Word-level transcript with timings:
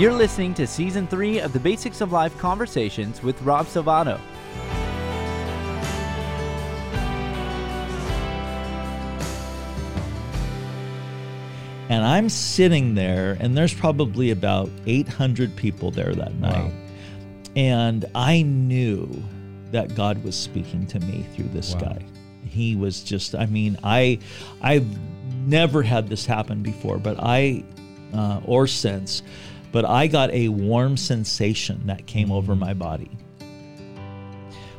You're 0.00 0.14
listening 0.14 0.54
to 0.54 0.66
Season 0.66 1.06
3 1.06 1.40
of 1.40 1.52
the 1.52 1.60
Basics 1.60 2.00
of 2.00 2.10
Life 2.10 2.38
Conversations 2.38 3.22
with 3.22 3.38
Rob 3.42 3.66
Salvato. 3.66 4.18
And 11.90 12.02
I'm 12.02 12.30
sitting 12.30 12.94
there, 12.94 13.36
and 13.40 13.54
there's 13.54 13.74
probably 13.74 14.30
about 14.30 14.70
800 14.86 15.54
people 15.54 15.90
there 15.90 16.14
that 16.14 16.34
night. 16.36 16.72
Wow. 16.72 16.72
And 17.56 18.06
I 18.14 18.40
knew 18.40 19.06
that 19.70 19.94
God 19.94 20.24
was 20.24 20.34
speaking 20.34 20.86
to 20.86 21.00
me 21.00 21.26
through 21.34 21.48
this 21.48 21.74
wow. 21.74 21.80
guy. 21.80 22.06
He 22.46 22.74
was 22.74 23.02
just, 23.02 23.34
I 23.34 23.44
mean, 23.44 23.78
I, 23.84 24.18
I've 24.62 24.88
never 25.46 25.82
had 25.82 26.08
this 26.08 26.24
happen 26.24 26.62
before, 26.62 26.96
but 26.96 27.18
I, 27.20 27.64
uh, 28.14 28.40
or 28.46 28.66
since, 28.66 29.22
but 29.72 29.84
I 29.84 30.06
got 30.06 30.30
a 30.32 30.48
warm 30.48 30.96
sensation 30.96 31.86
that 31.86 32.06
came 32.06 32.32
over 32.32 32.52
mm-hmm. 32.52 32.60
my 32.60 32.74
body. 32.74 33.10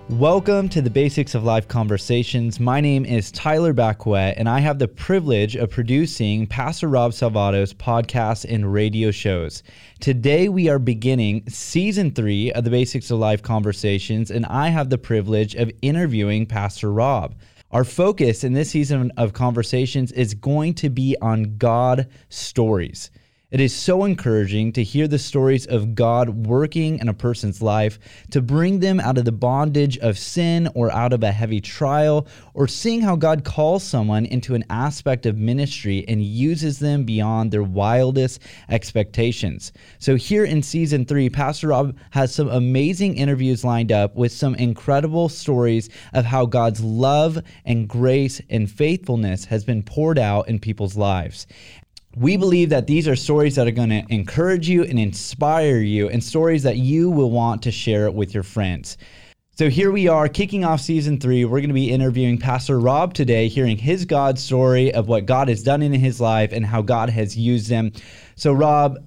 Welcome 0.09 0.68
to 0.70 0.82
the 0.82 0.90
Basics 0.90 1.36
of 1.36 1.45
Life 1.45 1.70
Conversations. 1.70 2.59
My 2.59 2.82
name 2.82 3.05
is 3.05 3.32
Tyler 3.32 3.72
Bacquet, 3.72 4.34
and 4.35 4.49
I 4.49 4.59
have 4.59 4.77
the 4.77 4.90
privilege 4.90 5.55
of 5.55 5.70
producing 5.70 6.48
Pastor 6.48 6.90
Rob 6.90 7.13
Salvato's 7.13 7.73
podcasts 7.73 8.44
and 8.44 8.73
radio 8.73 9.12
shows. 9.12 9.63
Today, 10.02 10.49
we 10.49 10.68
are 10.68 10.80
beginning 10.80 11.48
season 11.48 12.12
three 12.12 12.52
of 12.52 12.66
the 12.66 12.70
Basics 12.70 13.10
of 13.10 13.20
Life 13.20 13.41
Conversations, 13.41 14.32
and 14.32 14.46
I 14.48 14.68
have 14.68 14.90
the 14.90 14.98
privilege 14.98 15.55
of 15.55 15.71
interviewing 15.82 16.46
Pastor 16.46 16.91
Rob. 16.91 17.35
Our 17.71 17.85
focus 17.85 18.43
in 18.43 18.52
this 18.52 18.71
season 18.71 19.13
of 19.15 19.32
conversations 19.32 20.12
is 20.12 20.34
going 20.34 20.74
to 20.74 20.90
be 20.90 21.15
on 21.21 21.55
God 21.58 22.10
stories. 22.27 23.12
It 23.52 23.60
is 23.60 23.76
so 23.76 24.05
encouraging 24.05 24.71
to 24.74 24.84
hear 24.84 25.10
the 25.10 25.20
stories 25.20 25.66
of 25.66 25.94
God 25.94 26.48
working 26.48 26.99
in 26.99 27.10
a 27.10 27.13
person's 27.13 27.62
life 27.62 27.99
to 28.30 28.41
bring 28.41 28.80
them 28.80 29.02
out 29.02 29.18
of 29.18 29.26
the 29.26 29.34
bondage 29.34 29.98
of 29.98 30.18
sin 30.18 30.70
or 30.74 30.90
out 30.90 31.12
of 31.12 31.21
a 31.21 31.34
heavy 31.34 31.60
trial, 31.60 32.27
or 32.54 32.66
seeing 32.70 33.02
how 33.02 33.18
God 33.18 33.43
calls 33.43 33.84
someone 33.84 34.26
into 34.26 34.55
an 34.55 34.63
aspect 34.70 35.26
of 35.26 35.38
ministry 35.38 36.05
and 36.08 36.24
uses 36.24 36.80
them 36.80 37.04
beyond 37.04 37.52
their 37.52 37.62
wildest 37.62 38.41
expectations. 38.70 39.74
So, 39.99 40.15
here 40.15 40.46
in 40.46 40.63
season 40.63 41.04
three, 41.04 41.30
Pastor 41.30 41.68
Rob 41.68 41.98
has 42.12 42.34
some 42.34 42.48
amazing 42.48 43.18
interviews 43.18 43.65
lined 43.65 43.91
up 43.91 44.15
with 44.15 44.32
some 44.32 44.55
incredible 44.55 45.27
stories 45.27 45.90
of 46.13 46.24
how 46.24 46.46
God's 46.46 46.82
love 46.82 47.38
and 47.65 47.90
grace 47.90 48.40
and 48.49 48.71
faithfulness 48.71 49.43
has 49.43 49.65
been 49.65 49.84
poured 49.84 50.18
out 50.18 50.48
in 50.48 50.58
people's 50.58 50.96
lives. 50.96 51.48
We 52.17 52.35
believe 52.35 52.70
that 52.70 52.87
these 52.87 53.07
are 53.07 53.15
stories 53.15 53.55
that 53.55 53.67
are 53.67 53.71
going 53.71 53.90
to 53.90 54.04
encourage 54.09 54.67
you 54.67 54.84
and 54.84 54.99
inspire 54.99 55.77
you, 55.77 56.09
and 56.09 56.21
stories 56.21 56.63
that 56.63 56.77
you 56.77 57.09
will 57.09 57.31
want 57.31 57.63
to 57.63 57.71
share 57.71 58.12
with 58.12 58.34
your 58.34 58.43
friends. 58.43 58.98
So 59.57 59.70
here 59.70 59.91
we 59.91 60.07
are 60.07 60.27
kicking 60.27 60.65
off 60.65 60.81
season 60.81 61.20
three. 61.20 61.45
We're 61.45 61.59
going 61.59 61.70
to 61.70 61.73
be 61.73 61.91
interviewing 61.91 62.37
Pastor 62.37 62.79
Rob 62.79 63.13
today, 63.13 63.48
hearing 63.48 63.77
his 63.77 64.03
God 64.06 64.38
story 64.40 64.94
of 64.94 65.07
what 65.07 65.25
God 65.25 65.47
has 65.47 65.63
done 65.63 65.81
in 65.81 65.94
his 65.94 66.19
life 66.19 66.51
and 66.51 66.66
how 66.66 66.81
God 66.81 67.09
has 67.09 67.38
used 67.38 67.69
him. 67.69 67.94
So, 68.35 68.51
Rob, 68.51 68.97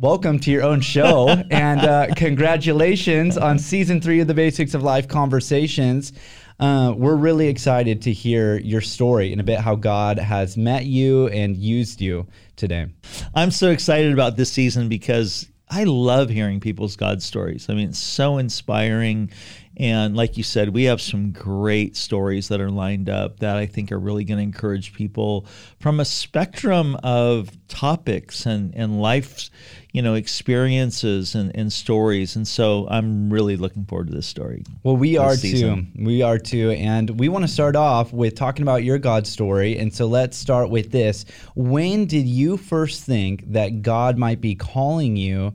welcome 0.00 0.38
to 0.38 0.50
your 0.50 0.62
own 0.62 0.80
show 0.80 1.28
and 1.50 1.80
uh, 1.80 2.06
congratulations 2.16 3.36
on 3.36 3.58
season 3.58 4.00
three 4.00 4.20
of 4.20 4.26
the 4.26 4.32
Basics 4.32 4.72
of 4.72 4.82
Life 4.82 5.08
Conversations. 5.08 6.14
Uh, 6.58 6.94
we're 6.96 7.16
really 7.16 7.48
excited 7.48 8.00
to 8.00 8.10
hear 8.10 8.58
your 8.60 8.80
story 8.80 9.30
and 9.30 9.42
a 9.42 9.44
bit 9.44 9.60
how 9.60 9.74
God 9.74 10.18
has 10.18 10.56
met 10.56 10.86
you 10.86 11.28
and 11.28 11.54
used 11.54 12.00
you 12.00 12.26
today. 12.56 12.86
I'm 13.34 13.50
so 13.50 13.68
excited 13.70 14.14
about 14.14 14.38
this 14.38 14.50
season 14.50 14.88
because 14.88 15.46
I 15.68 15.84
love 15.84 16.30
hearing 16.30 16.60
people's 16.60 16.96
God 16.96 17.22
stories. 17.22 17.68
I 17.68 17.74
mean, 17.74 17.90
it's 17.90 17.98
so 17.98 18.38
inspiring. 18.38 19.30
And 19.80 20.14
like 20.14 20.36
you 20.36 20.42
said, 20.42 20.74
we 20.74 20.84
have 20.84 21.00
some 21.00 21.32
great 21.32 21.96
stories 21.96 22.48
that 22.48 22.60
are 22.60 22.70
lined 22.70 23.08
up 23.08 23.40
that 23.40 23.56
I 23.56 23.64
think 23.64 23.90
are 23.90 23.98
really 23.98 24.24
going 24.24 24.36
to 24.36 24.42
encourage 24.42 24.92
people 24.92 25.46
from 25.78 26.00
a 26.00 26.04
spectrum 26.04 26.98
of 27.02 27.48
topics 27.66 28.44
and, 28.44 28.74
and 28.76 29.00
life 29.00 29.48
you 29.92 30.02
know 30.02 30.14
experiences 30.14 31.34
and, 31.34 31.50
and 31.56 31.72
stories. 31.72 32.36
And 32.36 32.46
so 32.46 32.86
i'm 32.90 33.32
really 33.32 33.56
looking 33.56 33.86
forward 33.86 34.08
to 34.08 34.14
this 34.14 34.26
story 34.26 34.64
well 34.82 34.96
we 34.96 35.16
are 35.16 35.34
season. 35.34 35.92
too 35.96 36.04
we 36.04 36.20
are 36.20 36.38
too. 36.38 36.72
And 36.72 37.18
we 37.18 37.30
want 37.30 37.44
to 37.44 37.48
start 37.48 37.74
off 37.74 38.12
with 38.12 38.34
talking 38.34 38.62
about 38.62 38.84
your 38.84 38.98
god 38.98 39.26
story. 39.26 39.78
And 39.78 39.94
so 39.94 40.06
let's 40.06 40.36
start 40.36 40.68
with 40.68 40.90
this. 40.92 41.24
When 41.54 42.04
did 42.04 42.26
you 42.26 42.58
first 42.58 43.04
think 43.04 43.50
that 43.52 43.80
god 43.80 44.18
might 44.18 44.42
be 44.42 44.54
calling 44.54 45.16
you 45.16 45.54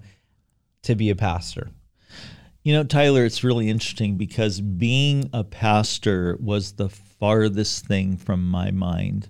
to 0.81 0.95
be 0.95 1.11
a 1.11 1.15
pastor 1.15 1.69
you 2.65 2.73
know 2.73 2.83
tyler 2.83 3.23
it's 3.23 3.43
really 3.43 3.69
interesting 3.69 4.17
because 4.17 4.59
being 4.59 5.29
a 5.31 5.43
pastor 5.43 6.35
was 6.41 6.73
the 6.73 6.89
farthest 6.89 7.85
thing 7.85 8.17
from 8.17 8.45
my 8.45 8.71
mind 8.71 9.29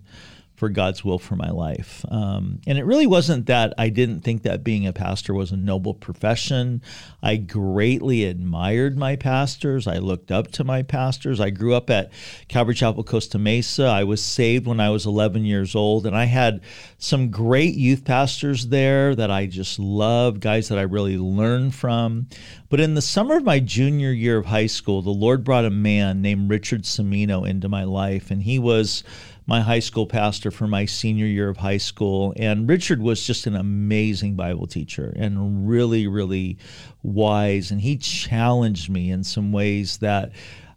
for 0.55 0.69
God's 0.69 1.03
will 1.03 1.19
for 1.19 1.35
my 1.35 1.49
life. 1.49 2.05
Um, 2.09 2.61
and 2.65 2.77
it 2.77 2.85
really 2.85 3.07
wasn't 3.07 3.45
that 3.47 3.73
I 3.77 3.89
didn't 3.89 4.21
think 4.21 4.43
that 4.43 4.63
being 4.63 4.87
a 4.87 4.93
pastor 4.93 5.33
was 5.33 5.51
a 5.51 5.57
noble 5.57 5.93
profession. 5.93 6.81
I 7.21 7.35
greatly 7.35 8.23
admired 8.23 8.97
my 8.97 9.17
pastors. 9.17 9.85
I 9.85 9.97
looked 9.97 10.31
up 10.31 10.51
to 10.53 10.63
my 10.63 10.81
pastors. 10.81 11.41
I 11.41 11.49
grew 11.49 11.73
up 11.73 11.89
at 11.89 12.11
Calvary 12.47 12.75
Chapel, 12.75 13.03
Costa 13.03 13.37
Mesa. 13.37 13.85
I 13.85 14.05
was 14.05 14.23
saved 14.23 14.65
when 14.65 14.79
I 14.79 14.89
was 14.89 15.05
11 15.05 15.43
years 15.43 15.75
old, 15.75 16.05
and 16.05 16.15
I 16.15 16.25
had 16.25 16.61
some 16.97 17.29
great 17.29 17.75
youth 17.75 18.05
pastors 18.05 18.67
there 18.67 19.13
that 19.13 19.29
I 19.29 19.47
just 19.47 19.77
loved, 19.77 20.39
guys 20.39 20.69
that 20.69 20.77
I 20.77 20.83
really 20.83 21.17
learned 21.17 21.75
from. 21.75 22.27
But 22.69 22.79
in 22.79 22.93
the 22.93 23.01
summer 23.01 23.37
of 23.37 23.43
my 23.43 23.59
junior 23.59 24.11
year 24.11 24.37
of 24.37 24.45
high 24.45 24.67
school, 24.67 25.01
the 25.01 25.09
Lord 25.09 25.43
brought 25.43 25.65
a 25.65 25.69
man 25.69 26.21
named 26.21 26.49
Richard 26.49 26.83
Semino 26.83 27.47
into 27.47 27.69
my 27.69 27.83
life, 27.83 28.31
and 28.31 28.41
he 28.41 28.57
was 28.57 29.03
my 29.47 29.61
high 29.61 29.79
school 29.79 30.07
pastor 30.07 30.49
for 30.51 30.67
my 30.67 30.85
senior 30.85 31.25
year 31.25 31.49
of 31.49 31.57
high 31.57 31.77
school. 31.77 32.33
And 32.37 32.67
Richard 32.67 33.01
was 33.01 33.25
just 33.25 33.45
an 33.47 33.55
amazing 33.55 34.35
Bible 34.35 34.67
teacher 34.67 35.13
and 35.15 35.67
really, 35.67 36.07
really 36.07 36.57
wise. 37.03 37.71
And 37.71 37.81
he 37.81 37.97
challenged 37.97 38.89
me 38.89 39.11
in 39.11 39.23
some 39.23 39.51
ways 39.51 39.97
that 39.99 40.31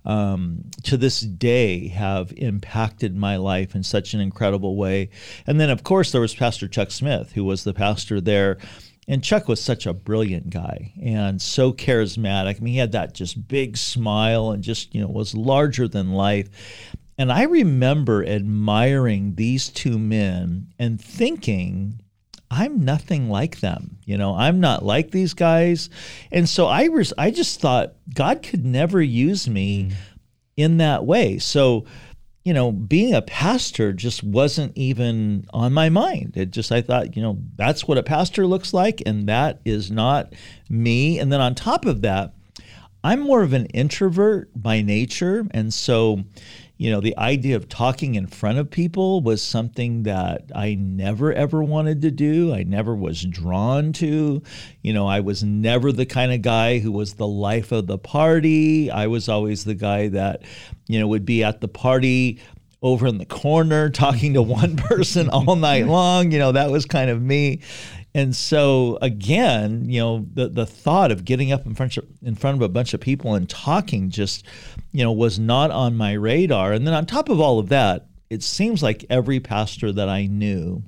um, 0.05 0.65
to 0.85 0.97
this 0.97 1.21
day 1.21 1.89
have 1.89 2.33
impacted 2.37 3.17
my 3.17 3.37
life 3.37 3.75
in 3.75 3.83
such 3.83 4.15
an 4.15 4.21
incredible 4.21 4.77
way. 4.77 5.11
And 5.47 5.61
then, 5.61 5.71
of 5.71 5.83
course, 5.83 6.13
there 6.13 6.21
was 6.21 6.35
Pastor 6.35 6.69
Chuck 6.69 6.91
Smith, 6.91 7.33
who 7.33 7.45
was 7.45 7.65
the 7.65 7.75
pastor 7.75 8.21
there. 8.21 8.59
And 9.07 9.25
Chuck 9.25 9.49
was 9.49 9.63
such 9.63 9.87
a 9.87 9.95
brilliant 9.95 10.51
guy 10.51 10.93
and 11.03 11.41
so 11.41 11.73
charismatic. 11.73 12.57
I 12.57 12.61
mean, 12.61 12.75
he 12.75 12.79
had 12.79 12.93
that 12.93 13.15
just 13.15 13.49
big 13.49 13.79
smile 13.79 14.51
and 14.51 14.63
just, 14.63 14.95
you 14.95 15.01
know, 15.01 15.09
was 15.09 15.35
larger 15.35 15.89
than 15.89 16.13
life. 16.13 16.51
And 17.19 17.33
I 17.33 17.43
remember 17.43 18.25
admiring 18.25 19.35
these 19.35 19.69
two 19.69 19.99
men 19.99 20.69
and 20.79 21.01
thinking, 21.01 22.01
I'm 22.51 22.85
nothing 22.85 23.29
like 23.29 23.61
them. 23.61 23.99
You 24.05 24.17
know, 24.17 24.35
I'm 24.35 24.61
not 24.61 24.85
like 24.85 25.11
these 25.11 25.35
guys. 25.35 25.91
And 26.31 26.49
so 26.49 26.67
I 26.67 26.89
was 26.89 27.13
I 27.19 27.31
just 27.31 27.61
thought 27.61 27.95
God 28.15 28.43
could 28.43 28.65
never 28.65 29.03
use 29.03 29.49
me 29.49 29.91
mm. 29.91 29.95
in 30.57 30.79
that 30.79 31.05
way. 31.05 31.39
So, 31.39 31.85
you 32.45 32.55
know, 32.55 32.73
being 32.73 33.15
a 33.15 33.21
pastor 33.21 33.93
just 33.93 34.23
wasn't 34.23 34.79
even 34.79 35.45
on 35.53 35.75
my 35.75 35.91
mind. 35.91 36.37
It 36.37 36.53
just 36.53 36.73
I 36.73 36.81
thought, 36.81 37.17
you 37.17 37.23
know, 37.23 37.39
that's 37.57 37.87
what 37.87 37.99
a 37.99 38.03
pastor 38.03 38.47
looks 38.47 38.73
like 38.73 39.03
and 39.05 39.29
that 39.29 39.61
is 39.65 39.91
not 39.91 40.33
me. 40.71 41.19
And 41.19 41.33
then 41.33 41.41
on 41.41 41.55
top 41.55 41.85
of 41.85 42.03
that, 42.03 42.33
I'm 43.05 43.21
more 43.21 43.43
of 43.43 43.53
an 43.53 43.67
introvert 43.67 44.51
by 44.57 44.83
nature, 44.83 45.47
and 45.53 45.73
so 45.73 46.25
you 46.79 46.93
know, 46.93 47.01
the 47.01 47.19
idea 47.19 47.57
of 47.57 47.69
talking 47.69 48.15
in 48.15 48.29
front 48.29 48.59
of 48.59 48.71
people 48.71 49.21
was 49.21 49.43
something 49.43 50.05
that 50.05 50.53
I 50.55 50.77
never 50.77 51.33
ever 51.33 51.61
wanted 51.61 52.03
to 52.03 52.13
do. 52.13 52.55
I 52.55 52.63
never 52.63 52.95
was 52.95 53.25
drawn 53.25 53.93
to. 53.95 54.41
You 54.83 54.93
know, 54.93 55.09
I 55.09 55.19
was 55.19 55.43
never 55.43 55.91
the 55.91 56.07
kind 56.07 56.33
of 56.33 56.41
guy 56.41 56.79
who 56.79 56.93
was 56.93 57.15
the 57.15 57.27
life 57.27 57.73
of 57.73 57.89
the 57.89 57.99
party. 57.99 58.93
I 58.93 59.09
was 59.09 59.29
always 59.29 59.65
the 59.65 59.75
guy 59.75 60.07
that, 60.09 60.43
you 60.87 61.01
know, 61.01 61.09
would 61.09 61.25
be 61.25 61.43
at 61.43 61.61
the 61.61 61.67
party 61.67 62.41
over 62.81 63.09
in 63.09 63.19
the 63.19 63.27
corner 63.27 63.91
talking 63.91 64.35
to 64.35 64.43
one 64.43 64.77
person 64.77 65.29
all 65.33 65.57
night 65.57 65.89
long. 65.89 66.31
You 66.31 66.39
know, 66.39 66.53
that 66.53 66.71
was 66.71 66.87
kind 66.87 67.11
of 67.11 67.21
me. 67.21 67.61
And 68.15 68.37
so 68.37 68.99
again, 69.03 69.91
you 69.91 70.01
know, 70.01 70.27
the 70.33 70.49
the 70.49 70.65
thought 70.65 71.11
of 71.11 71.25
getting 71.25 71.51
up 71.51 71.67
in 71.67 71.75
front 71.75 71.97
of, 71.97 72.07
in 72.23 72.37
front 72.37 72.57
of 72.57 72.63
a 72.63 72.69
bunch 72.69 72.95
of 72.95 73.01
people 73.01 73.35
and 73.35 73.49
talking 73.49 74.11
just, 74.11 74.47
you 74.93 75.05
know, 75.05 75.13
was 75.13 75.39
not 75.39 75.71
on 75.71 75.97
my 75.97 76.13
radar. 76.13 76.73
And 76.73 76.87
then 76.87 76.95
on 76.95 77.07
top 77.07 77.29
of 77.29 77.41
all 77.41 77.59
of 77.59 77.69
that, 77.69 78.07
it 78.31 78.43
seems 78.43 78.83
like 78.83 79.05
every 79.09 79.41
pastor 79.41 79.93
that 79.93 80.09
I 80.09 80.27
knew 80.27 80.83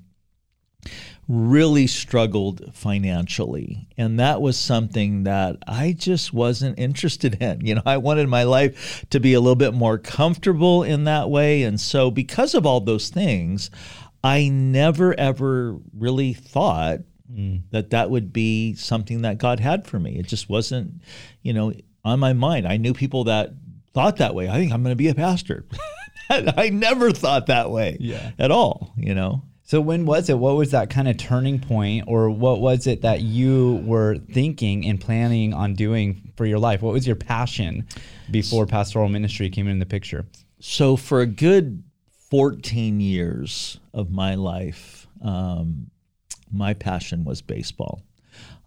really 1.28 1.86
struggled 1.86 2.74
financially. 2.74 3.86
And 3.96 4.18
that 4.18 4.42
was 4.42 4.58
something 4.58 5.22
that 5.24 5.56
I 5.66 5.92
just 5.92 6.32
wasn't 6.32 6.78
interested 6.78 7.40
in. 7.40 7.64
You 7.64 7.76
know, 7.76 7.82
I 7.86 7.98
wanted 7.98 8.28
my 8.28 8.42
life 8.42 9.04
to 9.10 9.20
be 9.20 9.34
a 9.34 9.40
little 9.40 9.56
bit 9.56 9.72
more 9.72 9.96
comfortable 9.96 10.82
in 10.82 11.04
that 11.04 11.30
way. 11.30 11.62
And 11.62 11.80
so, 11.80 12.10
because 12.10 12.54
of 12.54 12.66
all 12.66 12.80
those 12.80 13.10
things, 13.10 13.70
I 14.24 14.48
never 14.48 15.18
ever 15.18 15.78
really 15.96 16.32
thought 16.34 17.00
mm. 17.32 17.62
that 17.70 17.90
that 17.90 18.10
would 18.10 18.32
be 18.32 18.74
something 18.74 19.22
that 19.22 19.38
God 19.38 19.60
had 19.60 19.86
for 19.86 20.00
me. 20.00 20.18
It 20.18 20.26
just 20.26 20.48
wasn't, 20.48 21.00
you 21.42 21.52
know, 21.52 21.72
on 22.04 22.18
my 22.18 22.32
mind. 22.32 22.66
I 22.66 22.76
knew 22.76 22.92
people 22.92 23.24
that 23.24 23.52
thought 23.92 24.18
that 24.18 24.34
way. 24.34 24.48
I 24.48 24.54
think 24.54 24.72
I'm 24.72 24.82
going 24.82 24.92
to 24.92 24.96
be 24.96 25.08
a 25.08 25.14
pastor. 25.14 25.64
I 26.30 26.70
never 26.70 27.10
thought 27.10 27.46
that 27.46 27.70
way 27.70 27.96
yeah. 27.98 28.30
at 28.38 28.50
all, 28.50 28.92
you 28.96 29.14
know. 29.14 29.42
So 29.70 29.80
when 29.80 30.04
was 30.04 30.28
it? 30.28 30.38
What 30.38 30.56
was 30.56 30.72
that 30.72 30.90
kind 30.90 31.06
of 31.06 31.16
turning 31.16 31.60
point 31.60 32.06
or 32.08 32.28
what 32.28 32.60
was 32.60 32.88
it 32.88 33.02
that 33.02 33.20
you 33.22 33.82
were 33.84 34.16
thinking 34.16 34.84
and 34.84 35.00
planning 35.00 35.54
on 35.54 35.74
doing 35.74 36.32
for 36.36 36.44
your 36.44 36.58
life? 36.58 36.82
What 36.82 36.92
was 36.92 37.06
your 37.06 37.14
passion 37.14 37.86
before 38.30 38.66
pastoral 38.66 39.08
ministry 39.08 39.48
came 39.48 39.68
in 39.68 39.78
the 39.78 39.86
picture? 39.86 40.26
So 40.58 40.96
for 40.96 41.20
a 41.20 41.26
good 41.26 41.84
14 42.30 43.00
years 43.00 43.78
of 43.94 44.10
my 44.10 44.34
life, 44.34 45.06
um, 45.22 45.90
my 46.52 46.74
passion 46.74 47.24
was 47.24 47.40
baseball. 47.40 48.02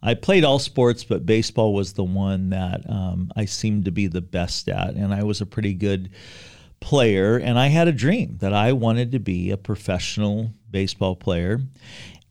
I 0.06 0.16
played 0.16 0.44
all 0.44 0.60
sports, 0.60 1.06
but 1.06 1.26
baseball 1.26 1.74
was 1.74 1.94
the 1.94 2.04
one 2.04 2.50
that 2.50 2.88
um, 2.90 3.32
I 3.38 3.46
seemed 3.46 3.86
to 3.86 3.92
be 3.92 4.08
the 4.08 4.22
best 4.22 4.68
at, 4.68 4.96
and 4.96 5.14
I 5.14 5.24
was 5.24 5.40
a 5.40 5.46
pretty 5.46 5.74
good 5.74 6.10
player. 6.82 7.38
And 7.38 7.58
I 7.58 7.68
had 7.68 7.88
a 7.88 7.94
dream 7.94 8.38
that 8.42 8.54
I 8.54 8.74
wanted 8.74 9.14
to 9.14 9.20
be 9.20 9.50
a 9.50 9.58
professional 9.58 10.52
baseball 10.70 11.16
player. 11.16 11.62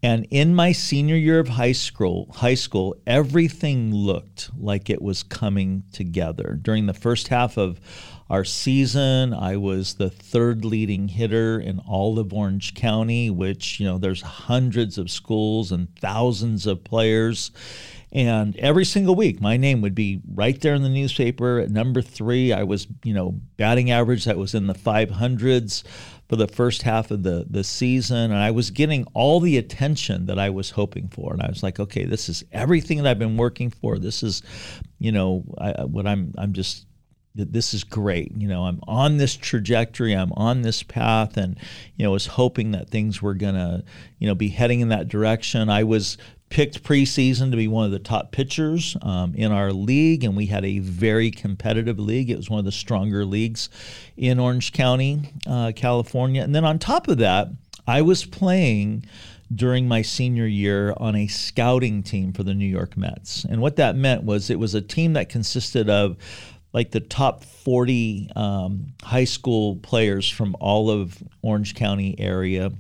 And 0.03 0.27
in 0.31 0.55
my 0.55 0.73
senior 0.73 1.17
year 1.17 1.39
of 1.39 1.49
high 1.49 1.73
school, 1.73 2.31
high 2.35 2.57
school, 2.57 2.97
everything 3.07 3.95
looked 3.95 4.51
like 4.59 4.91
it 4.91 5.01
was 5.01 5.23
coming 5.23 5.85
together. 5.93 6.59
During 6.61 6.87
the 6.87 6.93
first 6.93 7.29
half 7.29 7.57
of 7.57 7.81
our 8.31 8.45
season, 8.45 9.35
I 9.35 9.57
was 9.57 9.95
the 9.95 10.11
third 10.11 10.65
leading 10.65 11.09
hitter 11.09 11.61
in 11.61 11.79
all 11.81 12.19
of 12.19 12.33
Orange 12.33 12.75
County, 12.75 13.31
which, 13.31 13.79
you 13.79 13.87
know, 13.87 13.99
there's 13.99 14.23
hundreds 14.23 14.99
of 14.99 15.11
schools 15.11 15.73
and 15.73 15.95
thousands 15.97 16.67
of 16.67 16.85
players. 16.85 17.51
And 18.13 18.55
every 18.59 18.85
single 18.85 19.15
week, 19.15 19.41
my 19.41 19.57
name 19.57 19.81
would 19.81 19.95
be 19.95 20.21
right 20.35 20.61
there 20.61 20.75
in 20.75 20.83
the 20.83 20.91
newspaper 20.91 21.59
at 21.59 21.71
number 21.71 22.03
three. 22.03 22.53
I 22.53 22.63
was, 22.63 22.87
you 23.05 23.15
know, 23.15 23.41
batting 23.57 23.91
average 23.91 24.27
that 24.27 24.37
was 24.37 24.55
in 24.55 24.67
the 24.67 24.75
500s 24.75 25.83
for 26.29 26.37
the 26.37 26.47
first 26.47 26.83
half 26.83 27.11
of 27.11 27.23
the, 27.23 27.47
the 27.49 27.65
season. 27.65 28.31
And 28.31 28.35
I 28.35 28.51
was 28.51 28.71
getting 28.71 29.07
all 29.15 29.41
the 29.41 29.57
attention 29.57 30.27
that 30.27 30.39
I 30.39 30.51
was 30.51 30.71
hoping 30.71 31.09
for. 31.09 31.33
And 31.33 31.43
I 31.43 31.49
was 31.49 31.63
like, 31.63 31.81
okay, 31.81 32.05
this 32.05 32.29
is 32.29 32.45
everything 32.53 32.99
that 32.99 33.07
I've 33.07 33.19
been 33.19 33.39
working 33.39 33.71
for. 33.71 33.99
This 33.99 34.23
is, 34.23 34.43
you 34.99 35.13
know, 35.13 35.45
I, 35.59 35.85
what 35.85 36.07
I'm, 36.07 36.35
I'm 36.37 36.53
just 36.53 36.87
that 37.35 37.53
this 37.53 37.73
is 37.73 37.85
great. 37.85 38.33
You 38.37 38.49
know, 38.49 38.65
I'm 38.65 38.81
on 38.87 39.17
this 39.17 39.37
trajectory, 39.37 40.13
I'm 40.13 40.33
on 40.33 40.63
this 40.63 40.83
path, 40.83 41.37
and 41.37 41.59
you 41.97 42.05
know, 42.05 42.13
was 42.13 42.27
hoping 42.27 42.73
that 42.73 42.91
things 42.91 43.23
were 43.23 43.35
gonna, 43.35 43.85
you 44.19 44.29
know, 44.29 44.35
be 44.35 44.49
heading 44.49 44.81
in 44.81 44.89
that 44.89 45.09
direction. 45.09 45.69
I 45.69 45.85
was 45.85 46.19
picked 46.53 46.83
preseason 46.83 47.51
to 47.51 47.57
be 47.57 47.67
one 47.67 47.87
of 47.87 47.93
the 47.93 47.99
top 47.99 48.31
pitchers 48.31 48.95
um, 49.01 49.35
in 49.35 49.51
our 49.51 49.73
league, 49.73 50.23
and 50.23 50.37
we 50.37 50.47
had 50.47 50.65
a 50.67 50.81
very 50.81 51.31
competitive 51.31 51.99
league. 51.99 52.31
It 52.31 52.37
was 52.37 52.51
one 52.51 52.59
of 52.59 52.67
the 52.67 52.73
stronger 52.73 53.25
leagues 53.25 53.71
in 54.19 54.39
Orange 54.39 54.73
County, 54.73 55.33
uh, 55.47 55.73
California. 55.75 56.43
And 56.43 56.55
then 56.55 56.67
on 56.67 56.79
top 56.79 57.09
of 57.09 57.17
that, 57.19 57.49
I 57.87 58.03
was 58.03 58.27
playing 58.27 59.07
during 59.55 59.89
my 59.89 60.03
senior 60.03 60.47
year 60.47 60.95
on 60.99 61.17
a 61.17 61.27
scouting 61.27 62.03
team 62.03 62.33
for 62.33 62.43
the 62.43 62.55
New 62.55 62.67
York 62.67 62.97
Mets. 62.97 63.45
And 63.45 63.61
what 63.61 63.77
that 63.77 63.97
meant 63.97 64.23
was 64.23 64.51
it 64.51 64.59
was 64.59 64.75
a 64.75 64.83
team 64.83 65.15
that 65.15 65.29
consisted 65.29 65.89
of 65.89 66.17
like 66.73 66.91
the 66.91 67.01
top 67.01 67.45
40 67.45 68.31
um, 68.35 68.95
high 69.03 69.25
school 69.25 69.77
players 69.77 70.29
from 70.29 70.57
all 70.61 70.91
of 70.91 71.23
Orange 71.43 71.75
County 71.75 72.19
area. 72.19 72.73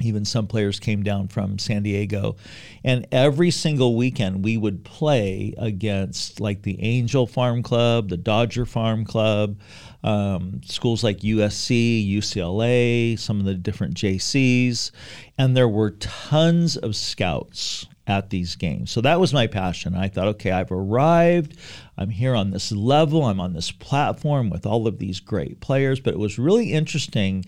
Even 0.00 0.24
some 0.24 0.46
players 0.46 0.80
came 0.80 1.02
down 1.02 1.28
from 1.28 1.58
San 1.58 1.82
Diego. 1.82 2.36
And 2.82 3.06
every 3.12 3.50
single 3.50 3.94
weekend, 3.94 4.42
we 4.42 4.56
would 4.56 4.84
play 4.84 5.54
against 5.58 6.40
like 6.40 6.62
the 6.62 6.82
Angel 6.82 7.26
Farm 7.26 7.62
Club, 7.62 8.08
the 8.08 8.16
Dodger 8.16 8.64
Farm 8.64 9.04
Club, 9.04 9.60
um, 10.02 10.62
schools 10.64 11.04
like 11.04 11.18
USC, 11.18 12.10
UCLA, 12.10 13.18
some 13.18 13.38
of 13.38 13.44
the 13.44 13.54
different 13.54 13.94
JCs. 13.94 14.90
And 15.36 15.56
there 15.56 15.68
were 15.68 15.90
tons 15.90 16.76
of 16.78 16.96
scouts 16.96 17.86
at 18.06 18.30
these 18.30 18.56
games. 18.56 18.90
So 18.90 19.00
that 19.02 19.20
was 19.20 19.32
my 19.32 19.46
passion. 19.46 19.94
I 19.94 20.08
thought, 20.08 20.28
okay, 20.28 20.50
I've 20.50 20.72
arrived. 20.72 21.56
I'm 21.96 22.10
here 22.10 22.34
on 22.34 22.50
this 22.50 22.72
level. 22.72 23.24
I'm 23.24 23.40
on 23.40 23.52
this 23.52 23.70
platform 23.70 24.50
with 24.50 24.66
all 24.66 24.86
of 24.86 24.98
these 24.98 25.20
great 25.20 25.60
players. 25.60 26.00
But 26.00 26.14
it 26.14 26.20
was 26.20 26.38
really 26.38 26.72
interesting 26.72 27.44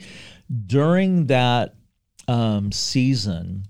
during 0.66 1.26
that 1.26 1.74
um, 2.28 2.72
season. 2.72 3.64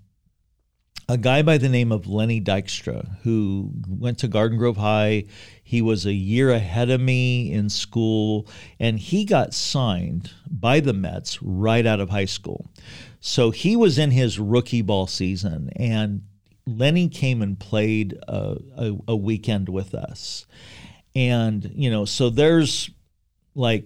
A 1.06 1.18
guy 1.18 1.42
by 1.42 1.58
the 1.58 1.68
name 1.68 1.92
of 1.92 2.06
Lenny 2.06 2.40
Dykstra, 2.40 3.18
who 3.22 3.70
went 3.86 4.18
to 4.20 4.28
Garden 4.28 4.56
Grove 4.56 4.78
High, 4.78 5.24
he 5.62 5.82
was 5.82 6.06
a 6.06 6.14
year 6.14 6.50
ahead 6.50 6.88
of 6.88 6.98
me 6.98 7.52
in 7.52 7.68
school, 7.68 8.48
and 8.80 8.98
he 8.98 9.26
got 9.26 9.52
signed 9.52 10.30
by 10.50 10.80
the 10.80 10.94
Mets 10.94 11.42
right 11.42 11.84
out 11.84 12.00
of 12.00 12.08
high 12.08 12.24
school. 12.24 12.70
So 13.20 13.50
he 13.50 13.76
was 13.76 13.98
in 13.98 14.12
his 14.12 14.38
rookie 14.38 14.80
ball 14.80 15.06
season, 15.06 15.68
and 15.76 16.22
Lenny 16.66 17.08
came 17.08 17.43
and 17.43 17.58
played 17.58 18.19
a, 18.26 18.56
a, 18.76 18.96
a, 19.08 19.16
weekend 19.16 19.69
with 19.69 19.94
us. 19.94 20.46
And, 21.14 21.70
you 21.75 21.90
know, 21.90 22.05
so 22.05 22.31
there's 22.31 22.90
like 23.55 23.84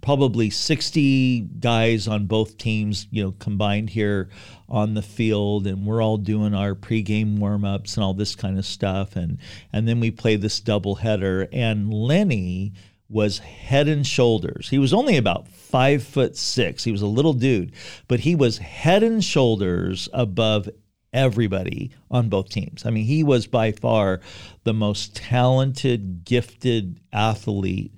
probably 0.00 0.48
60 0.48 1.40
guys 1.58 2.08
on 2.08 2.26
both 2.26 2.56
teams, 2.56 3.06
you 3.10 3.22
know, 3.22 3.32
combined 3.32 3.90
here 3.90 4.30
on 4.68 4.94
the 4.94 5.02
field. 5.02 5.66
And 5.66 5.84
we're 5.84 6.02
all 6.02 6.16
doing 6.16 6.54
our 6.54 6.74
pregame 6.74 7.38
warm-ups 7.38 7.96
and 7.96 8.04
all 8.04 8.14
this 8.14 8.34
kind 8.34 8.58
of 8.58 8.64
stuff. 8.64 9.16
And, 9.16 9.38
and 9.72 9.88
then 9.88 10.00
we 10.00 10.10
play 10.10 10.36
this 10.36 10.60
doubleheader. 10.60 11.48
And 11.52 11.92
Lenny 11.92 12.72
was 13.10 13.38
head 13.38 13.88
and 13.88 14.06
shoulders. 14.06 14.68
He 14.68 14.78
was 14.78 14.94
only 14.94 15.16
about 15.16 15.48
five 15.48 16.04
foot 16.04 16.36
six. 16.36 16.84
He 16.84 16.92
was 16.92 17.02
a 17.02 17.06
little 17.06 17.32
dude, 17.32 17.72
but 18.06 18.20
he 18.20 18.36
was 18.36 18.58
head 18.58 19.02
and 19.02 19.22
shoulders 19.22 20.08
above 20.12 20.68
everybody 21.12 21.90
on 22.10 22.28
both 22.28 22.48
teams. 22.48 22.84
I 22.86 22.90
mean, 22.90 23.04
he 23.04 23.22
was 23.22 23.46
by 23.46 23.72
far 23.72 24.20
the 24.64 24.74
most 24.74 25.16
talented, 25.16 26.24
gifted 26.24 27.00
athlete 27.12 27.92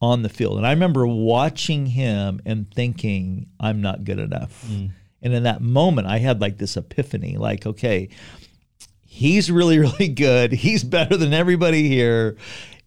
on 0.00 0.22
the 0.22 0.28
field. 0.28 0.58
And 0.58 0.66
I 0.66 0.70
remember 0.70 1.06
watching 1.06 1.86
him 1.86 2.40
and 2.44 2.72
thinking, 2.72 3.46
I'm 3.60 3.80
not 3.80 4.04
good 4.04 4.18
enough. 4.18 4.66
Mm. 4.68 4.90
And 5.22 5.34
in 5.34 5.44
that 5.44 5.60
moment, 5.60 6.08
I 6.08 6.18
had 6.18 6.40
like 6.40 6.58
this 6.58 6.76
epiphany 6.76 7.36
like, 7.36 7.66
okay, 7.66 8.08
he's 9.06 9.50
really, 9.50 9.78
really 9.80 10.08
good. 10.08 10.52
He's 10.52 10.82
better 10.82 11.16
than 11.16 11.32
everybody 11.32 11.88
here. 11.88 12.36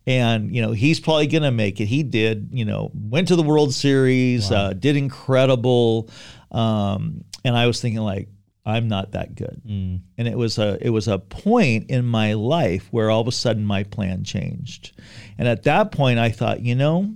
And, 0.07 0.53
you 0.53 0.61
know, 0.61 0.71
he's 0.71 0.99
probably 0.99 1.27
going 1.27 1.43
to 1.43 1.51
make 1.51 1.79
it. 1.81 1.85
He 1.85 2.03
did, 2.03 2.49
you 2.51 2.65
know, 2.65 2.91
went 2.93 3.29
to 3.29 3.35
the 3.35 3.43
World 3.43 3.73
Series, 3.73 4.51
wow. 4.51 4.57
uh, 4.57 4.73
did 4.73 4.95
incredible. 4.97 6.09
Um, 6.51 7.23
and 7.43 7.57
I 7.57 7.65
was 7.65 7.81
thinking, 7.81 8.01
like, 8.01 8.27
I'm 8.65 8.87
not 8.87 9.11
that 9.11 9.35
good. 9.35 9.61
Mm. 9.65 10.01
And 10.17 10.27
it 10.27 10.37
was 10.37 10.57
a 10.57 10.77
it 10.81 10.89
was 10.89 11.07
a 11.07 11.19
point 11.19 11.89
in 11.89 12.05
my 12.05 12.33
life 12.33 12.87
where 12.91 13.11
all 13.11 13.21
of 13.21 13.27
a 13.27 13.31
sudden 13.31 13.65
my 13.65 13.83
plan 13.83 14.23
changed. 14.23 14.99
And 15.37 15.47
at 15.47 15.63
that 15.63 15.91
point 15.91 16.17
I 16.17 16.31
thought, 16.31 16.61
you 16.61 16.75
know, 16.75 17.15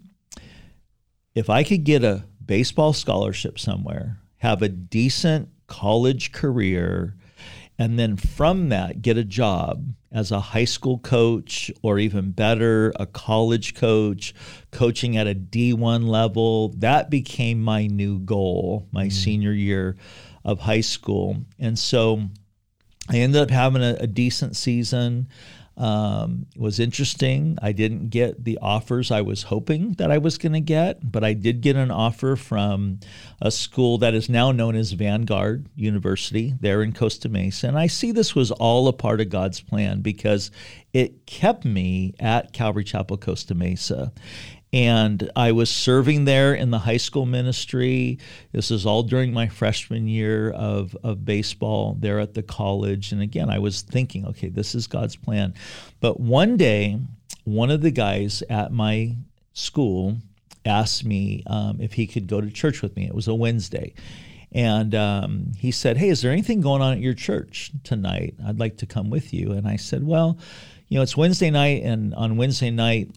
if 1.34 1.50
I 1.50 1.64
could 1.64 1.84
get 1.84 2.04
a 2.04 2.24
baseball 2.46 2.94
scholarship 2.94 3.58
somewhere, 3.58 4.20
have 4.38 4.62
a 4.62 4.70
decent 4.70 5.50
college 5.68 6.32
career, 6.32 7.16
and 7.80 7.98
then 7.98 8.16
from 8.18 8.70
that 8.70 9.02
get 9.02 9.18
a 9.18 9.24
job 9.24 9.86
as 10.12 10.32
a 10.32 10.40
high 10.40 10.66
school 10.66 11.00
coach 11.00 11.72
or 11.82 12.00
even 12.00 12.32
better 12.32 12.92
a 13.00 13.06
college 13.06 13.76
coach 13.76 14.34
coaching 14.72 15.18
at 15.18 15.28
a 15.28 15.36
D1 15.36 16.08
level 16.08 16.70
that 16.78 17.10
became 17.10 17.62
my 17.62 17.88
new 17.88 18.20
goal 18.20 18.88
my 18.92 19.08
mm. 19.08 19.12
senior 19.12 19.54
year 19.54 19.96
of 20.50 20.60
high 20.60 20.82
school. 20.82 21.38
And 21.60 21.78
so 21.78 22.24
I 23.10 23.18
ended 23.18 23.42
up 23.42 23.52
having 23.52 23.84
a, 23.84 23.96
a 24.00 24.08
decent 24.08 24.56
season. 24.56 25.28
Um, 25.78 26.48
it 26.54 26.62
was 26.62 26.80
interesting. 26.80 27.58
I 27.62 27.72
didn't 27.72 28.10
get 28.10 28.44
the 28.44 28.58
offers 28.62 29.12
I 29.12 29.22
was 29.22 29.44
hoping 29.44 29.94
that 29.94 30.12
I 30.12 30.18
was 30.18 30.38
going 30.38 30.54
to 30.54 30.60
get, 30.60 31.10
but 31.10 31.24
I 31.24 31.34
did 31.34 31.62
get 31.62 31.78
an 31.78 31.92
offer 31.92 32.36
from 32.36 33.00
a 33.42 33.50
school 33.50 33.98
that 34.00 34.14
is 34.14 34.28
now 34.28 34.52
known 34.52 34.76
as 34.76 34.92
Vanguard 34.92 35.68
University 35.76 36.54
there 36.60 36.82
in 36.82 36.92
Costa 36.92 37.30
Mesa. 37.30 37.68
And 37.68 37.78
I 37.78 37.88
see 37.88 38.12
this 38.12 38.36
was 38.36 38.52
all 38.52 38.90
a 38.90 38.94
part 38.94 39.22
of 39.22 39.30
God's 39.30 39.62
plan 39.62 40.02
because 40.02 40.52
it 40.92 41.26
kept 41.26 41.64
me 41.64 42.14
at 42.20 42.52
Calvary 42.52 42.84
Chapel 42.84 43.18
Costa 43.18 43.56
Mesa. 43.56 44.12
And 44.72 45.32
I 45.36 45.52
was 45.52 45.70
serving 45.70 46.26
there 46.26 46.54
in 46.54 46.70
the 46.70 46.80
high 46.80 46.98
school 46.98 47.26
ministry. 47.26 48.20
This 48.52 48.70
is 48.70 48.86
all 48.86 49.02
during 49.02 49.34
my 49.34 49.48
freshman 49.48 50.08
year 50.08 50.52
of, 50.52 50.96
of 51.04 51.26
baseball 51.26 51.98
there 52.00 52.20
at 52.20 52.36
the 52.36 52.44
college. 52.44 53.12
And 53.12 53.22
again, 53.22 53.50
I 53.50 53.58
was 53.58 53.82
thinking, 53.82 54.28
okay, 54.28 54.50
this 54.50 54.76
is 54.76 54.86
God's 54.86 55.16
plan. 55.16 55.56
But 56.00 56.20
one 56.20 56.56
day, 56.56 57.00
one 57.46 57.72
of 57.72 57.82
the 57.82 57.92
guys 57.92 58.44
at 58.50 58.72
my 58.72 59.16
school 59.54 60.18
asked 60.66 61.04
me 61.04 61.44
um, 61.48 61.82
if 61.82 61.94
he 61.94 62.06
could 62.06 62.28
go 62.28 62.40
to 62.40 62.52
church 62.52 62.84
with 62.84 62.96
me. 62.96 63.08
It 63.08 63.16
was 63.16 63.28
a 63.28 63.34
Wednesday. 63.34 63.94
And 64.52 64.94
um, 64.96 65.52
he 65.58 65.72
said, 65.72 65.98
Hey, 65.98 66.10
is 66.10 66.22
there 66.22 66.32
anything 66.32 66.62
going 66.62 66.82
on 66.82 66.94
at 66.94 67.00
your 67.00 67.14
church 67.14 67.72
tonight? 67.84 68.36
I'd 68.46 68.60
like 68.60 68.78
to 68.78 68.86
come 68.86 69.10
with 69.10 69.34
you. 69.34 69.52
And 69.52 69.68
I 69.68 69.76
said, 69.76 70.06
Well, 70.06 70.38
you 70.88 70.98
know, 70.98 71.04
it's 71.04 71.16
Wednesday 71.16 71.52
night, 71.52 71.84
and 71.84 72.16
on 72.16 72.36
Wednesday 72.36 72.72
night, 72.72 73.12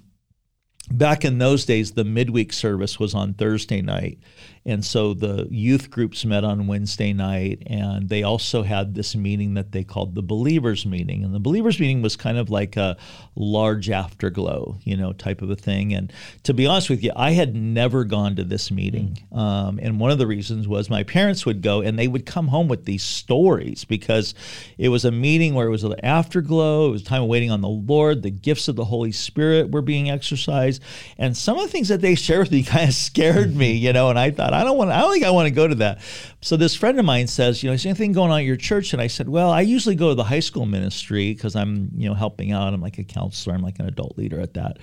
back 0.90 1.24
in 1.24 1.38
those 1.38 1.64
days, 1.64 1.92
the 1.92 2.04
midweek 2.04 2.52
service 2.52 2.98
was 2.98 3.14
on 3.14 3.34
Thursday 3.34 3.82
night. 3.82 4.18
And 4.64 4.84
so 4.84 5.12
the 5.12 5.48
youth 5.50 5.90
groups 5.90 6.24
met 6.24 6.44
on 6.44 6.68
Wednesday 6.68 7.12
night, 7.12 7.62
and 7.66 8.08
they 8.08 8.22
also 8.22 8.62
had 8.62 8.94
this 8.94 9.16
meeting 9.16 9.54
that 9.54 9.72
they 9.72 9.82
called 9.82 10.14
the 10.14 10.22
believers 10.22 10.86
meeting. 10.86 11.24
And 11.24 11.34
the 11.34 11.40
believers 11.40 11.80
meeting 11.80 12.00
was 12.00 12.14
kind 12.14 12.38
of 12.38 12.48
like 12.48 12.76
a 12.76 12.96
large 13.34 13.90
afterglow, 13.90 14.78
you 14.84 14.96
know, 14.96 15.12
type 15.12 15.42
of 15.42 15.50
a 15.50 15.56
thing. 15.56 15.92
And 15.94 16.12
to 16.44 16.54
be 16.54 16.66
honest 16.66 16.90
with 16.90 17.02
you, 17.02 17.10
I 17.16 17.32
had 17.32 17.56
never 17.56 18.04
gone 18.04 18.36
to 18.36 18.44
this 18.44 18.70
meeting. 18.70 19.18
Mm. 19.32 19.38
Um, 19.38 19.80
and 19.82 19.98
one 19.98 20.12
of 20.12 20.18
the 20.18 20.26
reasons 20.28 20.68
was 20.68 20.88
my 20.88 21.02
parents 21.02 21.44
would 21.44 21.60
go 21.60 21.80
and 21.80 21.98
they 21.98 22.08
would 22.08 22.24
come 22.26 22.48
home 22.48 22.68
with 22.68 22.84
these 22.84 23.02
stories 23.02 23.84
because 23.84 24.34
it 24.78 24.90
was 24.90 25.04
a 25.04 25.10
meeting 25.10 25.54
where 25.54 25.66
it 25.66 25.70
was 25.70 25.84
an 25.84 25.94
afterglow, 26.04 26.88
it 26.88 26.92
was 26.92 27.02
time 27.02 27.22
of 27.22 27.28
waiting 27.28 27.50
on 27.50 27.62
the 27.62 27.68
Lord, 27.68 28.22
the 28.22 28.30
gifts 28.30 28.68
of 28.68 28.76
the 28.76 28.84
Holy 28.84 29.12
Spirit 29.12 29.70
were 29.72 29.82
being 29.82 30.08
exercised. 30.08 30.82
And 31.18 31.36
some 31.36 31.56
of 31.56 31.62
the 31.64 31.68
things 31.68 31.88
that 31.88 32.00
they 32.00 32.14
shared 32.14 32.40
with 32.46 32.52
me 32.52 32.62
kind 32.62 32.88
of 32.88 32.94
scared 32.94 33.56
me, 33.56 33.72
you 33.72 33.92
know, 33.92 34.08
and 34.08 34.18
I 34.18 34.30
thought, 34.30 34.51
I 34.52 34.64
don't 34.64 34.76
want. 34.76 34.90
I 34.90 35.00
don't 35.00 35.12
think 35.12 35.24
I 35.24 35.30
want 35.30 35.46
to 35.46 35.54
go 35.54 35.66
to 35.66 35.74
that. 35.76 36.00
So 36.40 36.56
this 36.56 36.74
friend 36.74 36.98
of 36.98 37.04
mine 37.04 37.26
says, 37.26 37.62
you 37.62 37.70
know, 37.70 37.74
is 37.74 37.86
anything 37.86 38.12
going 38.12 38.30
on 38.30 38.40
at 38.40 38.44
your 38.44 38.56
church? 38.56 38.92
And 38.92 39.00
I 39.00 39.06
said, 39.06 39.28
well, 39.28 39.50
I 39.50 39.60
usually 39.60 39.94
go 39.94 40.08
to 40.10 40.14
the 40.14 40.24
high 40.24 40.40
school 40.40 40.66
ministry 40.66 41.32
because 41.32 41.56
I'm, 41.56 41.90
you 41.94 42.08
know, 42.08 42.14
helping 42.14 42.52
out. 42.52 42.72
I'm 42.74 42.80
like 42.80 42.98
a 42.98 43.04
counselor. 43.04 43.54
I'm 43.54 43.62
like 43.62 43.78
an 43.78 43.86
adult 43.86 44.16
leader 44.18 44.40
at 44.40 44.54
that. 44.54 44.78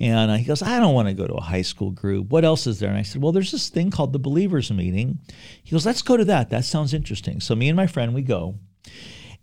And 0.00 0.34
he 0.38 0.46
goes, 0.46 0.62
I 0.62 0.80
don't 0.80 0.94
want 0.94 1.08
to 1.08 1.14
go 1.14 1.26
to 1.26 1.34
a 1.34 1.42
high 1.42 1.60
school 1.60 1.90
group. 1.90 2.30
What 2.30 2.42
else 2.42 2.66
is 2.66 2.80
there? 2.80 2.88
And 2.88 2.98
I 2.98 3.02
said, 3.02 3.20
Well, 3.20 3.32
there's 3.32 3.52
this 3.52 3.68
thing 3.68 3.90
called 3.90 4.14
the 4.14 4.18
Believers 4.18 4.72
Meeting. 4.72 5.18
He 5.62 5.72
goes, 5.72 5.84
Let's 5.84 6.00
go 6.00 6.16
to 6.16 6.24
that. 6.24 6.48
That 6.48 6.64
sounds 6.64 6.94
interesting. 6.94 7.40
So 7.40 7.54
me 7.54 7.68
and 7.68 7.76
my 7.76 7.86
friend, 7.86 8.14
we 8.14 8.22
go. 8.22 8.54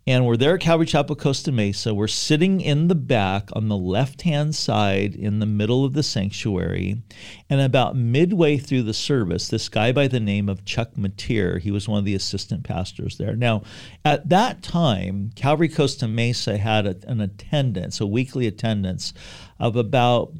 And 0.08 0.24
we're 0.24 0.38
there 0.38 0.54
at 0.54 0.62
Calvary 0.62 0.86
Chapel, 0.86 1.16
Costa 1.16 1.52
Mesa. 1.52 1.92
We're 1.92 2.06
sitting 2.06 2.62
in 2.62 2.88
the 2.88 2.94
back 2.94 3.50
on 3.52 3.68
the 3.68 3.76
left 3.76 4.22
hand 4.22 4.54
side 4.54 5.14
in 5.14 5.38
the 5.38 5.44
middle 5.44 5.84
of 5.84 5.92
the 5.92 6.02
sanctuary. 6.02 7.02
And 7.50 7.60
about 7.60 7.94
midway 7.94 8.56
through 8.56 8.84
the 8.84 8.94
service, 8.94 9.48
this 9.48 9.68
guy 9.68 9.92
by 9.92 10.08
the 10.08 10.18
name 10.18 10.48
of 10.48 10.64
Chuck 10.64 10.94
Mateer, 10.94 11.60
he 11.60 11.70
was 11.70 11.86
one 11.86 11.98
of 11.98 12.06
the 12.06 12.14
assistant 12.14 12.64
pastors 12.64 13.18
there. 13.18 13.36
Now, 13.36 13.64
at 14.02 14.30
that 14.30 14.62
time, 14.62 15.30
Calvary 15.36 15.68
Costa 15.68 16.08
Mesa 16.08 16.56
had 16.56 16.86
a, 16.86 16.96
an 17.06 17.20
attendance, 17.20 18.00
a 18.00 18.06
weekly 18.06 18.46
attendance 18.46 19.12
of 19.60 19.76
about 19.76 20.32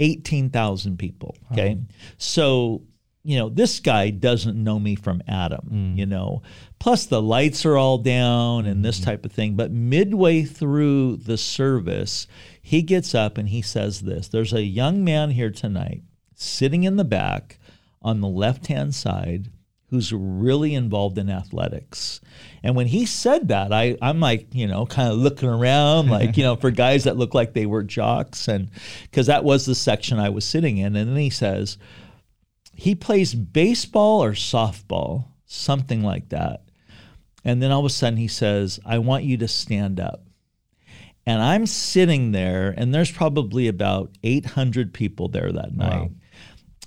18,000 0.00 0.98
people. 0.98 1.34
Okay. 1.50 1.78
So 2.18 2.82
you 3.24 3.38
know, 3.38 3.48
this 3.48 3.80
guy 3.80 4.10
doesn't 4.10 4.62
know 4.62 4.78
me 4.78 4.94
from 4.94 5.22
Adam, 5.26 5.68
mm. 5.72 5.96
you 5.96 6.04
know. 6.04 6.42
Plus, 6.84 7.06
the 7.06 7.22
lights 7.22 7.64
are 7.64 7.78
all 7.78 7.96
down 7.96 8.66
and 8.66 8.84
this 8.84 9.00
mm. 9.00 9.04
type 9.06 9.24
of 9.24 9.32
thing. 9.32 9.56
But 9.56 9.70
midway 9.70 10.42
through 10.42 11.16
the 11.16 11.38
service, 11.38 12.26
he 12.60 12.82
gets 12.82 13.14
up 13.14 13.38
and 13.38 13.48
he 13.48 13.62
says 13.62 14.02
this 14.02 14.28
There's 14.28 14.52
a 14.52 14.60
young 14.60 15.02
man 15.02 15.30
here 15.30 15.50
tonight 15.50 16.02
sitting 16.34 16.84
in 16.84 16.96
the 16.96 17.02
back 17.04 17.58
on 18.02 18.20
the 18.20 18.28
left 18.28 18.66
hand 18.66 18.94
side 18.94 19.48
who's 19.88 20.12
really 20.12 20.74
involved 20.74 21.16
in 21.16 21.30
athletics. 21.30 22.20
And 22.62 22.76
when 22.76 22.88
he 22.88 23.06
said 23.06 23.48
that, 23.48 23.72
I, 23.72 23.96
I'm 24.02 24.20
like, 24.20 24.54
you 24.54 24.66
know, 24.66 24.84
kind 24.84 25.10
of 25.10 25.16
looking 25.16 25.48
around, 25.48 26.10
like, 26.10 26.36
you 26.36 26.42
know, 26.42 26.56
for 26.56 26.70
guys 26.70 27.04
that 27.04 27.16
look 27.16 27.32
like 27.32 27.54
they 27.54 27.64
were 27.64 27.82
jocks. 27.82 28.46
And 28.46 28.70
because 29.04 29.28
that 29.28 29.42
was 29.42 29.64
the 29.64 29.74
section 29.74 30.18
I 30.18 30.28
was 30.28 30.44
sitting 30.44 30.76
in. 30.76 30.96
And 30.96 31.08
then 31.08 31.16
he 31.16 31.30
says, 31.30 31.78
he 32.74 32.94
plays 32.94 33.34
baseball 33.34 34.22
or 34.22 34.32
softball, 34.32 35.28
something 35.46 36.02
like 36.02 36.28
that. 36.28 36.60
And 37.44 37.62
then 37.62 37.70
all 37.70 37.80
of 37.80 37.86
a 37.86 37.90
sudden 37.90 38.16
he 38.16 38.28
says, 38.28 38.80
I 38.84 38.98
want 38.98 39.24
you 39.24 39.36
to 39.38 39.48
stand 39.48 40.00
up. 40.00 40.22
And 41.26 41.40
I'm 41.40 41.66
sitting 41.66 42.32
there, 42.32 42.74
and 42.76 42.94
there's 42.94 43.10
probably 43.10 43.68
about 43.68 44.10
800 44.22 44.92
people 44.92 45.28
there 45.28 45.50
that 45.52 45.74
night. 45.74 46.02
Wow. 46.02 46.10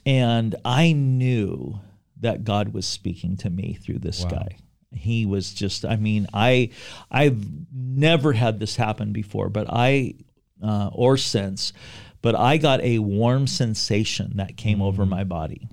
And 0.06 0.56
I 0.64 0.94
knew 0.94 1.80
that 2.20 2.44
God 2.44 2.74
was 2.74 2.86
speaking 2.86 3.38
to 3.38 3.50
me 3.50 3.74
through 3.82 4.00
this 4.00 4.24
wow. 4.24 4.30
guy. 4.30 4.58
He 4.94 5.26
was 5.26 5.54
just, 5.54 5.86
I 5.86 5.96
mean, 5.96 6.28
I, 6.34 6.70
I've 7.12 7.46
never 7.74 8.32
had 8.32 8.60
this 8.60 8.76
happen 8.76 9.12
before, 9.12 9.50
but 9.50 9.68
I, 9.70 10.16
uh, 10.64 10.90
or 10.94 11.18
since, 11.18 11.74
but 12.22 12.36
I 12.36 12.58
got 12.58 12.82
a 12.82 13.00
warm 13.00 13.48
sensation 13.48 14.34
that 14.38 14.56
came 14.56 14.78
mm-hmm. 14.78 14.88
over 14.88 15.06
my 15.06 15.24
body. 15.24 15.68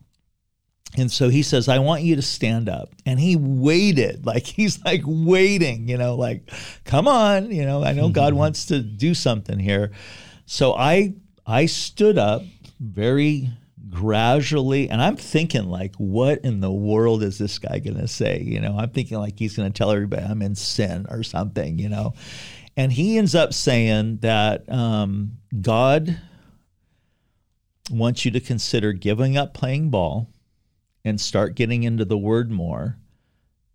And 0.97 1.11
so 1.11 1.29
he 1.29 1.43
says, 1.43 1.69
I 1.69 1.79
want 1.81 2.03
you 2.03 2.17
to 2.17 2.23
stand 2.23 2.69
up. 2.69 2.91
And 3.05 3.19
he 3.19 3.37
waited, 3.37 4.27
like 4.27 4.47
he's 4.47 4.83
like 4.85 5.03
waiting, 5.05 5.89
you 5.89 5.99
know, 5.99 6.15
like, 6.15 6.51
come 6.85 7.09
on, 7.09 7.51
you 7.51 7.65
know, 7.65 7.83
I 7.83 7.93
know 7.93 8.09
God 8.09 8.35
wants 8.35 8.67
to 8.67 8.81
do 8.81 9.15
something 9.15 9.59
here. 9.59 9.93
So 10.47 10.75
I 10.75 11.15
I 11.47 11.67
stood 11.67 12.19
up 12.19 12.43
very 12.81 13.51
gradually 13.91 14.91
and 14.91 15.01
I'm 15.01 15.17
thinking 15.17 15.67
like, 15.67 15.95
what 15.97 16.41
in 16.45 16.61
the 16.61 16.73
world 16.73 17.23
is 17.23 17.39
this 17.39 17.59
guy 17.59 17.79
gonna 17.79 18.09
say? 18.09 18.41
You 18.41 18.61
know, 18.61 18.77
I'm 18.79 18.91
thinking 18.91 19.19
like 19.19 19.39
he's 19.39 19.57
gonna 19.57 19.71
tell 19.71 19.91
everybody 19.91 20.25
I'm 20.25 20.43
in 20.43 20.55
sin 20.55 21.07
or 21.09 21.23
something, 21.23 21.79
you 21.79 21.89
know. 21.89 22.15
And 22.77 22.93
he 22.93 23.19
ends 23.19 23.35
up 23.35 23.55
saying 23.55 24.19
that 24.19 24.69
um, 24.69 25.39
God 25.61 26.19
wants 27.91 28.25
you 28.25 28.31
to 28.33 28.41
consider 28.41 28.93
giving 28.93 29.37
up 29.37 29.55
playing 29.55 29.91
ball 29.91 30.29
and 31.05 31.21
start 31.21 31.55
getting 31.55 31.83
into 31.83 32.05
the 32.05 32.19
word 32.19 32.51
more 32.51 32.97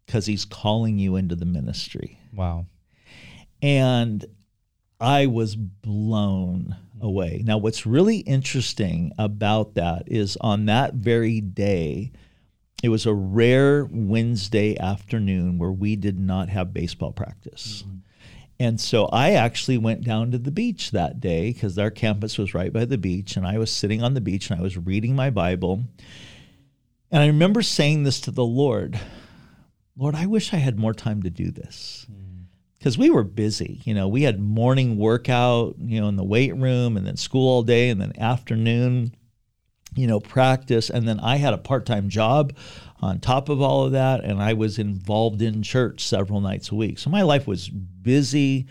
because 0.06 0.26
he's 0.26 0.46
calling 0.46 0.98
you 0.98 1.16
into 1.16 1.36
the 1.36 1.46
ministry. 1.46 2.20
Wow. 2.34 2.66
And 3.62 4.26
I 5.00 5.28
was 5.28 5.56
blown 5.56 6.76
away. 7.02 7.44
Now, 7.46 7.58
what's 7.58 7.86
really 7.86 8.18
interesting 8.18 9.12
about 9.18 9.76
that 9.76 10.04
is 10.08 10.38
on 10.42 10.66
that 10.66 10.96
very 10.96 11.42
day, 11.42 12.12
it 12.82 12.90
was 12.90 13.06
a 13.06 13.14
rare 13.14 13.88
Wednesday 13.92 14.78
afternoon 14.78 15.58
where 15.58 15.72
we 15.72 15.96
did 15.96 16.20
not 16.20 16.50
have 16.50 16.74
baseball 16.74 17.12
practice. 17.12 17.84
Mm-hmm. 17.86 17.98
And 18.62 18.80
so 18.82 19.06
I 19.06 19.32
actually 19.32 19.78
went 19.78 20.04
down 20.04 20.32
to 20.32 20.38
the 20.38 20.52
beach 20.52 20.92
that 20.92 21.22
day 21.22 21.54
because 21.54 21.78
our 21.78 21.92
campus 21.92 22.38
was 22.38 22.54
right 22.54 22.74
by 22.74 22.84
the 22.84 22.98
beach. 22.98 23.38
And 23.38 23.48
I 23.48 23.58
was 23.58 23.72
sitting 23.72 24.04
on 24.04 24.16
the 24.16 24.22
beach 24.22 24.50
and 24.50 24.60
I 24.60 24.64
was 24.64 24.78
reading 24.78 25.16
my 25.16 25.30
Bible. 25.30 25.84
And 27.12 27.24
I 27.24 27.28
remember 27.28 27.62
saying 27.62 28.04
this 28.04 28.22
to 28.22 28.32
the 28.32 28.46
Lord 28.46 29.00
Lord, 30.00 30.16
I 30.16 30.28
wish 30.28 30.54
I 30.54 30.58
had 30.58 30.80
more 30.80 30.94
time 30.94 31.24
to 31.24 31.30
do 31.30 31.52
this. 31.52 32.08
Because 32.78 32.96
mm. 32.96 33.00
we 33.00 33.10
were 33.10 33.26
busy. 33.26 33.82
You 33.84 33.94
know, 33.94 34.08
we 34.08 34.24
had 34.24 34.40
morning 34.40 34.98
workout, 34.98 35.76
you 35.78 36.00
know, 36.00 36.08
in 36.08 36.16
the 36.16 36.24
weight 36.24 36.56
room 36.56 36.96
and 36.96 37.06
then 37.06 37.18
school 37.18 37.50
all 37.50 37.64
day 37.64 37.90
and 37.90 38.00
then 38.00 38.14
afternoon, 38.18 39.14
you 39.96 40.08
know, 40.08 40.22
practice. 40.22 40.90
And 40.90 41.06
then 41.06 41.20
I 41.20 41.36
had 41.36 41.54
a 41.54 41.58
part 41.58 41.86
time 41.86 42.08
job 42.08 42.56
on 43.02 43.20
top 43.20 43.50
of 43.50 43.62
all 43.62 43.84
of 43.84 43.92
that. 43.92 44.24
And 44.24 44.42
I 44.42 44.54
was 44.54 44.80
involved 44.80 45.42
in 45.42 45.64
church 45.64 46.08
several 46.08 46.40
nights 46.40 46.72
a 46.72 46.76
week. 46.76 46.98
So 46.98 47.10
my 47.10 47.24
life 47.24 47.46
was 47.46 47.68
busy. 47.68 48.68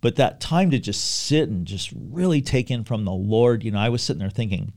But 0.00 0.14
that 0.14 0.40
time 0.40 0.70
to 0.70 0.78
just 0.78 1.26
sit 1.26 1.48
and 1.48 1.66
just 1.66 1.92
really 1.92 2.40
take 2.40 2.70
in 2.70 2.84
from 2.84 3.04
the 3.04 3.10
Lord, 3.10 3.64
you 3.64 3.72
know, 3.72 3.80
I 3.80 3.88
was 3.88 4.00
sitting 4.00 4.20
there 4.20 4.30
thinking, 4.30 4.72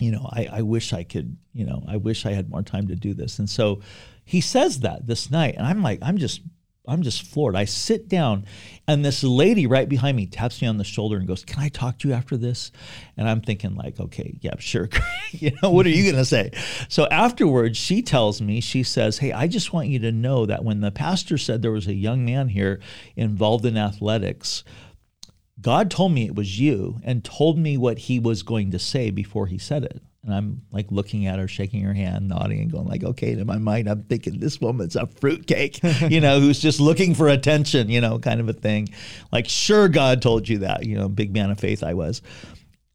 you 0.00 0.10
know, 0.10 0.28
I, 0.32 0.48
I 0.50 0.62
wish 0.62 0.92
I 0.92 1.04
could, 1.04 1.36
you 1.52 1.64
know, 1.64 1.84
I 1.86 1.96
wish 1.96 2.26
I 2.26 2.32
had 2.32 2.50
more 2.50 2.62
time 2.62 2.88
to 2.88 2.96
do 2.96 3.14
this. 3.14 3.38
And 3.38 3.48
so 3.48 3.80
he 4.24 4.40
says 4.40 4.80
that 4.80 5.06
this 5.06 5.30
night, 5.30 5.54
and 5.56 5.66
I'm 5.66 5.82
like, 5.82 6.00
I'm 6.02 6.18
just, 6.18 6.40
I'm 6.86 7.02
just 7.02 7.22
floored. 7.22 7.56
I 7.56 7.64
sit 7.64 8.08
down, 8.08 8.44
and 8.86 9.02
this 9.02 9.24
lady 9.24 9.66
right 9.66 9.88
behind 9.88 10.18
me 10.18 10.26
taps 10.26 10.60
me 10.60 10.68
on 10.68 10.76
the 10.76 10.84
shoulder 10.84 11.16
and 11.16 11.26
goes, 11.26 11.42
"Can 11.42 11.62
I 11.62 11.70
talk 11.70 11.98
to 11.98 12.08
you 12.08 12.14
after 12.14 12.36
this?" 12.36 12.72
And 13.16 13.26
I'm 13.26 13.40
thinking, 13.40 13.74
like, 13.74 13.98
okay, 13.98 14.36
yeah, 14.42 14.56
sure. 14.58 14.90
you 15.30 15.52
know, 15.62 15.70
what 15.70 15.86
are 15.86 15.90
you 15.90 16.10
gonna 16.12 16.26
say? 16.26 16.50
So 16.90 17.06
afterwards, 17.06 17.78
she 17.78 18.02
tells 18.02 18.42
me, 18.42 18.60
she 18.60 18.82
says, 18.82 19.16
"Hey, 19.16 19.32
I 19.32 19.46
just 19.46 19.72
want 19.72 19.88
you 19.88 19.98
to 20.00 20.12
know 20.12 20.44
that 20.44 20.62
when 20.62 20.80
the 20.80 20.90
pastor 20.90 21.38
said 21.38 21.62
there 21.62 21.70
was 21.72 21.86
a 21.86 21.94
young 21.94 22.22
man 22.22 22.48
here 22.48 22.80
involved 23.16 23.64
in 23.64 23.78
athletics." 23.78 24.62
God 25.60 25.90
told 25.90 26.12
me 26.12 26.26
it 26.26 26.34
was 26.34 26.58
you 26.58 27.00
and 27.04 27.24
told 27.24 27.58
me 27.58 27.76
what 27.76 27.98
he 27.98 28.18
was 28.18 28.42
going 28.42 28.72
to 28.72 28.78
say 28.78 29.10
before 29.10 29.46
he 29.46 29.58
said 29.58 29.84
it. 29.84 30.02
And 30.24 30.34
I'm 30.34 30.62
like 30.72 30.90
looking 30.90 31.26
at 31.26 31.38
her, 31.38 31.46
shaking 31.46 31.82
her 31.82 31.92
hand, 31.92 32.28
nodding, 32.28 32.60
and 32.60 32.72
going 32.72 32.86
like, 32.86 33.04
"Okay." 33.04 33.32
in 33.32 33.46
my 33.46 33.58
mind, 33.58 33.88
I'm 33.88 34.04
thinking 34.04 34.40
this 34.40 34.58
woman's 34.60 34.96
a 34.96 35.06
fruitcake, 35.06 35.80
you 36.08 36.20
know, 36.20 36.40
who's 36.40 36.60
just 36.60 36.80
looking 36.80 37.14
for 37.14 37.28
attention, 37.28 37.90
you 37.90 38.00
know, 38.00 38.18
kind 38.18 38.40
of 38.40 38.48
a 38.48 38.54
thing. 38.54 38.88
Like, 39.30 39.48
sure, 39.48 39.88
God 39.88 40.22
told 40.22 40.48
you 40.48 40.58
that, 40.58 40.86
you 40.86 40.96
know, 40.96 41.08
big 41.08 41.32
man 41.32 41.50
of 41.50 41.60
faith 41.60 41.82
I 41.82 41.92
was. 41.92 42.22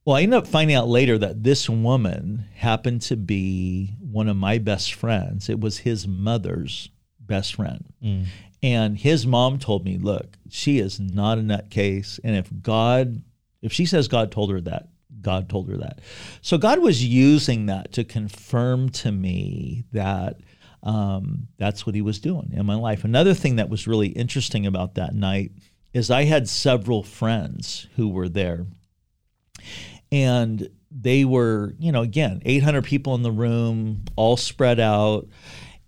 Well, 0.06 0.16
I 0.16 0.24
ended 0.24 0.40
up 0.40 0.48
finding 0.48 0.76
out 0.76 0.88
later 0.88 1.20
that 1.20 1.44
this 1.44 1.70
woman 1.70 2.46
happened 2.56 3.04
to 3.04 3.16
be 3.16 3.96
one 4.02 4.28
of 4.28 4.36
my 4.36 4.58
best 4.58 4.94
friends. 4.94 5.50
It 5.50 5.60
was 5.60 5.78
his 5.78 6.08
mother's 6.08 6.90
best 7.20 7.56
friend. 7.56 7.86
Mm. 8.04 8.26
And 8.62 8.98
his 8.98 9.26
mom 9.26 9.58
told 9.58 9.86
me, 9.86 9.98
look, 9.98 10.38
she 10.50 10.80
is 10.80 11.00
not 11.00 11.38
a 11.38 11.42
nutcase. 11.42 12.20
And 12.24 12.36
if 12.36 12.50
God, 12.62 13.22
if 13.62 13.72
she 13.72 13.86
says 13.86 14.08
God 14.08 14.32
told 14.32 14.52
her 14.52 14.62
that, 14.62 14.90
God 15.22 15.50
told 15.50 15.70
her 15.70 15.78
that. 15.78 16.00
So 16.42 16.58
God 16.58 16.80
was 16.80 17.06
using 17.06 17.68
that 17.68 17.94
to 17.94 18.04
confirm 18.04 18.90
to 18.90 19.12
me 19.12 19.86
that 19.92 20.38
um, 20.84 21.48
that's 21.58 21.86
what 21.86 21.96
he 21.96 22.02
was 22.02 22.20
doing 22.20 22.52
in 22.54 22.66
my 22.66 22.76
life. 22.76 23.04
Another 23.04 23.34
thing 23.34 23.58
that 23.58 23.70
was 23.70 23.88
really 23.88 24.08
interesting 24.10 24.66
about 24.66 24.96
that 24.96 25.14
night 25.14 25.52
is 25.94 26.12
I 26.12 26.24
had 26.26 26.48
several 26.48 27.04
friends 27.04 27.88
who 27.96 28.10
were 28.10 28.30
there. 28.30 28.66
And 30.12 30.70
they 30.92 31.26
were, 31.26 31.76
you 31.80 31.92
know, 31.92 32.02
again, 32.02 32.42
800 32.46 32.84
people 32.84 33.16
in 33.16 33.24
the 33.24 33.32
room, 33.32 34.06
all 34.16 34.38
spread 34.38 34.80
out. 34.80 35.28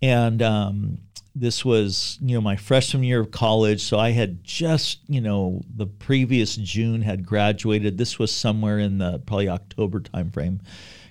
And 0.01 0.41
um, 0.41 0.97
this 1.33 1.63
was, 1.63 2.19
you 2.21 2.35
know, 2.35 2.41
my 2.41 2.55
freshman 2.55 3.03
year 3.03 3.21
of 3.21 3.31
college. 3.31 3.81
So 3.81 3.97
I 3.97 4.11
had 4.11 4.43
just, 4.43 4.99
you 5.07 5.21
know, 5.21 5.61
the 5.73 5.87
previous 5.87 6.55
June 6.55 7.01
had 7.01 7.25
graduated. 7.25 7.97
This 7.97 8.19
was 8.19 8.33
somewhere 8.33 8.79
in 8.79 8.97
the 8.97 9.19
probably 9.19 9.47
October 9.47 10.01
timeframe, 10.01 10.59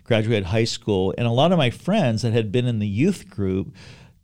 graduated 0.05 0.45
high 0.45 0.65
school. 0.65 1.15
And 1.17 1.27
a 1.27 1.31
lot 1.33 1.53
of 1.53 1.59
my 1.59 1.71
friends 1.71 2.23
that 2.23 2.33
had 2.33 2.53
been 2.53 2.67
in 2.67 2.79
the 2.79 2.87
youth 2.87 3.31
group 3.31 3.75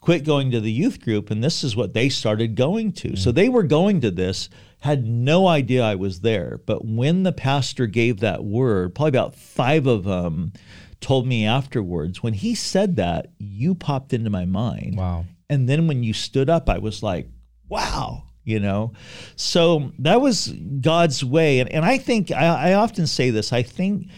quit 0.01 0.25
going 0.25 0.51
to 0.53 0.61
the 0.61 0.71
youth 0.71 1.01
group. 1.01 1.31
And 1.31 1.43
this 1.43 1.65
is 1.65 1.75
what 1.75 1.95
they 1.95 2.09
started 2.09 2.55
going 2.55 2.93
to. 2.93 3.09
Mm-hmm. 3.09 3.17
So 3.17 3.33
they 3.33 3.49
were 3.49 3.65
going 3.65 4.01
to 4.03 4.11
this 4.11 4.49
had 4.81 5.05
no 5.05 5.49
idea 5.49 5.83
I 5.83 5.95
was 5.95 6.21
there. 6.21 6.61
But 6.65 6.85
when 6.85 7.23
the 7.23 7.33
pastor 7.33 7.87
gave 7.87 8.21
that 8.21 8.45
word, 8.45 8.95
probably 8.95 9.09
about 9.09 9.35
five 9.35 9.87
of 9.87 10.05
them 10.05 10.53
told 11.01 11.27
me 11.27 11.45
afterwards, 11.45 12.23
when 12.23 12.35
he 12.35 12.55
said 12.55 12.97
that, 12.97 13.29
you 13.39 13.75
popped 13.75 14.13
into 14.13 14.31
my 14.31 14.45
mind. 14.45 14.97
Wow. 14.97 15.25
And 15.49 15.69
then 15.69 15.87
when 15.87 16.03
you 16.03 16.13
stood 16.13 16.51
up, 16.51 16.69
I 16.69 16.79
was 16.79 17.03
like, 17.03 17.29
wow, 17.69 18.25
you 18.45 18.61
know? 18.61 18.93
So 19.37 19.93
that 19.99 20.21
was 20.21 20.49
God's 20.81 21.25
way. 21.25 21.61
And, 21.61 21.71
and 21.71 21.85
I 21.85 21.99
think, 21.99 22.31
I, 22.31 22.71
I 22.71 22.75
often 22.75 23.07
say 23.07 23.31
this, 23.31 23.53
I 23.53 23.63
think 23.63 24.09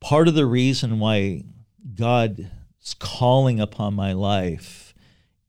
part 0.00 0.28
of 0.28 0.34
the 0.34 0.46
reason 0.46 0.98
why 0.98 1.44
God's 1.94 2.44
calling 2.98 3.60
upon 3.60 3.94
my 3.94 4.12
life 4.12 4.88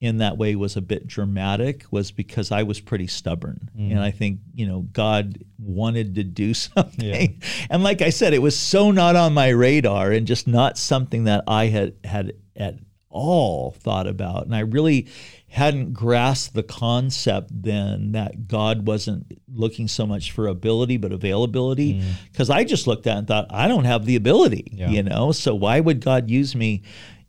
in 0.02 0.20
that 0.20 0.38
way 0.38 0.56
was 0.56 0.78
a 0.78 0.82
bit 0.82 1.06
dramatic 1.08 1.86
was 1.92 2.12
because 2.12 2.52
I 2.52 2.64
was 2.64 2.80
pretty 2.80 3.08
stubborn. 3.08 3.70
Mm. 3.78 3.92
And 3.92 4.00
I 4.00 4.12
think, 4.12 4.40
you 4.54 4.66
know, 4.66 4.82
God 4.94 5.44
wanted 5.58 6.16
to 6.16 6.24
do 6.24 6.54
something. 6.54 7.06
Yeah. 7.42 7.48
And 7.70 7.84
like 7.84 8.02
I 8.02 8.10
said, 8.10 8.34
it 8.34 8.42
was 8.42 8.58
so 8.58 8.92
not 8.92 9.16
on 9.16 9.34
my 9.34 9.50
radar 9.50 10.12
and 10.12 10.26
just 10.26 10.48
not 10.48 10.78
something 10.78 11.26
that 11.26 11.44
I 11.48 11.66
had 11.68 11.96
had 12.06 12.34
at 12.56 12.76
all 13.10 13.72
thought 13.72 14.08
about. 14.08 14.46
And 14.46 14.56
I 14.56 14.60
really 14.60 15.08
hadn't 15.48 15.94
grasped 15.94 16.54
the 16.54 16.64
concept 16.64 17.50
then 17.52 18.12
that 18.12 18.48
God 18.48 18.86
wasn't 18.86 19.40
looking 19.52 19.88
so 19.88 20.06
much 20.06 20.32
for 20.32 20.48
ability 20.48 20.98
but 20.98 21.12
availability 21.12 22.04
because 22.32 22.50
mm. 22.50 22.56
I 22.56 22.64
just 22.64 22.86
looked 22.86 23.08
at 23.08 23.16
it 23.16 23.18
and 23.20 23.28
thought 23.28 23.48
I 23.50 23.68
don't 23.68 23.86
have 23.86 24.06
the 24.06 24.16
ability, 24.16 24.72
yeah. 24.74 24.90
you 24.90 25.02
know. 25.04 25.32
So 25.32 25.56
why 25.56 25.80
would 25.80 26.02
God 26.02 26.30
use 26.30 26.56
me 26.56 26.84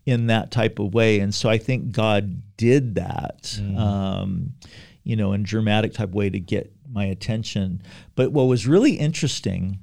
in 0.06 0.26
that 0.26 0.50
type 0.50 0.78
of 0.78 0.94
way. 0.94 1.20
And 1.20 1.34
so 1.34 1.48
I 1.48 1.58
think 1.58 1.92
God 1.92 2.42
did 2.56 2.96
that, 2.96 3.42
mm. 3.60 3.78
um, 3.78 4.54
you 5.04 5.16
know, 5.16 5.32
in 5.32 5.42
dramatic 5.42 5.94
type 5.94 6.10
way 6.10 6.30
to 6.30 6.40
get 6.40 6.72
my 6.90 7.04
attention. 7.04 7.82
But 8.16 8.32
what 8.32 8.44
was 8.44 8.66
really 8.66 8.92
interesting 8.92 9.78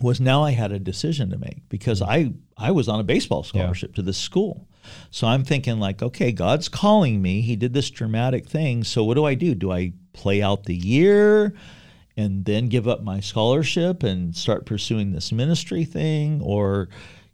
was 0.00 0.20
now 0.20 0.42
I 0.42 0.52
had 0.52 0.72
a 0.72 0.78
decision 0.78 1.30
to 1.30 1.38
make 1.38 1.68
because 1.68 2.00
I 2.02 2.32
I 2.56 2.70
was 2.70 2.88
on 2.88 3.00
a 3.00 3.04
baseball 3.04 3.42
scholarship 3.42 3.90
yeah. 3.90 3.96
to 3.96 4.02
this 4.02 4.18
school. 4.18 4.68
So 5.10 5.26
I'm 5.26 5.44
thinking 5.44 5.78
like, 5.78 6.02
okay, 6.02 6.32
God's 6.32 6.68
calling 6.68 7.20
me. 7.20 7.40
He 7.40 7.56
did 7.56 7.72
this 7.72 7.90
dramatic 7.90 8.46
thing. 8.46 8.84
So 8.84 9.04
what 9.04 9.14
do 9.14 9.24
I 9.24 9.34
do? 9.34 9.54
Do 9.54 9.72
I 9.72 9.92
play 10.12 10.42
out 10.42 10.64
the 10.64 10.76
year? 10.76 11.54
and 12.14 12.44
then 12.44 12.68
give 12.68 12.86
up 12.86 13.02
my 13.02 13.20
scholarship 13.20 14.02
and 14.02 14.36
start 14.36 14.66
pursuing 14.66 15.12
this 15.12 15.32
ministry 15.32 15.82
thing 15.82 16.42
or 16.42 16.90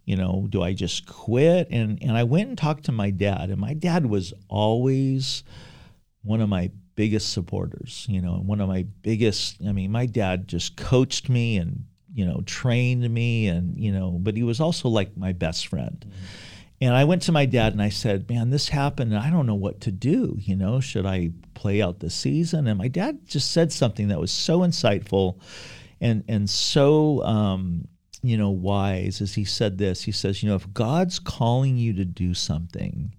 you 0.09 0.17
know, 0.17 0.46
do 0.49 0.62
I 0.62 0.72
just 0.72 1.05
quit? 1.05 1.68
And 1.70 2.03
and 2.03 2.16
I 2.16 2.25
went 2.25 2.49
and 2.49 2.57
talked 2.57 2.87
to 2.87 2.92
my 2.92 3.11
dad, 3.11 3.51
and 3.51 3.59
my 3.59 3.75
dad 3.75 4.07
was 4.07 4.33
always 4.49 5.44
one 6.22 6.40
of 6.40 6.49
my 6.49 6.70
biggest 6.94 7.31
supporters, 7.35 8.07
you 8.09 8.22
know, 8.22 8.37
and 8.37 8.46
one 8.49 8.62
of 8.62 8.68
my 8.68 8.87
biggest 9.03 9.59
I 9.68 9.72
mean, 9.72 9.92
my 9.92 10.07
dad 10.07 10.49
just 10.49 10.79
coached 10.79 11.29
me 11.29 11.59
and, 11.59 11.85
you 12.14 12.25
know, 12.25 12.40
trained 12.46 13.11
me 13.11 13.49
and, 13.49 13.79
you 13.79 13.92
know, 13.92 14.12
but 14.12 14.35
he 14.35 14.42
was 14.42 14.61
also 14.61 14.88
like 14.88 15.14
my 15.14 15.35
best 15.35 15.66
friend. 15.66 16.03
Mm-hmm. 16.09 16.25
And 16.81 16.95
I 16.95 17.05
went 17.05 17.23
to 17.23 17.33
my 17.33 17.45
dad 17.45 17.73
and 17.73 17.83
I 17.83 17.88
said, 17.88 18.29
"Man, 18.29 18.51
this 18.51 18.69
happened 18.69 19.12
and 19.12 19.21
I 19.21 19.31
don't 19.31 19.47
know 19.47 19.55
what 19.55 19.81
to 19.83 19.91
do, 19.91 20.37
you 20.38 20.55
know, 20.55 20.81
should 20.81 21.07
I 21.07 21.31
play 21.55 21.83
out 21.83 21.99
the 22.01 22.11
season?" 22.11 22.67
And 22.67 22.79
my 22.79 22.88
dad 22.88 23.27
just 23.27 23.51
said 23.51 23.73
something 23.73 24.09
that 24.09 24.21
was 24.21 24.31
so 24.31 24.61
insightful 24.61 25.41
and 26.01 26.25
and 26.29 26.49
so 26.49 27.23
um, 27.25 27.88
you 28.23 28.37
know, 28.37 28.51
wise 28.51 29.21
as 29.21 29.35
he 29.35 29.45
said 29.45 29.79
this. 29.79 30.03
He 30.03 30.12
says, 30.12 30.43
you 30.43 30.49
know, 30.49 30.57
if 30.57 30.73
God's 30.73 31.19
calling 31.19 31.77
you 31.77 31.93
to 31.95 32.05
do 32.05 32.35
something, 32.35 33.14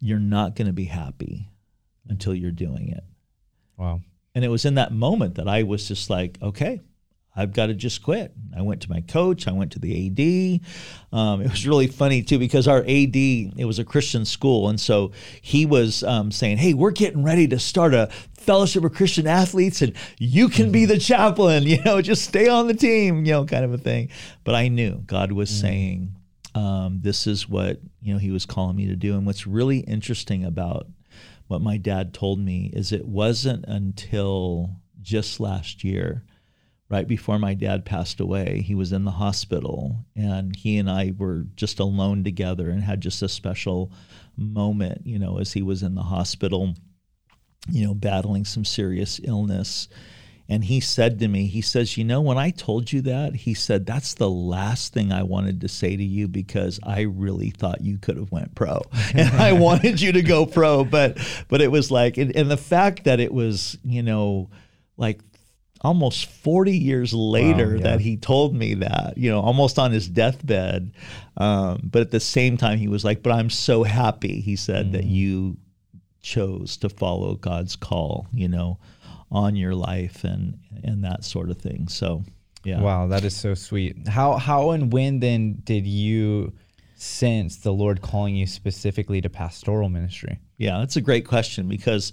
you're 0.00 0.18
not 0.18 0.56
going 0.56 0.66
to 0.66 0.72
be 0.72 0.84
happy 0.84 1.48
until 2.08 2.34
you're 2.34 2.50
doing 2.50 2.88
it. 2.88 3.04
Wow. 3.76 4.00
And 4.34 4.44
it 4.44 4.48
was 4.48 4.64
in 4.64 4.74
that 4.74 4.92
moment 4.92 5.36
that 5.36 5.48
I 5.48 5.62
was 5.62 5.88
just 5.88 6.10
like, 6.10 6.38
okay, 6.42 6.80
I've 7.36 7.52
got 7.52 7.66
to 7.66 7.74
just 7.74 8.02
quit. 8.02 8.32
I 8.56 8.62
went 8.62 8.80
to 8.82 8.90
my 8.90 9.02
coach. 9.02 9.46
I 9.46 9.52
went 9.52 9.72
to 9.72 9.78
the 9.78 10.06
AD. 10.06 11.16
Um, 11.16 11.42
it 11.42 11.50
was 11.50 11.66
really 11.66 11.86
funny 11.86 12.22
too 12.22 12.38
because 12.38 12.66
our 12.66 12.80
AD, 12.80 13.14
it 13.14 13.66
was 13.66 13.78
a 13.78 13.84
Christian 13.84 14.24
school, 14.24 14.68
and 14.68 14.80
so 14.80 15.12
he 15.42 15.66
was 15.66 16.02
um, 16.02 16.32
saying, 16.32 16.56
"Hey, 16.56 16.72
we're 16.72 16.90
getting 16.90 17.22
ready 17.22 17.46
to 17.48 17.58
start 17.58 17.92
a 17.92 18.08
fellowship 18.34 18.84
of 18.84 18.94
Christian 18.94 19.26
athletes, 19.26 19.82
and 19.82 19.92
you 20.18 20.48
can 20.48 20.72
be 20.72 20.86
the 20.86 20.98
chaplain. 20.98 21.64
You 21.76 21.82
know, 21.82 22.00
just 22.00 22.22
stay 22.22 22.48
on 22.48 22.68
the 22.68 22.74
team. 22.74 23.26
You 23.26 23.32
know, 23.32 23.44
kind 23.44 23.64
of 23.64 23.72
a 23.72 23.78
thing." 23.78 24.08
But 24.44 24.54
I 24.54 24.68
knew 24.68 25.02
God 25.06 25.32
was 25.32 25.50
mm. 25.50 25.60
saying, 25.60 26.16
um, 26.54 27.00
"This 27.02 27.26
is 27.26 27.48
what 27.48 27.80
you 28.00 28.14
know 28.14 28.18
He 28.18 28.30
was 28.30 28.46
calling 28.46 28.76
me 28.76 28.86
to 28.86 28.96
do." 28.96 29.14
And 29.14 29.26
what's 29.26 29.46
really 29.46 29.80
interesting 29.80 30.44
about 30.44 30.86
what 31.48 31.60
my 31.60 31.76
dad 31.76 32.14
told 32.14 32.40
me 32.40 32.70
is 32.72 32.92
it 32.92 33.06
wasn't 33.06 33.64
until 33.66 34.70
just 35.02 35.38
last 35.38 35.84
year 35.84 36.24
right 36.88 37.08
before 37.08 37.38
my 37.38 37.54
dad 37.54 37.84
passed 37.84 38.20
away. 38.20 38.62
He 38.64 38.74
was 38.74 38.92
in 38.92 39.04
the 39.04 39.10
hospital, 39.12 40.04
and 40.14 40.54
he 40.54 40.78
and 40.78 40.90
I 40.90 41.12
were 41.16 41.46
just 41.56 41.80
alone 41.80 42.22
together 42.22 42.70
and 42.70 42.82
had 42.82 43.00
just 43.00 43.22
a 43.22 43.28
special 43.28 43.92
moment, 44.36 45.06
you 45.06 45.18
know, 45.18 45.38
as 45.38 45.52
he 45.52 45.62
was 45.62 45.82
in 45.82 45.94
the 45.94 46.02
hospital, 46.02 46.74
you 47.68 47.84
know, 47.84 47.94
battling 47.94 48.44
some 48.44 48.64
serious 48.64 49.20
illness. 49.24 49.88
And 50.48 50.62
he 50.62 50.78
said 50.78 51.18
to 51.18 51.26
me, 51.26 51.46
he 51.46 51.60
says, 51.60 51.96
You 51.96 52.04
know, 52.04 52.20
when 52.20 52.38
I 52.38 52.50
told 52.50 52.92
you 52.92 53.00
that, 53.02 53.34
he 53.34 53.52
said, 53.52 53.84
That's 53.84 54.14
the 54.14 54.30
last 54.30 54.92
thing 54.92 55.10
I 55.10 55.24
wanted 55.24 55.60
to 55.62 55.68
say 55.68 55.96
to 55.96 56.04
you 56.04 56.28
because 56.28 56.78
I 56.84 57.00
really 57.00 57.50
thought 57.50 57.80
you 57.80 57.98
could 57.98 58.16
have 58.16 58.30
went 58.30 58.54
pro. 58.54 58.82
and 59.14 59.28
I 59.30 59.52
wanted 59.60 60.00
you 60.00 60.12
to 60.12 60.22
go 60.22 60.46
pro. 60.46 60.84
But 60.84 61.18
but 61.48 61.60
it 61.60 61.72
was 61.72 61.90
like 61.90 62.16
and, 62.16 62.36
and 62.36 62.48
the 62.48 62.56
fact 62.56 63.04
that 63.04 63.18
it 63.18 63.34
was, 63.34 63.76
you 63.82 64.04
know, 64.04 64.50
like 64.96 65.20
almost 65.86 66.26
40 66.26 66.72
years 66.76 67.14
later 67.14 67.68
wow, 67.68 67.74
yeah. 67.76 67.82
that 67.82 68.00
he 68.00 68.16
told 68.16 68.54
me 68.54 68.74
that, 68.74 69.14
you 69.16 69.30
know, 69.30 69.40
almost 69.40 69.78
on 69.78 69.92
his 69.92 70.08
deathbed. 70.08 70.92
Um, 71.36 71.80
but 71.84 72.02
at 72.02 72.10
the 72.10 72.20
same 72.20 72.56
time, 72.56 72.78
he 72.78 72.88
was 72.88 73.04
like, 73.04 73.22
But 73.22 73.32
I'm 73.32 73.50
so 73.50 73.82
happy, 73.82 74.40
he 74.40 74.56
said, 74.56 74.86
mm. 74.86 74.92
that 74.92 75.04
you 75.04 75.56
chose 76.22 76.76
to 76.78 76.88
follow 76.88 77.36
God's 77.36 77.76
call, 77.76 78.26
you 78.32 78.48
know, 78.48 78.78
on 79.30 79.56
your 79.56 79.74
life 79.74 80.24
and 80.24 80.58
and 80.82 81.04
that 81.04 81.24
sort 81.24 81.50
of 81.50 81.58
thing. 81.58 81.88
So 81.88 82.24
yeah. 82.64 82.80
Wow, 82.80 83.06
that 83.06 83.24
is 83.24 83.36
so 83.36 83.54
sweet. 83.54 84.08
How 84.08 84.36
how 84.36 84.70
and 84.70 84.92
when 84.92 85.20
then 85.20 85.62
did 85.62 85.86
you 85.86 86.52
sense 86.96 87.58
the 87.58 87.72
Lord 87.72 88.02
calling 88.02 88.34
you 88.34 88.46
specifically 88.46 89.20
to 89.20 89.30
pastoral 89.30 89.88
ministry? 89.88 90.40
Yeah, 90.58 90.78
that's 90.78 90.96
a 90.96 91.00
great 91.00 91.26
question 91.26 91.68
because 91.68 92.12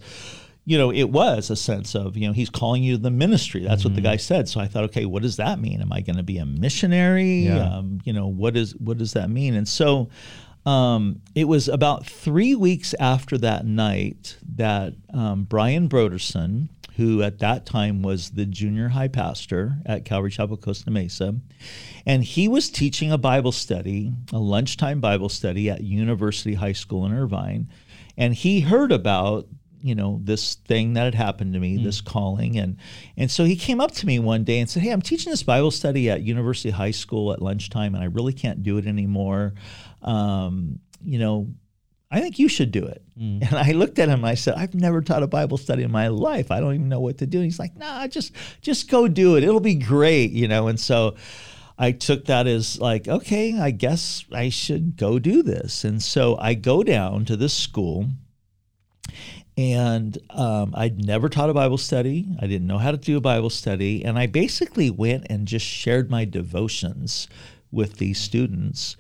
you 0.65 0.77
know, 0.77 0.91
it 0.91 1.09
was 1.09 1.49
a 1.49 1.55
sense 1.55 1.93
of, 1.93 2.15
you 2.15 2.27
know, 2.27 2.33
he's 2.33 2.49
calling 2.49 2.83
you 2.83 2.95
to 2.95 3.01
the 3.01 3.11
ministry. 3.11 3.61
That's 3.63 3.81
mm-hmm. 3.81 3.89
what 3.89 3.95
the 3.95 4.01
mm-hmm. 4.01 4.11
guy 4.11 4.17
said. 4.17 4.47
So 4.47 4.61
I 4.61 4.67
thought, 4.67 4.85
okay, 4.85 5.05
what 5.05 5.21
does 5.21 5.35
that 5.35 5.59
mean? 5.59 5.81
Am 5.81 5.91
I 5.91 6.01
going 6.01 6.15
to 6.15 6.23
be 6.23 6.37
a 6.37 6.45
missionary? 6.45 7.45
Yeah. 7.45 7.77
Um, 7.77 7.99
you 8.05 8.13
know, 8.13 8.27
what 8.27 8.55
is 8.55 8.75
what 8.77 8.97
does 8.97 9.13
that 9.13 9.29
mean? 9.29 9.55
And 9.55 9.67
so 9.67 10.09
um, 10.65 11.21
it 11.35 11.45
was 11.45 11.67
about 11.67 12.05
three 12.05 12.55
weeks 12.55 12.95
after 12.99 13.37
that 13.39 13.65
night 13.65 14.37
that 14.55 14.93
um, 15.13 15.43
Brian 15.43 15.89
Brodersen, 15.89 16.69
who 16.95 17.21
at 17.21 17.39
that 17.39 17.65
time 17.65 18.01
was 18.01 18.29
the 18.31 18.45
junior 18.45 18.87
high 18.87 19.09
pastor 19.09 19.73
at 19.85 20.05
Calvary 20.05 20.31
Chapel 20.31 20.55
Costa 20.55 20.89
Mesa, 20.89 21.35
and 22.05 22.23
he 22.23 22.47
was 22.47 22.69
teaching 22.69 23.11
a 23.11 23.17
Bible 23.17 23.51
study, 23.51 24.13
a 24.31 24.37
lunchtime 24.37 25.01
Bible 25.01 25.29
study 25.29 25.69
at 25.69 25.81
University 25.81 26.53
High 26.53 26.73
School 26.73 27.05
in 27.05 27.13
Irvine. 27.13 27.67
And 28.15 28.33
he 28.33 28.61
heard 28.61 28.91
about 28.91 29.47
you 29.83 29.93
know 29.93 30.21
this 30.23 30.55
thing 30.55 30.93
that 30.93 31.03
had 31.03 31.13
happened 31.13 31.53
to 31.53 31.59
me 31.59 31.77
mm. 31.77 31.83
this 31.83 31.99
calling. 31.99 32.57
And 32.57 32.77
and 33.17 33.29
so 33.29 33.43
he 33.43 33.55
came 33.55 33.81
up 33.81 33.91
to 33.91 34.07
me 34.07 34.17
one 34.17 34.45
day 34.45 34.59
and 34.59 34.69
said 34.69 34.81
hey 34.81 34.91
i'm 34.91 35.01
teaching 35.01 35.29
this 35.29 35.43
bible 35.43 35.71
study 35.71 36.09
at 36.09 36.21
university 36.21 36.69
high 36.69 36.91
school 36.91 37.33
at 37.33 37.41
lunchtime 37.41 37.93
and 37.93 38.03
i 38.03 38.07
really 38.07 38.33
can't 38.33 38.63
do 38.63 38.77
it 38.77 38.87
anymore. 38.87 39.53
Um, 40.01 40.79
you 41.03 41.19
know 41.19 41.53
i 42.09 42.21
think 42.21 42.39
you 42.39 42.47
should 42.47 42.71
do 42.71 42.85
it. 42.85 43.01
Mm. 43.19 43.41
and 43.47 43.55
i 43.55 43.71
looked 43.73 43.99
at 43.99 44.07
him 44.07 44.19
and 44.19 44.25
i 44.25 44.35
said 44.35 44.55
i've 44.55 44.73
never 44.73 45.01
taught 45.01 45.21
a 45.21 45.27
bible 45.27 45.57
study 45.57 45.83
in 45.83 45.91
my 45.91 46.07
life. 46.07 46.49
I 46.49 46.61
don't 46.61 46.73
even 46.73 46.89
know 46.89 47.01
what 47.01 47.17
to 47.17 47.27
do. 47.27 47.39
And 47.39 47.45
he's 47.45 47.59
like 47.59 47.75
nah 47.75 48.07
just 48.07 48.31
just 48.61 48.89
go 48.89 49.07
do 49.07 49.35
it. 49.35 49.43
It'll 49.43 49.59
be 49.59 49.75
great 49.75 50.31
you 50.31 50.47
know? 50.47 50.69
And 50.69 50.79
so 50.79 51.15
I 51.77 51.91
took 51.91 52.25
that 52.25 52.45
as 52.45 52.79
like, 52.79 53.07
okay, 53.07 53.59
I 53.59 53.71
guess 53.71 54.25
I 54.31 54.49
should 54.49 54.95
go 54.95 55.17
do 55.17 55.41
this. 55.41 55.83
And 55.83 56.01
so 56.03 56.37
I 56.37 56.53
go 56.53 56.83
down 56.83 57.25
to 57.25 57.35
this 57.35 57.53
school 57.53 58.09
and 59.57 60.17
um, 60.31 60.73
I'd 60.75 61.03
never 61.03 61.29
taught 61.29 61.49
a 61.49 61.53
Bible 61.53 61.77
study. 61.77 62.27
I 62.39 62.47
didn't 62.47 62.67
know 62.67 62.79
how 62.79 62.91
to 62.91 62.97
do 62.97 63.17
a 63.17 63.21
Bible 63.21 63.49
study. 63.49 64.03
And 64.03 64.17
I 64.17 64.25
basically 64.25 64.89
went 64.89 65.27
and 65.29 65.47
just 65.47 65.65
shared 65.65 66.09
my 66.09 66.25
devotions 66.25 67.27
with 67.71 67.97
these 67.97 68.19
students 68.19 68.95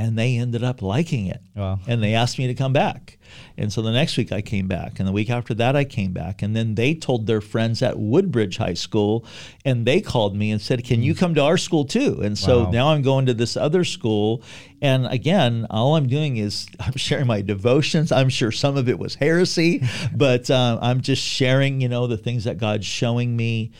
and 0.00 0.18
they 0.18 0.36
ended 0.36 0.64
up 0.64 0.80
liking 0.80 1.26
it. 1.26 1.42
Wow. 1.54 1.78
And 1.86 2.02
they 2.02 2.14
asked 2.14 2.38
me 2.38 2.46
to 2.46 2.54
come 2.54 2.72
back. 2.72 3.18
And 3.58 3.70
so 3.70 3.82
the 3.82 3.92
next 3.92 4.16
week 4.16 4.32
I 4.32 4.40
came 4.40 4.66
back, 4.66 4.98
and 4.98 5.06
the 5.06 5.12
week 5.12 5.28
after 5.28 5.52
that 5.54 5.76
I 5.76 5.84
came 5.84 6.12
back. 6.12 6.40
And 6.40 6.56
then 6.56 6.74
they 6.74 6.94
told 6.94 7.26
their 7.26 7.42
friends 7.42 7.82
at 7.82 7.98
Woodbridge 7.98 8.56
High 8.56 8.74
School, 8.74 9.26
and 9.62 9.86
they 9.86 10.00
called 10.00 10.34
me 10.34 10.52
and 10.52 10.60
said, 10.60 10.84
Can 10.84 11.02
you 11.02 11.14
come 11.14 11.34
to 11.34 11.42
our 11.42 11.58
school 11.58 11.84
too? 11.84 12.20
And 12.22 12.38
so 12.38 12.64
wow. 12.64 12.70
now 12.70 12.88
I'm 12.88 13.02
going 13.02 13.26
to 13.26 13.34
this 13.34 13.58
other 13.58 13.84
school. 13.84 14.42
And 14.80 15.06
again, 15.06 15.66
all 15.68 15.96
I'm 15.96 16.08
doing 16.08 16.38
is 16.38 16.66
I'm 16.80 16.96
sharing 16.96 17.26
my 17.26 17.42
devotions. 17.42 18.10
I'm 18.10 18.30
sure 18.30 18.50
some 18.50 18.78
of 18.78 18.88
it 18.88 18.98
was 18.98 19.16
heresy, 19.16 19.82
but 20.16 20.50
uh, 20.50 20.78
I'm 20.80 21.02
just 21.02 21.22
sharing, 21.22 21.82
you 21.82 21.90
know, 21.90 22.06
the 22.06 22.16
things 22.16 22.44
that 22.44 22.56
God's 22.56 22.86
showing 22.86 23.36
me. 23.36 23.72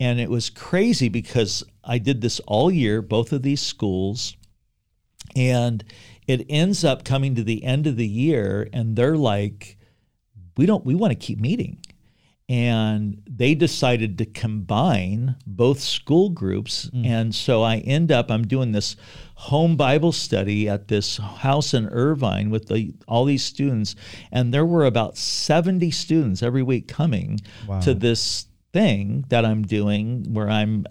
And 0.00 0.18
it 0.18 0.30
was 0.30 0.50
crazy 0.50 1.08
because 1.08 1.62
I 1.84 1.98
did 1.98 2.20
this 2.20 2.40
all 2.46 2.70
year, 2.70 3.00
both 3.00 3.32
of 3.32 3.42
these 3.42 3.60
schools 3.60 4.36
and 5.38 5.84
it 6.26 6.44
ends 6.48 6.84
up 6.84 7.04
coming 7.04 7.34
to 7.36 7.44
the 7.44 7.64
end 7.64 7.86
of 7.86 7.96
the 7.96 8.06
year, 8.06 8.68
and 8.72 8.96
they're 8.96 9.16
like, 9.16 9.78
we 10.56 10.66
don't, 10.66 10.84
we 10.84 10.94
want 10.94 11.12
to 11.12 11.14
keep 11.18 11.38
meeting. 11.38 11.78
And 12.50 13.22
they 13.28 13.54
decided 13.54 14.18
to 14.18 14.26
combine 14.26 15.36
both 15.46 15.80
school 15.80 16.30
groups. 16.30 16.90
Mm. 16.90 17.06
And 17.06 17.34
so 17.34 17.62
I 17.62 17.76
end 17.76 18.10
up, 18.10 18.30
I'm 18.30 18.46
doing 18.46 18.72
this 18.72 18.96
home 19.34 19.76
Bible 19.76 20.12
study 20.12 20.66
at 20.68 20.88
this 20.88 21.18
house 21.18 21.74
in 21.74 21.88
Irvine 21.88 22.48
with 22.48 22.68
the, 22.68 22.94
all 23.06 23.26
these 23.26 23.44
students. 23.44 23.94
And 24.32 24.52
there 24.52 24.64
were 24.64 24.86
about 24.86 25.18
70 25.18 25.90
students 25.90 26.42
every 26.42 26.62
week 26.62 26.88
coming 26.88 27.38
wow. 27.66 27.80
to 27.80 27.92
this 27.92 28.46
thing 28.72 29.26
that 29.28 29.44
I'm 29.44 29.62
doing 29.62 30.32
where 30.32 30.48
I'm 30.48 30.86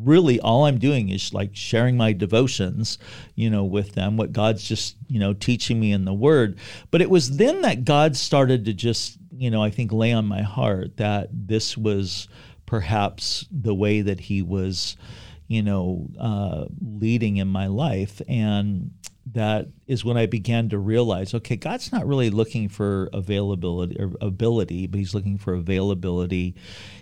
really 0.00 0.40
all 0.40 0.64
I'm 0.64 0.78
doing 0.78 1.08
is 1.08 1.34
like 1.34 1.50
sharing 1.54 1.96
my 1.96 2.12
devotions, 2.12 2.98
you 3.34 3.50
know, 3.50 3.64
with 3.64 3.92
them, 3.92 4.16
what 4.16 4.32
God's 4.32 4.64
just, 4.64 4.96
you 5.08 5.18
know, 5.18 5.32
teaching 5.32 5.78
me 5.78 5.92
in 5.92 6.04
the 6.04 6.14
word. 6.14 6.58
But 6.90 7.02
it 7.02 7.10
was 7.10 7.36
then 7.36 7.62
that 7.62 7.84
God 7.84 8.16
started 8.16 8.64
to 8.64 8.72
just, 8.72 9.18
you 9.36 9.50
know, 9.50 9.62
I 9.62 9.70
think 9.70 9.92
lay 9.92 10.12
on 10.12 10.24
my 10.26 10.42
heart 10.42 10.96
that 10.96 11.28
this 11.32 11.76
was 11.76 12.28
perhaps 12.66 13.46
the 13.50 13.74
way 13.74 14.00
that 14.00 14.20
he 14.20 14.42
was, 14.42 14.96
you 15.48 15.62
know, 15.62 16.08
uh, 16.18 16.64
leading 16.80 17.36
in 17.36 17.48
my 17.48 17.66
life. 17.66 18.22
And 18.28 18.92
that 19.26 19.68
is 19.86 20.04
when 20.04 20.16
I 20.16 20.26
began 20.26 20.68
to 20.70 20.78
realize, 20.78 21.32
okay, 21.34 21.56
God's 21.56 21.92
not 21.92 22.06
really 22.06 22.30
looking 22.30 22.68
for 22.68 23.08
availability 23.12 23.96
or 23.98 24.12
ability, 24.20 24.86
but 24.86 24.98
He's 24.98 25.14
looking 25.14 25.38
for 25.38 25.54
availability. 25.54 26.54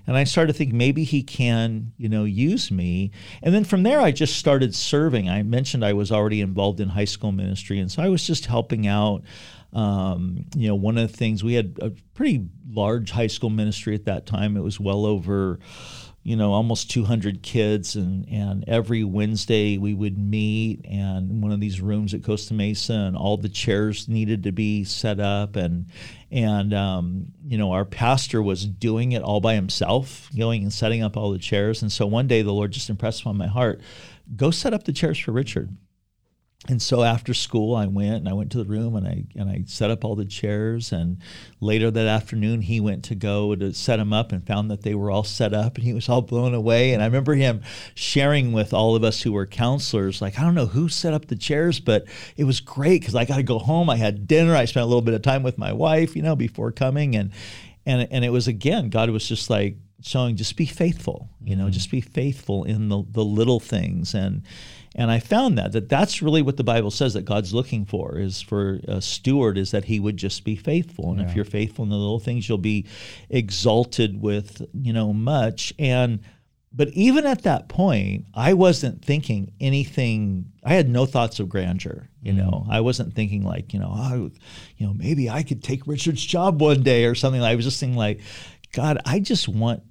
And 0.07 0.17
I 0.17 0.25
started 0.25 0.53
to 0.53 0.59
think 0.59 0.73
maybe 0.73 1.05
He 1.05 1.23
can, 1.23 1.93
you 1.97 2.09
know, 2.09 2.25
use 2.25 2.71
me. 2.71 3.11
And 3.43 3.55
then 3.55 3.65
from 3.65 3.85
there, 3.85 4.01
I 4.01 4.11
just 4.11 4.37
started 4.37 4.75
serving. 4.75 5.29
I 5.31 5.43
mentioned 5.43 5.85
I 5.85 5.95
was 5.95 6.13
already 6.13 6.41
involved 6.41 6.81
in 6.81 6.91
high 6.91 7.07
school 7.07 7.33
ministry, 7.33 7.79
and 7.79 7.91
so 7.91 8.03
I 8.03 8.09
was 8.09 8.27
just 8.27 8.47
helping 8.47 8.87
out. 8.87 9.23
Um, 9.73 10.47
you 10.57 10.67
know, 10.67 10.75
one 10.75 10.99
of 10.99 11.09
the 11.09 11.17
things 11.17 11.45
we 11.45 11.55
had 11.55 11.79
a 11.81 11.91
pretty 12.15 12.45
large 12.69 13.13
high 13.13 13.29
school 13.29 13.51
ministry 13.51 13.95
at 13.95 14.07
that 14.07 14.27
time. 14.27 14.57
It 14.57 14.63
was 14.63 14.81
well 14.81 15.07
over 15.07 15.61
you 16.23 16.37
know 16.37 16.53
almost 16.53 16.91
200 16.91 17.43
kids 17.43 17.97
and 17.97 18.29
and 18.29 18.65
every 18.69 19.05
wednesday 19.05 19.79
we 19.79 19.95
would 19.95 20.19
meet 20.19 20.85
and 20.85 21.43
one 21.43 21.53
of 21.53 21.61
these 21.61 21.81
rooms 21.81 22.13
at 22.13 22.23
costa 22.23 22.53
mesa 22.53 22.93
and 22.93 23.17
all 23.17 23.37
the 23.37 23.49
chairs 23.49 24.09
needed 24.09 24.43
to 24.43 24.53
be 24.53 24.85
set 24.85 25.19
up 25.19 25.57
and 25.57 25.87
and 26.31 26.73
um, 26.75 27.27
you 27.47 27.59
know 27.59 27.73
our 27.73 27.85
pastor 27.85 28.43
was 28.43 28.67
doing 28.67 29.13
it 29.13 29.23
all 29.23 29.41
by 29.41 29.55
himself 29.55 30.29
going 30.37 30.63
and 30.63 30.73
setting 30.73 31.03
up 31.03 31.17
all 31.17 31.33
the 31.33 31.39
chairs 31.39 31.83
and 31.83 31.91
so 31.91 32.07
one 32.07 32.27
day 32.27 32.43
the 32.43 32.53
lord 32.53 32.71
just 32.71 32.91
impressed 32.91 33.23
upon 33.23 33.37
my 33.37 33.47
heart 33.49 33.81
go 34.37 34.51
set 34.51 34.75
up 34.75 34.85
the 34.85 34.93
chairs 34.93 35.19
for 35.19 35.33
richard 35.33 35.75
and 36.69 36.81
so 36.81 37.03
after 37.03 37.33
school 37.33 37.75
I 37.75 37.87
went 37.87 38.17
and 38.17 38.29
I 38.29 38.35
went 38.35 38.53
to 38.53 38.59
the 38.59 38.69
room 38.69 38.95
and 38.95 39.09
I 39.09 39.25
and 39.35 39.49
I 39.49 39.63
set 39.67 39.91
up 39.91 40.05
all 40.05 40.15
the 40.15 40.27
chairs. 40.27 40.93
And 40.93 41.17
later 41.59 41.91
that 41.91 42.07
afternoon 42.07 42.61
he 42.61 42.81
went 42.81 43.03
to 43.05 43.15
go 43.15 43.55
to 43.55 43.73
set 43.73 43.97
them 43.97 44.13
up 44.13 44.31
and 44.31 44.47
found 44.47 44.71
that 44.71 44.83
they 44.83 44.95
were 44.95 45.11
all 45.11 45.25
set 45.25 45.55
up 45.55 45.77
and 45.77 45.85
he 45.85 45.95
was 45.95 46.09
all 46.11 46.21
blown 46.21 46.53
away. 46.53 46.93
And 46.93 47.03
I 47.03 47.07
remember 47.07 47.35
him 47.35 47.63
sharing 47.95 48.53
with 48.53 48.75
all 48.75 48.95
of 48.95 49.03
us 49.03 49.23
who 49.23 49.33
were 49.33 49.47
counselors 49.47 50.21
like 50.21 50.39
I 50.39 50.43
don't 50.43 50.55
know 50.55 50.67
who 50.67 50.91
set 50.91 51.15
up 51.15 51.27
the 51.27 51.37
chairs 51.37 51.81
but 51.81 52.05
it 52.37 52.45
was 52.45 52.61
great 52.61 53.07
cuz 53.07 53.15
I 53.15 53.25
got 53.25 53.37
to 53.37 53.43
go 53.43 53.59
home. 53.59 53.89
I 53.89 53.97
had 53.97 54.29
dinner. 54.29 54.55
I 54.55 54.67
spent 54.67 54.85
a 54.85 54.87
little 54.87 55.01
bit 55.01 55.15
of 55.15 55.23
time 55.23 55.43
with 55.43 55.57
my 55.57 55.73
wife 55.73 56.15
you 56.15 56.21
know 56.21 56.37
before 56.37 56.73
coming. 56.73 57.17
And 57.17 57.31
and 57.87 58.07
and 58.11 58.23
it 58.23 58.31
was 58.31 58.49
again 58.49 58.91
God 58.91 59.09
was 59.09 59.27
just 59.27 59.49
like 59.49 59.79
showing 60.03 60.37
just 60.37 60.57
be 60.57 60.67
faithful 60.67 61.29
you 61.43 61.57
know 61.57 61.65
mm-hmm. 61.65 61.73
just 61.73 61.91
be 61.91 62.01
faithful 62.01 62.65
in 62.65 62.89
the 62.89 63.03
the 63.11 63.25
little 63.25 63.61
things 63.61 64.15
and 64.15 64.43
and 64.97 65.11
I 65.11 65.21
found 65.21 65.57
that 65.59 65.73
that 65.73 65.89
that's 65.89 66.21
really 66.21 66.43
what 66.43 66.57
the 66.57 66.65
Bible 66.65 66.91
says 66.91 67.15
that 67.15 67.25
God's 67.25 67.55
looking 67.55 67.85
for 67.85 68.19
is 68.19 68.41
for 68.41 68.81
a 68.89 69.01
steward 69.01 69.57
is 69.57 69.71
that 69.71 69.85
he 69.85 70.01
would 70.01 70.17
just 70.17 70.45
be 70.45 70.57
faithful. 70.57 71.13
And 71.13 71.21
yeah. 71.21 71.29
if 71.29 71.37
you're 71.37 71.45
faithful 71.45 71.85
in 71.85 71.91
the 71.91 71.97
little 71.97 72.19
things, 72.19 72.49
you'll 72.49 72.59
be 72.59 72.87
exalted 73.29 74.21
with, 74.21 74.63
you 74.75 74.93
know, 74.93 75.13
much. 75.13 75.73
And 75.79 76.21
but 76.73 76.89
even 76.89 77.25
at 77.25 77.43
that 77.43 77.69
point, 77.69 78.27
I 78.35 78.55
wasn't 78.55 79.05
thinking 79.05 79.53
anything. 79.61 80.53
I 80.65 80.75
had 80.75 80.89
no 80.89 81.07
thoughts 81.07 81.39
of 81.39 81.49
grandeur. 81.49 82.09
You 82.23 82.33
know, 82.33 82.63
mm-hmm. 82.63 82.71
I 82.71 82.81
wasn't 82.81 83.15
thinking 83.15 83.45
like, 83.45 83.73
you 83.73 83.79
know, 83.79 83.93
oh, 83.95 84.31
you 84.77 84.87
know, 84.87 84.93
maybe 84.93 85.31
I 85.31 85.45
could 85.45 85.63
take 85.63 85.87
Richard's 85.87 86.25
job 86.25 86.61
one 86.61 86.83
day 86.83 87.05
or 87.05 87.15
something. 87.15 87.43
I 87.43 87.55
was 87.55 87.65
just 87.65 87.79
thinking 87.79 87.97
like, 87.97 88.21
God, 88.73 88.99
I 89.05 89.21
just 89.21 89.49
want 89.49 89.83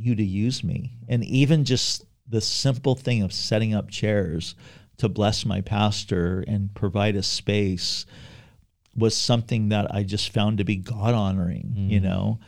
you 0.00 0.14
to 0.14 0.24
use 0.24 0.64
me, 0.64 0.98
and 1.08 1.24
even 1.24 1.64
just 1.64 2.04
the 2.28 2.40
simple 2.40 2.94
thing 2.94 3.22
of 3.22 3.32
setting 3.32 3.74
up 3.74 3.90
chairs 3.90 4.54
to 4.98 5.08
bless 5.08 5.44
my 5.44 5.60
pastor 5.60 6.44
and 6.46 6.74
provide 6.74 7.16
a 7.16 7.22
space 7.22 8.06
was 8.96 9.16
something 9.16 9.70
that 9.70 9.92
I 9.94 10.02
just 10.02 10.32
found 10.32 10.58
to 10.58 10.64
be 10.64 10.76
God 10.76 11.14
honoring, 11.14 11.74
mm. 11.76 11.90
you 11.90 12.00
know. 12.00 12.38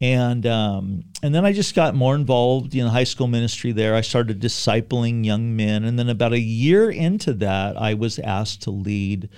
And 0.00 0.46
um, 0.46 1.02
and 1.24 1.34
then 1.34 1.44
I 1.44 1.52
just 1.52 1.74
got 1.74 1.94
more 1.96 2.14
involved 2.14 2.74
in 2.74 2.84
the 2.84 2.90
high 2.90 3.04
school 3.04 3.26
ministry 3.26 3.72
there. 3.72 3.96
I 3.96 4.00
started 4.00 4.40
discipling 4.40 5.24
young 5.24 5.56
men, 5.56 5.82
and 5.82 5.98
then 5.98 6.08
about 6.08 6.32
a 6.32 6.38
year 6.38 6.88
into 6.88 7.32
that, 7.34 7.76
I 7.76 7.94
was 7.94 8.20
asked 8.20 8.62
to 8.62 8.70
lead 8.70 9.28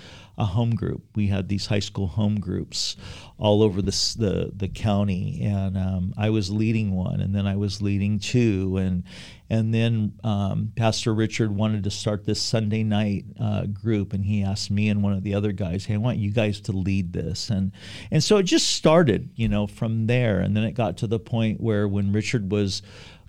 a 0.41 0.45
home 0.47 0.75
group. 0.75 1.03
We 1.15 1.27
had 1.27 1.49
these 1.49 1.67
high 1.67 1.81
school 1.81 2.07
home 2.07 2.41
groups 2.41 2.97
all 3.39 3.63
over 3.63 3.83
the 3.83 4.15
the, 4.19 4.51
the 4.57 4.69
county, 4.69 5.43
and 5.43 5.77
um, 5.77 6.15
I 6.17 6.31
was 6.31 6.51
leading 6.51 6.93
one, 6.93 7.21
and 7.21 7.35
then 7.35 7.47
I 7.47 7.57
was 7.57 7.83
leading 7.83 8.19
two, 8.19 8.79
and 8.79 9.05
and 9.51 9.75
then 9.75 10.15
um, 10.25 10.73
Pastor 10.77 11.13
Richard 11.13 11.55
wanted 11.55 11.85
to 11.85 11.91
start 11.91 12.25
this 12.25 12.41
Sunday 12.41 12.83
night 12.83 13.27
uh, 13.39 13.67
group, 13.67 14.15
and 14.15 14.25
he 14.25 14.43
asked 14.43 14.71
me 14.71 14.89
and 14.89 15.03
one 15.03 15.13
of 15.13 15.23
the 15.23 15.35
other 15.35 15.53
guys, 15.53 15.85
"Hey, 15.85 15.95
I 15.95 15.99
want 15.99 16.19
you 16.19 16.31
guys 16.31 16.61
to 16.63 16.73
lead 16.73 17.13
this." 17.13 17.51
And 17.51 17.73
and 18.11 18.25
so 18.25 18.39
it 18.39 18.45
just 18.45 18.71
started, 18.71 19.29
you 19.35 19.49
know, 19.49 19.67
from 19.67 20.07
there, 20.07 20.41
and 20.41 20.57
then 20.57 20.65
it 20.65 20.73
got 20.73 20.97
to 20.99 21.07
the 21.07 21.19
point 21.19 21.61
where 21.61 21.87
when 21.87 22.13
Richard 22.13 22.51
was 22.51 22.81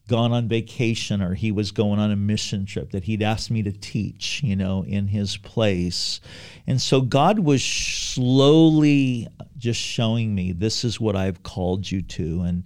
gone 0.07 0.31
on 0.31 0.47
vacation 0.47 1.21
or 1.21 1.33
he 1.33 1.51
was 1.51 1.71
going 1.71 1.99
on 1.99 2.11
a 2.11 2.15
mission 2.15 2.65
trip 2.65 2.91
that 2.91 3.05
he'd 3.05 3.23
asked 3.23 3.49
me 3.49 3.63
to 3.63 3.71
teach, 3.71 4.41
you 4.43 4.55
know, 4.55 4.83
in 4.83 5.07
his 5.07 5.37
place. 5.37 6.19
And 6.67 6.81
so 6.81 7.01
God 7.01 7.39
was 7.39 7.63
slowly 7.63 9.27
just 9.57 9.79
showing 9.79 10.35
me 10.35 10.51
this 10.51 10.83
is 10.83 10.99
what 10.99 11.15
I've 11.15 11.43
called 11.43 11.89
you 11.89 12.01
to. 12.01 12.41
And 12.41 12.63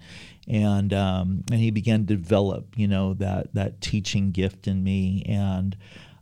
and 0.47 0.93
um, 0.93 1.43
and 1.51 1.59
he 1.59 1.71
began 1.71 2.05
to 2.05 2.15
develop, 2.15 2.77
you 2.77 2.87
know, 2.87 3.13
that 3.15 3.53
that 3.53 3.81
teaching 3.81 4.31
gift 4.31 4.67
in 4.67 4.83
me. 4.83 5.23
And 5.27 5.75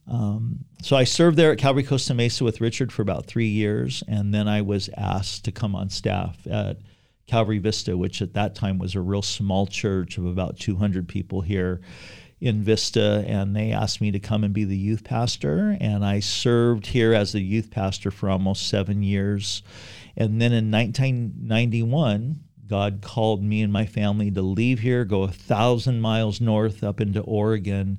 um, 0.08 0.66
so 0.82 0.96
I 0.96 1.04
served 1.04 1.38
there 1.38 1.52
at 1.52 1.58
Calvary 1.58 1.84
Costa 1.84 2.14
Mesa 2.14 2.44
with 2.44 2.62
Richard 2.62 2.92
for 2.92 3.02
about 3.02 3.26
three 3.26 3.48
years, 3.48 4.04
and 4.08 4.34
then 4.34 4.48
I 4.48 4.62
was 4.62 4.90
asked 4.98 5.46
to 5.46 5.52
come 5.52 5.76
on 5.76 5.90
staff 5.90 6.38
at 6.50 6.78
Calvary 7.34 7.58
Vista, 7.58 7.98
which 7.98 8.22
at 8.22 8.36
that 8.36 8.54
time 8.54 8.78
was 8.78 8.94
a 8.94 9.02
real 9.02 9.24
small 9.24 9.66
church 9.66 10.20
of 10.20 10.26
about 10.28 10.60
200 10.60 11.08
people 11.08 11.42
here 11.42 11.82
in 12.40 12.62
Vista, 12.62 13.26
and 13.28 13.56
they 13.56 13.72
asked 13.72 14.02
me 14.02 14.12
to 14.12 14.20
come 14.20 14.44
and 14.44 14.54
be 14.54 14.66
the 14.66 14.78
youth 14.78 15.04
pastor. 15.04 15.76
And 15.82 16.06
I 16.06 16.20
served 16.20 16.86
here 16.86 17.12
as 17.12 17.34
a 17.34 17.42
youth 17.42 17.72
pastor 17.72 18.12
for 18.12 18.30
almost 18.30 18.70
seven 18.70 19.02
years. 19.02 19.64
And 20.16 20.40
then 20.40 20.54
in 20.54 20.70
1991, 20.70 22.40
God 22.68 23.02
called 23.02 23.42
me 23.44 23.64
and 23.64 23.74
my 23.74 23.88
family 23.88 24.30
to 24.30 24.44
leave 24.44 24.82
here, 24.82 25.04
go 25.04 25.24
a 25.24 25.32
thousand 25.32 26.02
miles 26.02 26.40
north 26.40 26.84
up 26.84 27.02
into 27.02 27.22
Oregon 27.22 27.98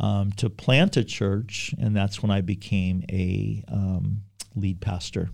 um, 0.00 0.32
to 0.32 0.50
plant 0.50 0.96
a 0.96 1.04
church. 1.04 1.72
And 1.78 1.94
that's 1.94 2.20
when 2.20 2.32
I 2.32 2.40
became 2.40 3.04
a 3.08 3.62
um, 3.68 4.22
lead 4.56 4.80
pastor. 4.80 5.30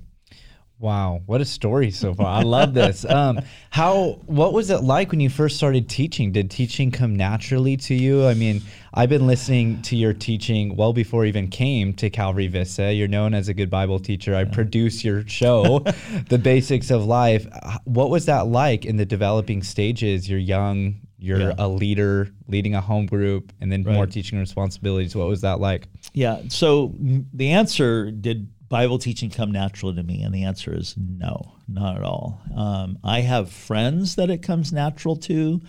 Wow, 0.81 1.23
what 1.27 1.41
a 1.41 1.45
story 1.45 1.91
so 1.91 2.15
far! 2.15 2.27
I 2.27 2.43
love 2.43 2.73
this. 2.73 3.05
Um, 3.19 3.41
how? 3.71 4.21
What 4.27 4.53
was 4.53 4.71
it 4.71 4.83
like 4.85 5.11
when 5.11 5.19
you 5.19 5.29
first 5.29 5.57
started 5.57 5.89
teaching? 5.89 6.31
Did 6.31 6.51
teaching 6.53 6.93
come 6.93 7.17
naturally 7.17 7.77
to 7.79 7.95
you? 7.95 8.27
I 8.27 8.35
mean, 8.35 8.63
I've 8.95 9.09
been 9.09 9.27
listening 9.27 9.83
to 9.83 9.97
your 9.97 10.13
teaching 10.13 10.77
well 10.77 10.93
before 10.93 11.25
I 11.25 11.29
even 11.29 11.49
came 11.49 11.93
to 11.95 12.11
Calvary 12.11 12.47
Vista. 12.47 12.93
You're 12.93 13.09
known 13.09 13.35
as 13.35 13.49
a 13.49 13.55
good 13.55 13.71
Bible 13.71 13.99
teacher. 13.99 14.37
I 14.37 14.45
produce 14.45 15.05
your 15.05 15.27
show, 15.27 15.81
The 16.29 16.39
Basics 16.39 16.91
of 16.93 17.05
Life. 17.05 17.47
What 17.85 18.11
was 18.11 18.27
that 18.27 18.47
like 18.47 18.85
in 18.85 18.99
the 18.99 19.07
developing 19.07 19.63
stages? 19.65 20.29
You're 20.31 20.39
young. 20.39 21.01
You're 21.19 21.41
Yeah. 21.41 21.55
a 21.59 21.67
leader, 21.67 22.29
leading 22.47 22.77
a 22.77 22.81
home 22.81 23.07
group, 23.07 23.53
and 23.61 23.73
then 23.73 23.83
more 23.83 24.07
teaching 24.07 24.39
responsibilities. 24.39 25.17
What 25.17 25.27
was 25.27 25.41
that 25.41 25.59
like? 25.59 25.89
Yeah. 26.15 26.43
So 26.49 26.95
the 27.33 27.51
answer 27.51 28.13
did 28.13 28.49
Bible 28.69 28.99
teaching 28.99 29.31
come 29.31 29.51
natural 29.51 29.95
to 29.95 30.03
me? 30.03 30.23
And 30.23 30.35
the 30.35 30.45
answer 30.45 30.75
is 30.75 30.95
no, 30.97 31.55
not 31.67 31.97
at 31.97 32.03
all. 32.03 32.41
Um, 32.55 32.99
I 33.03 33.21
have 33.21 33.51
friends 33.51 34.17
that 34.17 34.31
it 34.31 34.43
comes 34.43 34.73
natural 34.73 35.17
to. 35.17 35.61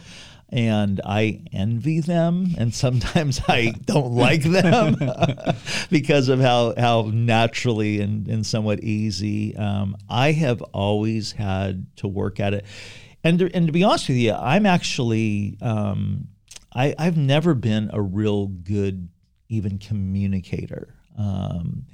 And 0.51 0.99
I 1.05 1.43
envy 1.53 1.99
them, 1.99 2.55
and 2.57 2.73
sometimes 2.73 3.39
I 3.47 3.75
don't 3.85 4.13
like 4.13 4.41
them 4.41 4.95
because 5.91 6.27
of 6.27 6.39
how 6.39 6.73
how 6.75 7.11
naturally 7.13 8.01
and, 8.01 8.27
and 8.27 8.43
somewhat 8.43 8.79
easy. 8.79 9.55
Um, 9.55 9.95
I 10.09 10.31
have 10.31 10.63
always 10.73 11.33
had 11.33 11.85
to 11.97 12.07
work 12.07 12.39
at 12.39 12.55
it, 12.55 12.65
and 13.23 13.37
to, 13.37 13.51
and 13.53 13.67
to 13.67 13.71
be 13.71 13.83
honest 13.83 14.09
with 14.09 14.17
you, 14.17 14.33
I'm 14.33 14.65
actually 14.65 15.55
um, 15.61 16.29
I, 16.73 16.95
I've 16.97 17.17
never 17.17 17.53
been 17.53 17.89
a 17.93 18.01
real 18.01 18.47
good 18.47 19.09
even 19.49 19.77
communicator. 19.79 20.95
Um, 21.17 21.85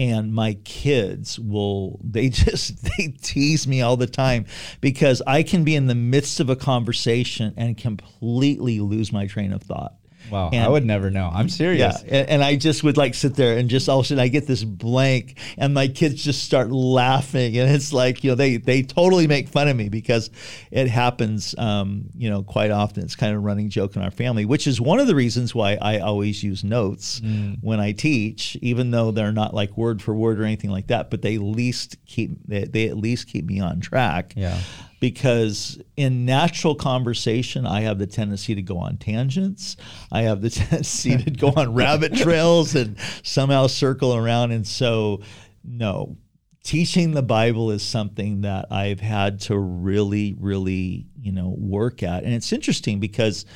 and 0.00 0.32
my 0.32 0.54
kids 0.64 1.38
will 1.38 2.00
they 2.02 2.28
just 2.30 2.82
they 2.82 3.08
tease 3.20 3.68
me 3.68 3.82
all 3.82 3.98
the 3.98 4.06
time 4.06 4.46
because 4.80 5.20
I 5.26 5.42
can 5.42 5.62
be 5.62 5.76
in 5.76 5.88
the 5.88 5.94
midst 5.94 6.40
of 6.40 6.48
a 6.48 6.56
conversation 6.56 7.52
and 7.58 7.76
completely 7.76 8.80
lose 8.80 9.12
my 9.12 9.26
train 9.26 9.52
of 9.52 9.62
thought. 9.62 9.99
Wow, 10.30 10.50
I 10.52 10.68
would 10.68 10.84
never 10.84 11.10
know. 11.10 11.30
I'm 11.32 11.48
serious. 11.48 12.02
Yeah, 12.02 12.18
and, 12.18 12.28
and 12.30 12.44
I 12.44 12.56
just 12.56 12.82
would 12.84 12.96
like 12.96 13.14
sit 13.14 13.34
there 13.34 13.58
and 13.58 13.68
just 13.68 13.88
all 13.88 14.00
of 14.00 14.04
a 14.04 14.08
sudden 14.08 14.22
I 14.22 14.28
get 14.28 14.46
this 14.46 14.64
blank, 14.64 15.38
and 15.58 15.74
my 15.74 15.88
kids 15.88 16.22
just 16.22 16.44
start 16.44 16.70
laughing, 16.70 17.56
and 17.56 17.70
it's 17.70 17.92
like 17.92 18.24
you 18.24 18.30
know 18.30 18.34
they 18.34 18.56
they 18.56 18.82
totally 18.82 19.26
make 19.26 19.48
fun 19.48 19.68
of 19.68 19.76
me 19.76 19.88
because 19.88 20.30
it 20.70 20.88
happens, 20.88 21.54
um, 21.58 22.10
you 22.16 22.30
know, 22.30 22.42
quite 22.42 22.70
often. 22.70 23.02
It's 23.02 23.16
kind 23.16 23.32
of 23.32 23.38
a 23.38 23.40
running 23.40 23.70
joke 23.70 23.96
in 23.96 24.02
our 24.02 24.10
family, 24.10 24.44
which 24.44 24.66
is 24.66 24.80
one 24.80 25.00
of 25.00 25.06
the 25.06 25.14
reasons 25.14 25.54
why 25.54 25.78
I 25.80 25.98
always 25.98 26.42
use 26.42 26.64
notes 26.64 27.20
when 27.60 27.80
I 27.80 27.92
teach, 27.92 28.56
even 28.62 28.90
though 28.90 29.10
they're 29.10 29.32
not 29.32 29.54
like 29.54 29.76
word 29.76 30.02
for 30.02 30.14
word 30.14 30.40
or 30.40 30.44
anything 30.44 30.70
like 30.70 30.88
that, 30.88 31.10
but 31.10 31.22
they 31.22 31.34
at 31.36 31.42
least 31.42 31.96
keep 32.06 32.30
they, 32.46 32.64
they 32.64 32.88
at 32.88 32.96
least 32.96 33.28
keep 33.28 33.44
me 33.44 33.60
on 33.60 33.80
track 33.80 34.34
Yeah. 34.36 34.58
Because 35.00 35.80
in 35.96 36.26
natural 36.26 36.74
conversation, 36.74 37.66
I 37.66 37.80
have 37.80 37.98
the 37.98 38.06
tendency 38.06 38.54
to 38.54 38.62
go 38.62 38.76
on 38.76 38.98
tangents. 38.98 39.76
I 40.12 40.22
have 40.22 40.42
the 40.42 40.50
tendency 40.50 41.16
to 41.16 41.30
go 41.30 41.52
on 41.56 41.74
rabbit 41.74 42.14
trails 42.16 42.74
and 42.74 42.96
somehow 43.22 43.66
circle 43.66 44.14
around. 44.14 44.52
And 44.52 44.66
so, 44.66 45.22
no, 45.64 46.18
teaching 46.62 47.12
the 47.12 47.22
Bible 47.22 47.70
is 47.70 47.82
something 47.82 48.42
that 48.42 48.66
I've 48.70 49.00
had 49.00 49.40
to 49.42 49.58
really, 49.58 50.36
really, 50.38 51.06
you 51.18 51.32
know, 51.32 51.54
work 51.56 52.02
at. 52.02 52.22
And 52.22 52.34
it's 52.34 52.52
interesting 52.52 53.00
because 53.00 53.46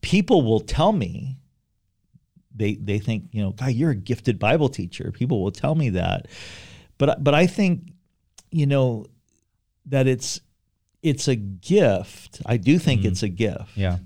people 0.00 0.42
will 0.42 0.60
tell 0.60 0.92
me, 0.92 1.36
they, 2.54 2.74
they 2.76 3.00
think, 3.00 3.24
you 3.32 3.42
know, 3.42 3.50
God, 3.50 3.72
you're 3.72 3.90
a 3.90 3.96
gifted 3.96 4.38
Bible 4.38 4.68
teacher. 4.68 5.10
People 5.10 5.42
will 5.42 5.50
tell 5.50 5.74
me 5.74 5.90
that. 5.90 6.28
But, 6.98 7.24
but 7.24 7.34
I 7.34 7.46
think, 7.46 7.90
you 8.50 8.66
know, 8.66 9.06
that 9.86 10.06
it's 10.06 10.40
it's 11.02 11.26
a 11.28 11.36
gift. 11.36 12.40
I 12.46 12.56
do 12.56 12.78
think 12.78 13.04
it's 13.04 13.22
a 13.22 13.28
gift. 13.28 13.76
Yeah. 13.76 13.98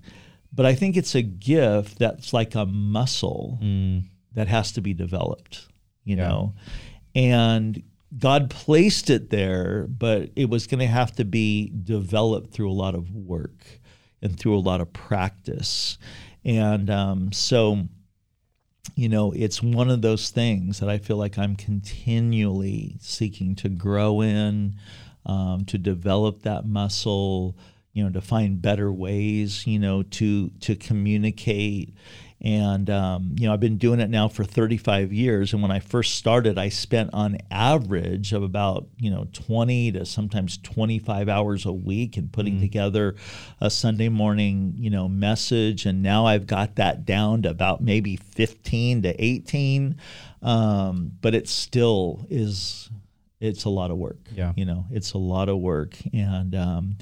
But 0.53 0.65
I 0.67 0.75
think 0.75 0.97
it's 0.97 1.15
a 1.15 1.23
gift 1.23 1.99
that's 1.99 2.33
like 2.33 2.55
a 2.55 2.65
muscle 2.67 3.59
Mm. 3.63 4.05
that 4.35 4.49
has 4.49 4.73
to 4.73 4.81
be 4.81 4.95
developed, 4.95 5.69
you 6.05 6.17
Yeah. 6.17 6.29
know. 6.29 6.55
And 7.15 7.83
God 8.19 8.49
placed 8.51 9.11
it 9.11 9.29
there, 9.31 9.87
but 9.89 10.31
it 10.37 10.49
was 10.49 10.67
going 10.67 10.79
to 10.81 10.87
have 10.87 11.13
to 11.17 11.25
be 11.25 11.71
developed 11.85 12.53
through 12.53 12.71
a 12.71 12.73
lot 12.73 12.95
of 12.95 13.11
work 13.15 13.81
and 14.23 14.39
through 14.39 14.57
a 14.57 14.61
lot 14.61 14.81
of 14.81 14.93
practice. 14.93 15.99
And 16.45 16.89
um, 16.89 17.33
so, 17.33 17.89
you 18.95 19.09
know, 19.11 19.33
it's 19.33 19.63
one 19.63 19.91
of 19.91 20.01
those 20.01 20.31
things 20.31 20.79
that 20.81 20.89
I 20.89 20.97
feel 20.99 21.17
like 21.19 21.37
I'm 21.37 21.57
continually 21.57 22.97
seeking 23.01 23.55
to 23.57 23.69
grow 23.69 24.23
in, 24.23 24.77
um, 25.27 25.65
to 25.67 25.77
develop 25.77 26.43
that 26.43 26.65
muscle, 26.65 27.57
you 27.93 28.05
know, 28.05 28.11
to 28.11 28.21
find 28.21 28.63
better 28.63 28.93
ways, 28.93 29.67
you 29.67 29.79
know, 29.79 30.03
to 30.03 30.51
to 30.61 30.77
communicate. 30.77 31.95
And 32.43 32.91
um, 32.91 33.35
you 33.39 33.47
know, 33.47 33.55
I've 33.55 33.61
been 33.61 33.79
doing 33.79 33.99
it 33.99 34.11
now 34.11 34.29
for 34.29 34.45
35 34.45 35.13
years. 35.13 35.53
And 35.53 35.63
when 35.63 35.71
I 35.71 35.81
first 35.81 36.17
started, 36.17 36.59
I 36.59 36.69
spent 36.69 37.11
on 37.15 37.39
average 37.51 38.33
of 38.33 38.43
about 38.43 38.87
you 38.99 39.11
know 39.11 39.27
20 39.33 39.93
to 39.93 40.05
sometimes 40.05 40.59
25 40.59 41.29
hours 41.29 41.65
a 41.65 41.73
week 41.73 42.17
in 42.19 42.29
putting 42.29 42.61
together 42.61 43.17
a 43.61 43.71
Sunday 43.71 44.11
morning 44.11 44.75
you 44.77 44.91
know 44.91 45.09
message. 45.09 45.87
And 45.87 46.03
now 46.03 46.27
I've 46.27 46.47
got 46.47 46.77
that 46.77 47.07
down 47.07 47.43
to 47.43 47.51
about 47.51 47.83
maybe 47.83 48.17
15 48.17 49.03
to 49.03 49.25
18. 49.25 49.97
Um, 50.43 51.13
but 51.21 51.35
it 51.35 51.49
still 51.49 52.27
is 52.29 52.91
it's 53.41 53.65
a 53.65 53.71
lot 53.71 53.91
of 53.91 53.97
work. 53.99 54.19
Yeah. 54.35 54.53
You 54.57 54.65
know, 54.65 54.87
it's 54.91 55.13
a 55.13 55.19
lot 55.19 55.49
of 55.49 55.59
work. 55.59 55.97
And, 56.13 56.55
um, 56.55 56.97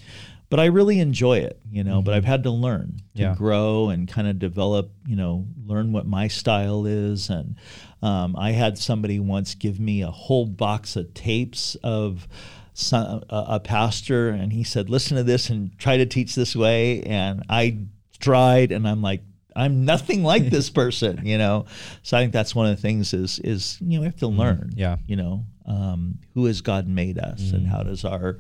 but 0.51 0.61
I 0.61 0.67
really 0.67 1.01
enjoy 1.01 1.39
it, 1.39 1.59
you 1.71 1.83
know, 1.85 2.01
but 2.03 2.15
I've 2.15 2.25
had 2.25 2.43
to 2.45 2.51
learn 2.51 2.99
to 3.17 3.23
Yeah. 3.23 3.35
grow 3.35 3.89
and 3.89 4.07
kind 4.07 4.29
of 4.29 4.39
develop, 4.39 4.91
you 5.07 5.17
know, 5.17 5.47
learn 5.67 5.93
what 5.93 6.07
my 6.07 6.29
style 6.29 6.87
is. 6.87 7.29
And 7.31 7.57
um, 8.03 8.37
I 8.37 8.53
had 8.53 8.79
somebody 8.79 9.19
once 9.19 9.55
give 9.55 9.81
me 9.81 10.03
a 10.03 10.11
whole 10.11 10.47
box 10.47 10.97
of 10.97 11.13
tapes 11.15 11.75
of 11.83 12.29
some, 12.73 13.23
a, 13.31 13.45
a 13.51 13.61
pastor, 13.61 14.29
and 14.31 14.53
he 14.53 14.63
said, 14.65 14.91
listen 14.91 15.17
to 15.17 15.23
this 15.23 15.51
and 15.51 15.77
try 15.79 15.97
to 15.97 16.07
teach 16.07 16.35
this 16.35 16.55
way. 16.57 17.03
And 17.03 17.43
I 17.49 17.79
tried, 18.21 18.71
and 18.73 18.87
I'm 18.87 19.03
like, 19.03 19.23
I'm 19.57 19.85
nothing 19.85 20.23
like 20.33 20.51
this 20.51 20.69
person, 20.71 21.25
you 21.25 21.39
know. 21.39 21.67
So 22.03 22.17
I 22.17 22.21
think 22.21 22.33
that's 22.33 22.55
one 22.55 22.67
of 22.67 22.75
the 22.77 22.83
things 22.83 23.15
is 23.15 23.39
is 23.41 23.79
you 23.81 23.95
know 23.97 24.01
we 24.01 24.07
have 24.07 24.17
to 24.17 24.27
learn, 24.27 24.73
Yeah. 24.77 24.97
you 25.07 25.15
know, 25.17 25.45
um, 25.67 26.19
who 26.35 26.47
has 26.47 26.61
God 26.61 26.87
made 26.87 27.19
us, 27.19 27.53
and 27.53 27.67
how 27.67 27.83
does 27.83 28.05
our 28.05 28.39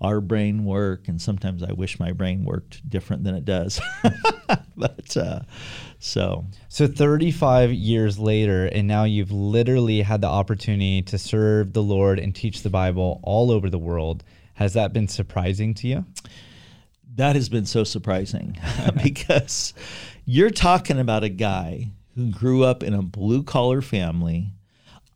our 0.00 0.20
brain 0.20 0.64
work? 0.64 1.08
And 1.08 1.20
sometimes 1.20 1.62
I 1.62 1.72
wish 1.72 1.98
my 1.98 2.12
brain 2.12 2.44
worked 2.44 2.88
different 2.88 3.24
than 3.24 3.34
it 3.34 3.44
does, 3.44 3.80
but 4.76 5.16
uh, 5.16 5.40
so 5.98 6.44
So 6.68 6.86
35 6.86 7.72
years 7.72 8.18
later, 8.18 8.66
and 8.66 8.86
now 8.86 9.04
you've 9.04 9.32
literally 9.32 10.02
had 10.02 10.20
the 10.20 10.28
opportunity 10.28 11.02
to 11.02 11.18
serve 11.18 11.72
the 11.72 11.82
Lord 11.82 12.18
and 12.18 12.34
teach 12.34 12.62
the 12.62 12.70
Bible 12.70 13.20
all 13.22 13.50
over 13.50 13.70
the 13.70 13.78
world. 13.78 14.24
Has 14.54 14.72
that 14.72 14.92
been 14.92 15.08
surprising 15.08 15.74
to 15.74 15.88
you? 15.88 16.04
that 17.16 17.34
has 17.34 17.48
been 17.48 17.66
so 17.66 17.82
surprising 17.82 18.56
because 19.02 19.74
you're 20.24 20.50
talking 20.50 20.98
about 20.98 21.24
a 21.24 21.28
guy 21.28 21.90
who 22.14 22.30
grew 22.30 22.62
up 22.62 22.82
in 22.82 22.94
a 22.94 23.02
blue 23.02 23.42
collar 23.42 23.82
family. 23.82 24.52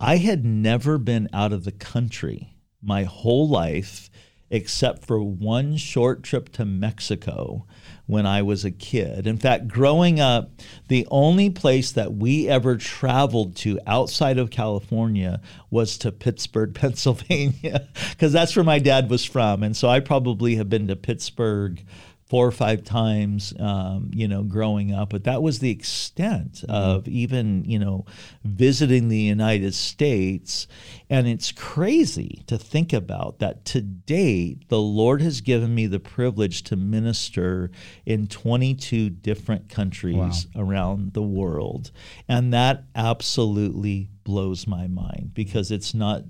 I 0.02 0.16
had 0.16 0.46
never 0.46 0.96
been 0.96 1.28
out 1.30 1.52
of 1.52 1.64
the 1.64 1.72
country 1.72 2.56
my 2.82 3.04
whole 3.04 3.46
life 3.46 4.10
except 4.50 5.04
for 5.04 5.22
one 5.22 5.76
short 5.76 6.22
trip 6.22 6.50
to 6.50 6.64
Mexico 6.64 7.66
when 8.06 8.26
I 8.26 8.42
was 8.42 8.64
a 8.64 8.70
kid. 8.72 9.26
In 9.26 9.36
fact, 9.36 9.68
growing 9.68 10.18
up, 10.18 10.50
the 10.88 11.06
only 11.10 11.50
place 11.50 11.92
that 11.92 12.14
we 12.14 12.48
ever 12.48 12.76
traveled 12.76 13.54
to 13.56 13.78
outside 13.86 14.38
of 14.38 14.50
California 14.50 15.40
was 15.70 15.96
to 15.98 16.10
Pittsburgh, 16.10 16.74
Pennsylvania, 16.74 17.86
because 18.10 18.32
that's 18.32 18.56
where 18.56 18.64
my 18.64 18.80
dad 18.80 19.08
was 19.08 19.24
from. 19.24 19.62
And 19.62 19.76
so 19.76 19.88
I 19.88 20.00
probably 20.00 20.56
have 20.56 20.68
been 20.68 20.88
to 20.88 20.96
Pittsburgh 20.96 21.84
four 22.30 22.46
or 22.46 22.52
five 22.52 22.84
times, 22.84 23.52
um, 23.58 24.08
you 24.14 24.28
know, 24.28 24.44
growing 24.44 24.94
up. 24.94 25.10
But 25.10 25.24
that 25.24 25.42
was 25.42 25.58
the 25.58 25.70
extent 25.70 26.64
of 26.68 27.08
even, 27.08 27.64
you 27.64 27.76
know, 27.76 28.04
visiting 28.44 29.08
the 29.08 29.18
United 29.18 29.74
States. 29.74 30.68
And 31.10 31.26
it's 31.26 31.50
crazy 31.50 32.44
to 32.46 32.56
think 32.56 32.92
about 32.92 33.40
that 33.40 33.64
to 33.66 33.80
date, 33.80 34.68
the 34.68 34.78
Lord 34.80 35.20
has 35.22 35.40
given 35.40 35.74
me 35.74 35.88
the 35.88 35.98
privilege 35.98 36.62
to 36.64 36.76
minister 36.76 37.72
in 38.06 38.28
22 38.28 39.10
different 39.10 39.68
countries 39.68 40.46
around 40.54 41.14
the 41.14 41.22
world. 41.22 41.90
And 42.28 42.54
that 42.54 42.84
absolutely 42.94 44.08
blows 44.22 44.68
my 44.68 44.86
mind 44.86 45.32
because 45.34 45.72
it's 45.72 45.94
not, 45.94 46.22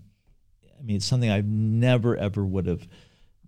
I 0.78 0.82
mean, 0.82 0.96
it's 0.96 1.04
something 1.04 1.30
I've 1.30 1.44
never, 1.44 2.16
ever 2.16 2.42
would 2.46 2.64
have 2.64 2.88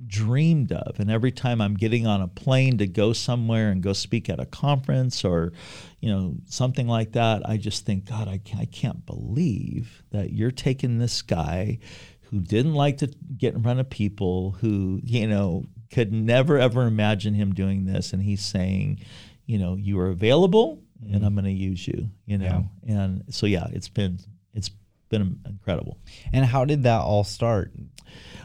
dreamed 0.06 0.72
of. 0.72 0.98
And 0.98 1.10
every 1.10 1.32
time 1.32 1.60
I'm 1.60 1.74
getting 1.74 2.06
on 2.06 2.20
a 2.20 2.28
plane 2.28 2.78
to 2.78 2.86
go 2.86 3.12
somewhere 3.12 3.70
and 3.70 3.82
go 3.82 3.92
speak 3.92 4.28
at 4.28 4.40
a 4.40 4.46
conference 4.46 5.24
or, 5.24 5.52
you 6.00 6.10
know, 6.10 6.36
something 6.46 6.86
like 6.86 7.12
that, 7.12 7.48
I 7.48 7.56
just 7.56 7.86
think, 7.86 8.06
God, 8.06 8.28
I 8.28 8.38
can't, 8.38 8.62
I 8.62 8.64
can't 8.66 9.06
believe 9.06 10.02
that 10.10 10.32
you're 10.32 10.50
taking 10.50 10.98
this 10.98 11.22
guy 11.22 11.78
who 12.22 12.40
didn't 12.40 12.74
like 12.74 12.98
to 12.98 13.08
get 13.36 13.54
in 13.54 13.62
front 13.62 13.80
of 13.80 13.90
people, 13.90 14.52
who, 14.60 15.00
you 15.04 15.26
know, 15.26 15.64
could 15.90 16.12
never 16.12 16.58
ever 16.58 16.86
imagine 16.86 17.34
him 17.34 17.52
doing 17.52 17.84
this. 17.84 18.12
And 18.12 18.22
he's 18.22 18.42
saying, 18.42 19.00
you 19.46 19.58
know, 19.58 19.76
you 19.76 19.98
are 20.00 20.08
available 20.08 20.82
mm-hmm. 21.02 21.14
and 21.14 21.24
I'm 21.24 21.34
going 21.34 21.44
to 21.44 21.50
use 21.50 21.86
you, 21.86 22.08
you 22.24 22.38
know? 22.38 22.68
Yeah. 22.84 22.94
And 22.94 23.24
so, 23.34 23.46
yeah, 23.46 23.66
it's 23.72 23.88
been, 23.88 24.18
it's 24.54 24.70
been 25.10 25.40
incredible. 25.46 25.98
And 26.32 26.44
how 26.44 26.64
did 26.64 26.84
that 26.84 27.02
all 27.02 27.24
start? 27.24 27.72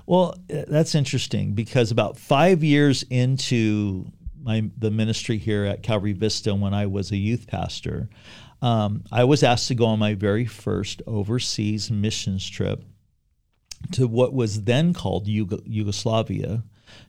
Well, 0.08 0.36
uh, 0.52 0.64
that's 0.68 0.96
interesting 0.96 1.54
because 1.54 1.92
about 1.92 2.18
five 2.18 2.64
years 2.64 3.04
into 3.04 4.10
my 4.42 4.72
the 4.78 4.90
ministry 4.90 5.38
here 5.38 5.66
at 5.66 5.84
Calvary 5.84 6.14
Vista, 6.14 6.56
when 6.56 6.74
I 6.74 6.86
was 6.86 7.12
a 7.12 7.18
youth 7.18 7.46
pastor, 7.46 8.10
um, 8.62 9.04
I 9.12 9.26
was 9.26 9.44
asked 9.44 9.68
to 9.68 9.76
go 9.76 9.86
on 9.86 10.00
my 10.00 10.14
very 10.14 10.46
first 10.46 11.02
overseas 11.06 11.92
missions 11.92 12.50
trip 12.50 12.84
to 13.92 14.08
what 14.08 14.34
was 14.34 14.64
then 14.64 14.94
called 14.94 15.28
Yug- 15.28 15.64
Yugoslavia. 15.66 16.64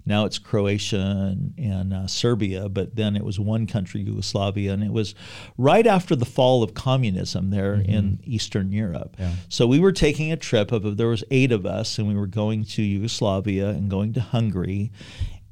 Now 0.06 0.24
it's 0.24 0.38
Croatia 0.38 1.30
and, 1.32 1.54
and 1.58 1.92
uh, 1.92 2.06
Serbia, 2.06 2.68
but 2.68 2.96
then 2.96 3.16
it 3.16 3.24
was 3.24 3.38
one 3.38 3.66
country, 3.66 4.00
Yugoslavia, 4.00 4.72
and 4.72 4.82
it 4.82 4.92
was 4.92 5.14
right 5.56 5.86
after 5.86 6.16
the 6.16 6.24
fall 6.24 6.62
of 6.62 6.74
communism 6.74 7.50
there 7.50 7.76
mm-hmm. 7.76 7.90
in 7.90 8.20
Eastern 8.24 8.72
Europe. 8.72 9.16
Yeah. 9.18 9.32
So 9.48 9.66
we 9.66 9.78
were 9.78 9.92
taking 9.92 10.32
a 10.32 10.36
trip 10.36 10.72
of 10.72 10.96
there 10.96 11.08
was 11.08 11.24
eight 11.30 11.52
of 11.52 11.66
us, 11.66 11.98
and 11.98 12.08
we 12.08 12.14
were 12.14 12.26
going 12.26 12.64
to 12.64 12.82
Yugoslavia 12.82 13.68
and 13.68 13.90
going 13.90 14.12
to 14.14 14.20
Hungary, 14.20 14.92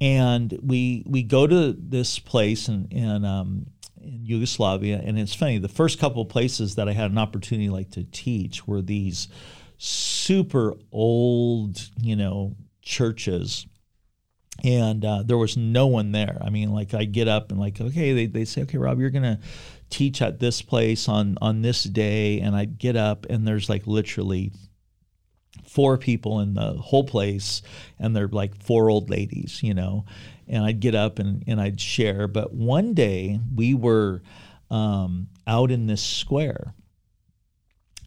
and 0.00 0.58
we 0.62 1.04
we 1.06 1.22
go 1.22 1.46
to 1.46 1.72
this 1.72 2.18
place 2.18 2.68
and 2.68 2.92
and 2.92 3.26
um, 3.26 3.66
in 4.06 4.24
Yugoslavia, 4.24 5.00
and 5.04 5.18
it's 5.18 5.34
funny. 5.34 5.58
The 5.58 5.68
first 5.68 5.98
couple 5.98 6.22
of 6.22 6.28
places 6.28 6.76
that 6.76 6.88
I 6.88 6.92
had 6.92 7.10
an 7.10 7.18
opportunity 7.18 7.68
like 7.68 7.90
to 7.90 8.04
teach 8.04 8.66
were 8.66 8.82
these 8.82 9.28
super 9.78 10.74
old, 10.92 11.90
you 12.00 12.16
know, 12.16 12.56
churches 12.82 13.66
and 14.64 15.04
uh, 15.04 15.22
there 15.24 15.38
was 15.38 15.56
no 15.56 15.86
one 15.86 16.12
there. 16.12 16.38
I 16.40 16.50
mean, 16.50 16.72
like 16.72 16.94
I 16.94 17.04
get 17.04 17.28
up 17.28 17.50
and 17.50 17.60
like, 17.60 17.80
okay, 17.80 18.12
they, 18.12 18.26
they 18.26 18.44
say, 18.44 18.62
okay, 18.62 18.78
Rob, 18.78 19.00
you're 19.00 19.10
gonna 19.10 19.40
teach 19.90 20.22
at 20.22 20.40
this 20.40 20.62
place 20.62 21.08
on 21.08 21.38
on 21.40 21.62
this 21.62 21.84
day, 21.84 22.40
and 22.40 22.56
I 22.56 22.64
get 22.64 22.96
up 22.96 23.26
and 23.28 23.46
there's 23.46 23.68
like 23.68 23.86
literally 23.86 24.52
four 25.66 25.98
people 25.98 26.40
in 26.40 26.54
the 26.54 26.72
whole 26.72 27.04
place, 27.04 27.62
and 27.98 28.14
they're 28.14 28.28
like 28.28 28.62
four 28.62 28.90
old 28.90 29.10
ladies, 29.10 29.62
you 29.62 29.74
know, 29.74 30.04
and 30.48 30.64
I'd 30.64 30.80
get 30.80 30.94
up 30.94 31.18
and 31.18 31.44
and 31.46 31.60
I'd 31.60 31.80
share. 31.80 32.28
But 32.28 32.52
one 32.54 32.94
day 32.94 33.40
we 33.54 33.74
were 33.74 34.22
um, 34.70 35.28
out 35.46 35.70
in 35.70 35.86
this 35.86 36.02
square 36.02 36.74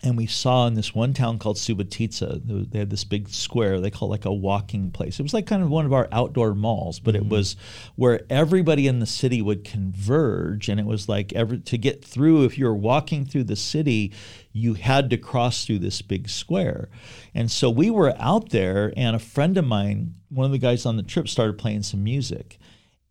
and 0.02 0.16
we 0.16 0.28
saw 0.28 0.66
in 0.66 0.76
this 0.76 0.96
one 0.96 1.14
town 1.14 1.40
called 1.40 1.58
Subotica, 1.58 2.72
they 2.72 2.80
had 2.80 2.90
this 2.90 3.04
big 3.04 3.28
square 3.28 3.82
they 3.82 3.92
call 3.92 4.08
it 4.08 4.12
like 4.12 4.26
a 4.26 4.34
walking 4.34 4.92
place. 4.92 5.20
It 5.20 5.24
was 5.24 5.34
like 5.34 5.46
kind 5.46 5.62
of 5.62 5.70
one 5.70 5.86
of 5.86 5.92
our 5.94 6.08
outdoor 6.12 6.56
malls, 6.56 7.00
but 7.00 7.16
mm-hmm. 7.16 7.26
it 7.26 7.30
was 7.30 7.58
where 7.96 8.22
everybody 8.30 8.88
in 8.88 9.00
the 9.00 9.06
city 9.06 9.42
would 9.42 9.64
converge, 9.66 10.70
and 10.70 10.80
it 10.80 10.86
was 10.86 11.10
like 11.10 11.34
every 11.34 11.60
to 11.60 11.78
get 11.78 12.04
through. 12.04 12.46
If 12.46 12.58
you 12.58 12.66
were 12.66 12.76
walking 12.76 13.26
through 13.26 13.46
the 13.46 13.56
city, 13.58 14.14
you 14.54 14.76
had 14.76 15.10
to 15.10 15.18
cross 15.18 15.66
through 15.66 15.80
this 15.80 16.02
big 16.02 16.30
square, 16.30 16.90
and 17.34 17.52
so 17.52 17.70
we 17.70 17.90
were 17.90 18.14
out 18.18 18.50
there, 18.50 18.94
and 18.96 19.16
a 19.16 19.20
friend 19.20 19.58
of 19.58 19.66
mine, 19.66 20.16
one 20.30 20.46
of 20.46 20.52
the 20.52 20.58
guys 20.58 20.86
on 20.86 20.96
the 20.96 21.04
trip, 21.04 21.28
started 21.28 21.58
playing 21.58 21.84
some 21.84 22.04
music, 22.04 22.58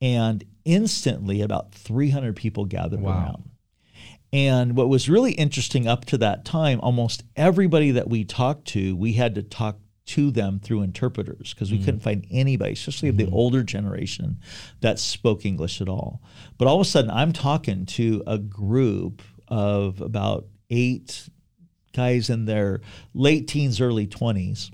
and 0.00 0.44
instantly 0.64 1.42
about 1.42 1.72
300 1.72 2.34
people 2.34 2.64
gathered 2.64 3.00
wow. 3.00 3.10
around 3.10 3.47
and 4.32 4.76
what 4.76 4.88
was 4.88 5.08
really 5.08 5.32
interesting 5.32 5.86
up 5.86 6.04
to 6.06 6.18
that 6.18 6.44
time, 6.44 6.80
almost 6.82 7.24
everybody 7.36 7.92
that 7.92 8.08
we 8.08 8.24
talked 8.24 8.66
to, 8.68 8.94
we 8.96 9.14
had 9.14 9.34
to 9.36 9.42
talk 9.42 9.78
to 10.06 10.30
them 10.30 10.58
through 10.58 10.82
interpreters 10.82 11.52
because 11.52 11.70
we 11.70 11.76
mm-hmm. 11.76 11.84
couldn't 11.84 12.00
find 12.00 12.26
anybody, 12.30 12.72
especially 12.72 13.10
mm-hmm. 13.10 13.20
of 13.20 13.30
the 13.30 13.34
older 13.34 13.62
generation, 13.62 14.38
that 14.80 14.98
spoke 14.98 15.44
English 15.44 15.80
at 15.80 15.88
all. 15.88 16.22
But 16.56 16.68
all 16.68 16.76
of 16.76 16.86
a 16.86 16.88
sudden, 16.88 17.10
I'm 17.10 17.32
talking 17.32 17.86
to 17.86 18.22
a 18.26 18.38
group 18.38 19.22
of 19.48 20.00
about 20.00 20.46
eight 20.70 21.28
guys 21.94 22.30
in 22.30 22.44
their 22.44 22.80
late 23.14 23.48
teens, 23.48 23.80
early 23.80 24.06
20s 24.06 24.70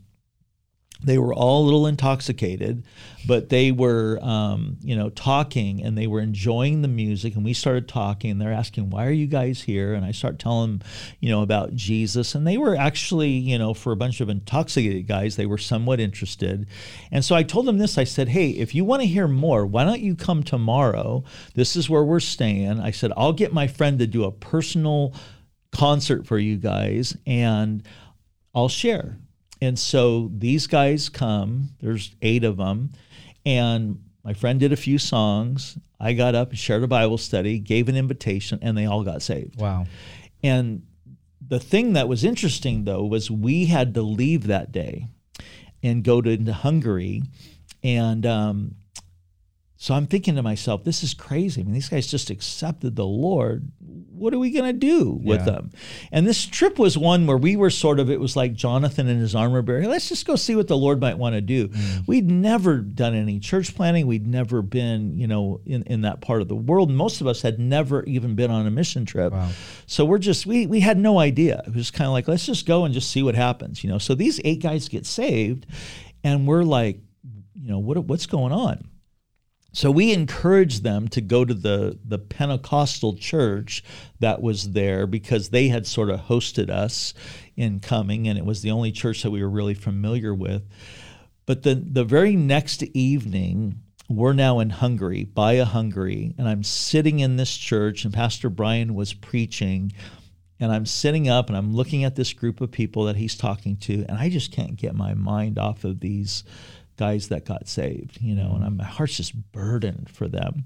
they 1.02 1.18
were 1.18 1.34
all 1.34 1.62
a 1.62 1.66
little 1.66 1.86
intoxicated, 1.86 2.84
but 3.26 3.50
they 3.50 3.72
were, 3.72 4.18
um, 4.22 4.78
you 4.80 4.96
know, 4.96 5.10
talking 5.10 5.82
and 5.82 5.98
they 5.98 6.06
were 6.06 6.20
enjoying 6.20 6.80
the 6.80 6.88
music. 6.88 7.34
And 7.34 7.44
we 7.44 7.52
started 7.52 7.88
talking, 7.88 8.30
and 8.30 8.40
they're 8.40 8.52
asking, 8.52 8.90
"Why 8.90 9.06
are 9.06 9.12
you 9.12 9.26
guys 9.26 9.62
here?" 9.62 9.92
And 9.92 10.04
I 10.04 10.12
start 10.12 10.38
telling 10.38 10.78
them, 10.78 10.88
you 11.20 11.28
know, 11.28 11.42
about 11.42 11.74
Jesus. 11.74 12.34
And 12.34 12.46
they 12.46 12.56
were 12.56 12.74
actually, 12.74 13.30
you 13.30 13.58
know, 13.58 13.74
for 13.74 13.92
a 13.92 13.96
bunch 13.96 14.20
of 14.20 14.30
intoxicated 14.30 15.06
guys, 15.06 15.36
they 15.36 15.46
were 15.46 15.58
somewhat 15.58 16.00
interested. 16.00 16.66
And 17.10 17.24
so 17.24 17.34
I 17.34 17.42
told 17.42 17.66
them 17.66 17.78
this. 17.78 17.98
I 17.98 18.04
said, 18.04 18.28
"Hey, 18.28 18.50
if 18.50 18.74
you 18.74 18.84
want 18.84 19.02
to 19.02 19.08
hear 19.08 19.28
more, 19.28 19.66
why 19.66 19.84
don't 19.84 20.00
you 20.00 20.14
come 20.14 20.42
tomorrow? 20.42 21.24
This 21.54 21.76
is 21.76 21.90
where 21.90 22.04
we're 22.04 22.20
staying." 22.20 22.80
I 22.80 22.92
said, 22.92 23.12
"I'll 23.16 23.32
get 23.32 23.52
my 23.52 23.66
friend 23.66 23.98
to 23.98 24.06
do 24.06 24.24
a 24.24 24.32
personal 24.32 25.12
concert 25.70 26.26
for 26.26 26.38
you 26.38 26.56
guys, 26.56 27.16
and 27.26 27.82
I'll 28.54 28.68
share." 28.68 29.18
And 29.64 29.78
so 29.78 30.30
these 30.36 30.66
guys 30.66 31.08
come, 31.08 31.70
there's 31.80 32.14
eight 32.20 32.44
of 32.44 32.58
them, 32.58 32.92
and 33.46 33.98
my 34.22 34.34
friend 34.34 34.60
did 34.60 34.72
a 34.72 34.76
few 34.76 34.98
songs. 34.98 35.78
I 35.98 36.12
got 36.12 36.34
up 36.34 36.50
and 36.50 36.58
shared 36.58 36.82
a 36.82 36.86
Bible 36.86 37.16
study, 37.16 37.58
gave 37.58 37.88
an 37.88 37.96
invitation, 37.96 38.58
and 38.60 38.76
they 38.76 38.84
all 38.84 39.04
got 39.04 39.22
saved. 39.22 39.58
Wow. 39.58 39.86
And 40.42 40.82
the 41.40 41.58
thing 41.58 41.94
that 41.94 42.08
was 42.08 42.24
interesting, 42.24 42.84
though, 42.84 43.04
was 43.04 43.30
we 43.30 43.64
had 43.64 43.94
to 43.94 44.02
leave 44.02 44.48
that 44.48 44.70
day 44.70 45.06
and 45.82 46.04
go 46.04 46.20
to 46.20 46.28
into 46.28 46.52
Hungary. 46.52 47.22
And 47.82 48.26
um, 48.26 48.74
so 49.76 49.92
I'm 49.92 50.06
thinking 50.06 50.36
to 50.36 50.42
myself, 50.42 50.84
this 50.84 51.02
is 51.02 51.14
crazy. 51.14 51.60
I 51.60 51.64
mean, 51.64 51.74
these 51.74 51.88
guys 51.88 52.06
just 52.06 52.30
accepted 52.30 52.94
the 52.94 53.04
Lord. 53.04 53.70
What 53.80 54.32
are 54.32 54.38
we 54.38 54.52
going 54.52 54.72
to 54.72 54.72
do 54.72 55.18
with 55.22 55.40
yeah. 55.40 55.44
them? 55.46 55.72
And 56.12 56.26
this 56.26 56.46
trip 56.46 56.78
was 56.78 56.96
one 56.96 57.26
where 57.26 57.36
we 57.36 57.56
were 57.56 57.70
sort 57.70 57.98
of, 57.98 58.08
it 58.08 58.20
was 58.20 58.36
like 58.36 58.54
Jonathan 58.54 59.08
and 59.08 59.20
his 59.20 59.34
armor 59.34 59.62
bearer. 59.62 59.86
Let's 59.86 60.08
just 60.08 60.26
go 60.26 60.36
see 60.36 60.54
what 60.54 60.68
the 60.68 60.76
Lord 60.76 61.00
might 61.00 61.18
want 61.18 61.34
to 61.34 61.40
do. 61.40 61.68
Mm. 61.68 62.06
We'd 62.06 62.30
never 62.30 62.78
done 62.78 63.14
any 63.14 63.40
church 63.40 63.74
planning. 63.74 64.06
We'd 64.06 64.28
never 64.28 64.62
been, 64.62 65.18
you 65.18 65.26
know, 65.26 65.60
in, 65.66 65.82
in 65.82 66.02
that 66.02 66.20
part 66.20 66.40
of 66.40 66.46
the 66.46 66.54
world. 66.54 66.90
Most 66.90 67.20
of 67.20 67.26
us 67.26 67.42
had 67.42 67.58
never 67.58 68.04
even 68.04 68.36
been 68.36 68.52
on 68.52 68.68
a 68.68 68.70
mission 68.70 69.04
trip. 69.04 69.32
Wow. 69.32 69.50
So 69.86 70.04
we're 70.04 70.18
just, 70.18 70.46
we, 70.46 70.66
we 70.66 70.80
had 70.80 70.98
no 70.98 71.18
idea. 71.18 71.62
It 71.66 71.74
was 71.74 71.90
kind 71.90 72.06
of 72.06 72.12
like, 72.12 72.28
let's 72.28 72.46
just 72.46 72.64
go 72.64 72.84
and 72.84 72.94
just 72.94 73.10
see 73.10 73.24
what 73.24 73.34
happens, 73.34 73.82
you 73.82 73.90
know? 73.90 73.98
So 73.98 74.14
these 74.14 74.40
eight 74.44 74.62
guys 74.62 74.88
get 74.88 75.04
saved 75.04 75.66
and 76.22 76.46
we're 76.46 76.62
like, 76.62 77.00
you 77.60 77.68
know, 77.68 77.80
what, 77.80 77.98
what's 78.04 78.26
going 78.26 78.52
on? 78.52 78.88
So 79.74 79.90
we 79.90 80.12
encouraged 80.12 80.84
them 80.84 81.08
to 81.08 81.20
go 81.20 81.44
to 81.44 81.52
the, 81.52 81.98
the 82.04 82.18
Pentecostal 82.18 83.16
church 83.16 83.82
that 84.20 84.40
was 84.40 84.70
there 84.70 85.04
because 85.04 85.48
they 85.48 85.66
had 85.66 85.84
sort 85.84 86.10
of 86.10 86.20
hosted 86.20 86.70
us 86.70 87.12
in 87.56 87.80
coming, 87.80 88.28
and 88.28 88.38
it 88.38 88.44
was 88.44 88.62
the 88.62 88.70
only 88.70 88.92
church 88.92 89.24
that 89.24 89.32
we 89.32 89.42
were 89.42 89.50
really 89.50 89.74
familiar 89.74 90.32
with. 90.32 90.62
But 91.44 91.64
the, 91.64 91.74
the 91.74 92.04
very 92.04 92.36
next 92.36 92.84
evening, 92.84 93.80
we're 94.08 94.32
now 94.32 94.60
in 94.60 94.70
Hungary, 94.70 95.24
Baja, 95.24 95.64
Hungary, 95.64 96.34
and 96.38 96.48
I'm 96.48 96.62
sitting 96.62 97.18
in 97.18 97.36
this 97.36 97.56
church, 97.56 98.04
and 98.04 98.14
Pastor 98.14 98.48
Brian 98.48 98.94
was 98.94 99.12
preaching. 99.12 99.92
And 100.60 100.70
I'm 100.70 100.86
sitting 100.86 101.28
up 101.28 101.48
and 101.48 101.58
I'm 101.58 101.74
looking 101.74 102.04
at 102.04 102.14
this 102.14 102.32
group 102.32 102.60
of 102.60 102.70
people 102.70 103.04
that 103.04 103.16
he's 103.16 103.36
talking 103.36 103.76
to, 103.78 104.06
and 104.08 104.16
I 104.16 104.30
just 104.30 104.52
can't 104.52 104.76
get 104.76 104.94
my 104.94 105.12
mind 105.12 105.58
off 105.58 105.82
of 105.82 105.98
these 105.98 106.44
guys 106.96 107.28
that 107.28 107.44
got 107.44 107.68
saved, 107.68 108.20
you 108.20 108.34
know, 108.34 108.52
and 108.52 108.54
mm-hmm. 108.54 108.64
I'm, 108.64 108.76
my 108.78 108.84
heart's 108.84 109.16
just 109.16 109.52
burdened 109.52 110.10
for 110.10 110.28
them. 110.28 110.64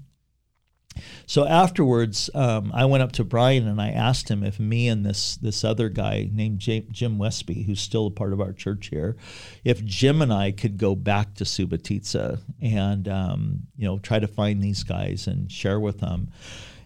So 1.25 1.45
afterwards, 1.45 2.29
um, 2.33 2.71
I 2.73 2.85
went 2.85 3.03
up 3.03 3.11
to 3.13 3.23
Brian 3.23 3.67
and 3.67 3.81
I 3.81 3.89
asked 3.89 4.29
him 4.29 4.43
if 4.43 4.59
me 4.59 4.87
and 4.87 5.05
this 5.05 5.37
this 5.37 5.63
other 5.63 5.87
guy 5.87 6.29
named 6.31 6.59
Jim 6.59 7.17
Westby, 7.17 7.63
who's 7.63 7.79
still 7.79 8.07
a 8.07 8.11
part 8.11 8.33
of 8.33 8.41
our 8.41 8.51
church 8.51 8.87
here, 8.87 9.15
if 9.63 9.83
Jim 9.85 10.21
and 10.21 10.33
I 10.33 10.51
could 10.51 10.77
go 10.77 10.95
back 10.95 11.35
to 11.35 11.43
Subotica 11.43 12.39
and 12.61 13.07
um, 13.07 13.59
you 13.77 13.85
know 13.85 13.99
try 13.99 14.19
to 14.19 14.27
find 14.27 14.61
these 14.61 14.83
guys 14.83 15.27
and 15.27 15.51
share 15.51 15.79
with 15.79 15.99
them 15.99 16.31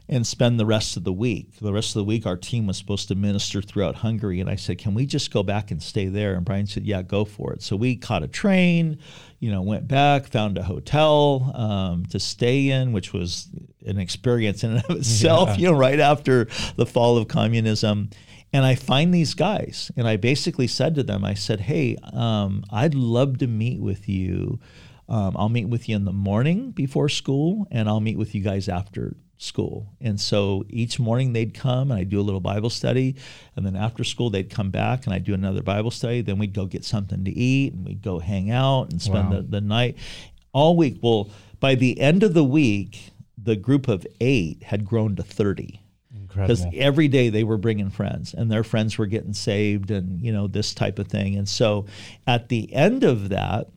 and 0.10 0.28
spend 0.28 0.60
the 0.60 0.66
rest 0.66 0.98
of 0.98 1.06
the 1.06 1.14
week. 1.14 1.60
The 1.62 1.72
rest 1.72 1.92
of 1.92 2.02
the 2.02 2.04
week, 2.04 2.26
our 2.26 2.36
team 2.36 2.68
was 2.68 2.78
supposed 2.78 3.08
to 3.08 3.16
minister 3.16 3.62
throughout 3.62 3.96
Hungary. 3.96 4.42
And 4.42 4.50
I 4.50 4.56
said, 4.56 4.78
Can 4.78 4.94
we 4.94 5.06
just 5.06 5.32
go 5.32 5.44
back 5.44 5.72
and 5.72 5.82
stay 5.82 6.08
there? 6.08 6.36
And 6.36 6.44
Brian 6.44 6.68
said, 6.68 6.86
Yeah, 6.86 7.02
go 7.02 7.24
for 7.24 7.54
it. 7.54 7.64
So 7.64 7.76
we 7.76 7.96
caught 7.96 8.24
a 8.24 8.28
train, 8.28 9.00
you 9.40 9.50
know, 9.50 9.62
went 9.62 9.88
back, 9.88 10.28
found 10.28 10.58
a 10.58 10.64
hotel 10.64 11.52
um, 11.56 12.06
to 12.08 12.20
stay 12.20 12.70
in, 12.70 12.92
which 12.92 13.14
was 13.14 13.48
an 13.86 13.98
experience 13.98 14.64
in 14.64 14.72
and 14.74 14.86
of 14.90 14.98
itself, 14.98 15.50
yeah. 15.50 15.56
you 15.56 15.72
know, 15.72 15.78
right 15.78 16.00
after 16.00 16.48
the 16.76 16.86
fall 16.86 17.18
of 17.18 17.28
communism. 17.30 18.10
And 18.52 18.66
I 18.66 18.76
find 18.76 19.12
these 19.12 19.34
guys, 19.34 19.92
and 19.98 20.08
I 20.08 20.18
basically 20.18 20.68
said 20.68 20.94
to 20.96 21.04
them, 21.04 21.24
I 21.26 21.34
said, 21.34 21.62
Hey, 21.62 21.96
um, 22.12 22.66
I'd 22.70 22.94
love 22.94 23.38
to 23.40 23.48
meet 23.48 23.80
with 23.80 24.10
you. 24.10 24.60
Um, 25.08 25.36
I'll 25.38 25.50
meet 25.50 25.70
with 25.70 25.88
you 25.88 25.96
in 25.96 26.06
the 26.06 26.14
morning 26.14 26.72
before 26.72 27.10
school, 27.10 27.68
and 27.72 27.88
I'll 27.88 28.00
meet 28.00 28.18
with 28.18 28.36
you 28.36 28.42
guys 28.42 28.70
after 28.70 29.16
school. 29.44 29.88
And 30.02 30.20
so 30.20 30.64
each 30.70 31.00
morning 31.00 31.34
they'd 31.34 31.54
come 31.54 31.92
and 31.92 32.00
I'd 32.00 32.10
do 32.10 32.20
a 32.20 32.24
little 32.24 32.40
Bible 32.40 32.70
study. 32.70 33.16
And 33.56 33.66
then 33.66 33.76
after 33.76 34.04
school, 34.04 34.30
they'd 34.30 34.50
come 34.50 34.72
back 34.72 35.06
and 35.06 35.14
I'd 35.14 35.24
do 35.26 35.34
another 35.34 35.62
Bible 35.62 35.92
study. 35.92 36.22
Then 36.22 36.38
we'd 36.40 36.54
go 36.54 36.66
get 36.66 36.86
something 36.86 37.24
to 37.26 37.32
eat 37.32 37.74
and 37.74 37.86
we'd 37.86 38.02
go 38.02 38.20
hang 38.20 38.50
out 38.52 38.92
and 38.92 39.02
spend 39.02 39.30
Wow. 39.30 39.36
the, 39.38 39.42
the 39.44 39.62
night 39.62 39.98
all 40.54 40.76
week. 40.78 41.00
Well, 41.02 41.30
by 41.60 41.76
the 41.76 42.00
end 42.00 42.24
of 42.24 42.34
the 42.34 42.44
week, 42.44 43.12
the 43.38 43.56
group 43.56 43.88
of 43.88 44.08
eight 44.22 44.64
had 44.64 44.86
grown 44.86 45.16
to 45.18 45.24
30 45.24 45.80
because 46.48 46.62
every 46.80 47.08
day 47.10 47.30
they 47.30 47.44
were 47.44 47.58
bringing 47.58 47.90
friends 47.90 48.34
and 48.34 48.50
their 48.50 48.64
friends 48.64 48.98
were 48.98 49.06
getting 49.06 49.34
saved 49.34 49.92
and 49.92 50.22
you 50.22 50.32
know 50.32 50.48
this 50.48 50.74
type 50.74 50.98
of 50.98 51.08
thing 51.08 51.36
and 51.36 51.48
so 51.50 51.86
at 52.26 52.50
the 52.50 52.72
end 52.74 53.04
of 53.04 53.30
that 53.30 53.68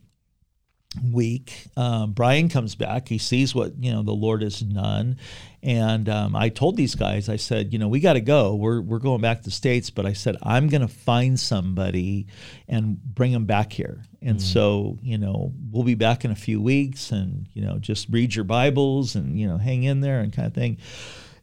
week. 1.11 1.67
Um, 1.75 2.11
brian 2.13 2.49
comes 2.49 2.75
back. 2.75 3.07
He 3.07 3.17
sees 3.17 3.53
what 3.53 3.77
you 3.77 3.91
know 3.91 4.03
the 4.03 4.13
lord 4.13 4.41
has 4.41 4.59
done. 4.59 5.17
And 5.63 6.07
um, 6.07 6.35
i 6.35 6.49
told 6.49 6.77
these 6.77 6.95
guys 6.95 7.29
i 7.29 7.35
said 7.35 7.73
you 7.73 7.79
know 7.79 7.87
we 7.87 7.99
got 7.99 8.13
to 8.13 8.21
go. 8.21 8.55
We're, 8.55 8.81
we're 8.81 8.99
going 8.99 9.21
back 9.21 9.39
to 9.39 9.43
the 9.43 9.51
states. 9.51 9.89
But 9.89 10.05
i 10.05 10.13
said 10.13 10.37
i'm 10.41 10.67
going 10.67 10.81
to 10.81 10.87
find 10.87 11.39
somebody 11.39 12.27
and 12.67 13.01
bring 13.01 13.31
them 13.31 13.45
back 13.45 13.73
here. 13.73 14.03
And 14.21 14.41
so 14.41 14.97
you 15.01 15.17
know 15.17 15.53
we'll 15.71 15.83
be 15.83 15.95
back 15.95 16.25
in 16.25 16.31
a 16.31 16.35
few 16.35 16.61
weeks 16.61 17.11
and 17.11 17.47
you 17.53 17.63
know 17.63 17.77
just 17.77 18.07
read 18.09 18.33
your 18.33 18.45
bibles 18.45 19.15
and 19.15 19.39
you 19.39 19.47
know 19.47 19.57
hang 19.57 19.83
in 19.83 20.01
there 20.01 20.21
and 20.21 20.33
kind 20.33 20.47
of 20.47 20.53
thing. 20.53 20.77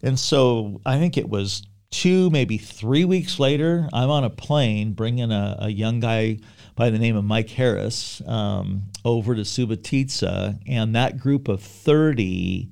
And 0.02 0.18
so 0.18 0.80
I 0.84 0.98
think 0.98 1.16
it 1.16 1.28
was 1.28 1.62
two, 1.94 2.28
maybe 2.30 2.58
three 2.58 3.04
weeks 3.04 3.38
later, 3.38 3.88
I'm 3.92 4.10
on 4.10 4.24
a 4.24 4.30
plane 4.30 4.94
bringing 4.94 5.30
a, 5.30 5.56
a 5.60 5.68
young 5.70 6.00
guy 6.00 6.38
by 6.74 6.90
the 6.90 6.98
name 6.98 7.16
of 7.16 7.24
Mike 7.24 7.50
Harris 7.50 8.20
um, 8.26 8.84
over 9.04 9.34
to 9.34 9.42
Subotica. 9.42 10.58
And 10.66 10.94
that 10.94 11.18
group 11.18 11.48
of 11.48 11.62
30 11.62 12.70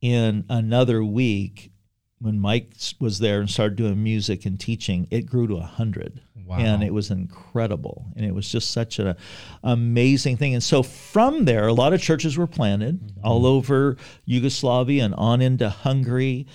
in 0.00 0.44
another 0.48 1.04
week, 1.04 1.72
when 2.20 2.38
Mike 2.38 2.74
was 2.98 3.18
there 3.18 3.40
and 3.40 3.48
started 3.48 3.76
doing 3.76 4.02
music 4.02 4.44
and 4.44 4.60
teaching, 4.60 5.06
it 5.10 5.26
grew 5.26 5.46
to 5.46 5.54
100. 5.54 6.20
Wow. 6.44 6.58
And 6.58 6.82
it 6.82 6.92
was 6.92 7.10
incredible. 7.10 8.06
And 8.16 8.26
it 8.26 8.34
was 8.34 8.50
just 8.50 8.72
such 8.72 8.98
an 8.98 9.14
amazing 9.62 10.36
thing. 10.36 10.54
And 10.54 10.62
so 10.62 10.82
from 10.82 11.44
there, 11.44 11.68
a 11.68 11.72
lot 11.72 11.92
of 11.92 12.02
churches 12.02 12.36
were 12.36 12.46
planted 12.46 13.12
all 13.22 13.46
over 13.46 13.96
Yugoslavia 14.24 15.04
and 15.04 15.14
on 15.14 15.40
into 15.40 15.70
Hungary. 15.70 16.46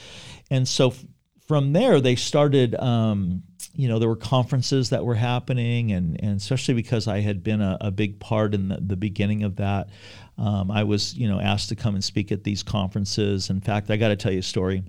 And 0.52 0.68
so 0.68 0.90
f- 0.90 1.06
from 1.48 1.74
there, 1.74 2.02
they 2.02 2.16
started, 2.16 2.76
um, 2.76 3.44
you 3.76 3.88
know, 3.88 4.00
there 4.00 4.10
were 4.10 4.16
conferences 4.16 4.90
that 4.90 5.06
were 5.06 5.16
happening. 5.16 5.92
And, 5.92 6.22
and 6.24 6.38
especially 6.38 6.74
because 6.74 7.08
I 7.08 7.20
had 7.20 7.44
been 7.44 7.62
a, 7.62 7.78
a 7.82 7.92
big 7.92 8.20
part 8.20 8.54
in 8.54 8.70
the, 8.70 8.78
the 8.82 8.96
beginning 8.96 9.44
of 9.44 9.58
that, 9.58 9.90
um, 10.38 10.72
I 10.72 10.84
was, 10.84 11.14
you 11.16 11.28
know, 11.28 11.40
asked 11.40 11.70
to 11.70 11.76
come 11.76 11.96
and 11.96 12.04
speak 12.04 12.32
at 12.32 12.44
these 12.44 12.64
conferences. 12.64 13.50
In 13.50 13.62
fact, 13.62 13.90
I 13.90 13.98
got 13.98 14.10
to 14.10 14.16
tell 14.16 14.32
you 14.32 14.40
a 14.40 14.44
story 14.44 14.84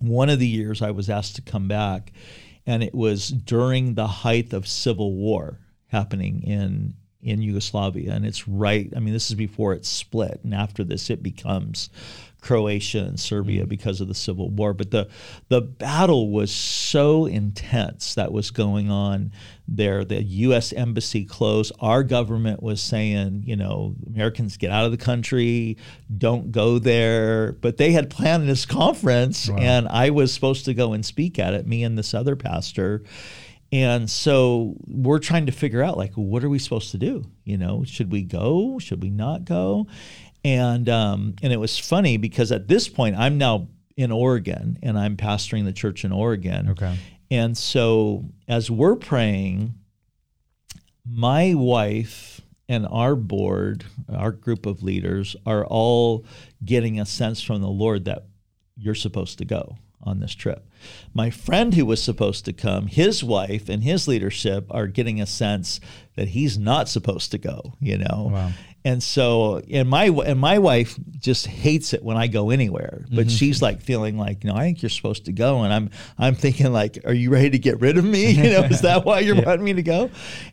one 0.00 0.28
of 0.28 0.38
the 0.38 0.46
years 0.46 0.82
I 0.82 0.90
was 0.90 1.10
asked 1.10 1.36
to 1.36 1.42
come 1.42 1.68
back, 1.68 2.12
and 2.66 2.82
it 2.82 2.94
was 2.94 3.28
during 3.28 3.94
the 3.94 4.06
height 4.06 4.52
of 4.52 4.66
civil 4.66 5.14
war 5.14 5.60
happening 5.86 6.42
in 6.42 6.94
in 7.22 7.40
Yugoslavia, 7.40 8.12
and 8.12 8.26
it's 8.26 8.46
right. 8.46 8.92
I 8.94 9.00
mean, 9.00 9.14
this 9.14 9.30
is 9.30 9.34
before 9.34 9.72
it 9.72 9.86
split, 9.86 10.40
and 10.44 10.54
after 10.54 10.84
this, 10.84 11.08
it 11.08 11.22
becomes 11.22 11.88
Croatia 12.44 12.98
and 12.98 13.18
Serbia 13.18 13.62
mm-hmm. 13.62 13.70
because 13.70 14.00
of 14.00 14.08
the 14.08 14.14
civil 14.14 14.50
war. 14.50 14.74
But 14.74 14.90
the 14.90 15.08
the 15.48 15.62
battle 15.62 16.30
was 16.30 16.52
so 16.52 17.24
intense 17.24 18.14
that 18.14 18.32
was 18.32 18.50
going 18.50 18.90
on 18.90 19.32
there. 19.66 20.04
The 20.04 20.22
U.S. 20.22 20.72
embassy 20.72 21.24
closed. 21.24 21.72
Our 21.80 22.02
government 22.02 22.62
was 22.62 22.82
saying, 22.82 23.44
you 23.46 23.56
know, 23.56 23.96
Americans 24.06 24.58
get 24.58 24.70
out 24.70 24.84
of 24.84 24.90
the 24.90 24.98
country, 24.98 25.78
don't 26.16 26.52
go 26.52 26.78
there. 26.78 27.52
But 27.52 27.78
they 27.78 27.92
had 27.92 28.10
planned 28.10 28.46
this 28.46 28.66
conference, 28.66 29.48
and 29.48 29.88
I 29.88 30.10
was 30.10 30.32
supposed 30.32 30.66
to 30.66 30.74
go 30.74 30.92
and 30.92 31.04
speak 31.04 31.38
at 31.38 31.54
it. 31.54 31.66
Me 31.66 31.82
and 31.82 31.96
this 31.96 32.12
other 32.12 32.36
pastor. 32.36 33.02
And 33.72 34.08
so 34.08 34.76
we're 34.86 35.18
trying 35.18 35.46
to 35.46 35.52
figure 35.52 35.82
out 35.82 35.96
like 35.96 36.12
what 36.14 36.44
are 36.44 36.48
we 36.48 36.60
supposed 36.60 36.92
to 36.92 36.98
do? 36.98 37.24
You 37.42 37.58
know, 37.58 37.82
should 37.84 38.12
we 38.12 38.22
go? 38.22 38.78
Should 38.78 39.02
we 39.02 39.10
not 39.10 39.44
go? 39.44 39.88
And 40.44 40.88
um, 40.88 41.34
and 41.42 41.52
it 41.52 41.56
was 41.56 41.78
funny 41.78 42.16
because 42.16 42.52
at 42.52 42.68
this 42.68 42.88
point 42.88 43.16
I'm 43.16 43.38
now 43.38 43.68
in 43.96 44.12
Oregon 44.12 44.78
and 44.82 44.98
I'm 44.98 45.16
pastoring 45.16 45.64
the 45.64 45.72
church 45.72 46.04
in 46.04 46.12
Oregon. 46.12 46.70
Okay. 46.70 46.98
And 47.30 47.56
so 47.56 48.26
as 48.46 48.70
we're 48.70 48.96
praying, 48.96 49.74
my 51.08 51.54
wife 51.54 52.40
and 52.68 52.86
our 52.90 53.14
board, 53.14 53.84
our 54.12 54.32
group 54.32 54.66
of 54.66 54.82
leaders, 54.82 55.36
are 55.46 55.64
all 55.64 56.24
getting 56.64 57.00
a 57.00 57.06
sense 57.06 57.42
from 57.42 57.60
the 57.60 57.68
Lord 57.68 58.04
that 58.06 58.26
you're 58.76 58.94
supposed 58.94 59.38
to 59.38 59.44
go 59.44 59.76
on 60.04 60.20
this 60.20 60.34
trip. 60.34 60.68
My 61.12 61.30
friend 61.30 61.74
who 61.74 61.86
was 61.86 62.02
supposed 62.02 62.44
to 62.44 62.52
come, 62.52 62.86
his 62.86 63.24
wife 63.24 63.68
and 63.68 63.82
his 63.82 64.06
leadership 64.06 64.66
are 64.70 64.86
getting 64.86 65.20
a 65.20 65.26
sense 65.26 65.80
that 66.16 66.28
he's 66.28 66.58
not 66.58 66.88
supposed 66.88 67.30
to 67.32 67.38
go, 67.38 67.74
you 67.80 67.98
know. 67.98 68.30
Wow. 68.32 68.52
And 68.86 69.02
so, 69.02 69.62
and 69.70 69.88
my 69.88 70.08
and 70.08 70.38
my 70.38 70.58
wife 70.58 70.98
just 71.18 71.46
hates 71.46 71.94
it 71.94 72.04
when 72.04 72.18
I 72.18 72.26
go 72.26 72.50
anywhere. 72.50 73.06
But 73.10 73.30
she's 73.30 73.62
like 73.62 73.80
feeling 73.80 74.18
like, 74.18 74.44
you 74.44 74.50
know, 74.50 74.56
I 74.56 74.64
think 74.64 74.82
you're 74.82 74.90
supposed 74.90 75.24
to 75.24 75.32
go. 75.32 75.62
And 75.62 75.72
I'm 75.72 75.90
I'm 76.18 76.34
thinking 76.34 76.70
like, 76.70 76.98
are 77.06 77.14
you 77.14 77.30
ready 77.30 77.48
to 77.48 77.58
get 77.58 77.80
rid 77.80 77.96
of 77.96 78.04
me? 78.04 78.32
You 78.44 78.50
know, 78.50 78.64
is 78.64 78.82
that 78.82 79.06
why 79.06 79.20
you're 79.20 79.42
wanting 79.46 79.64
me 79.64 79.72
to 79.72 79.82
go? 79.82 80.10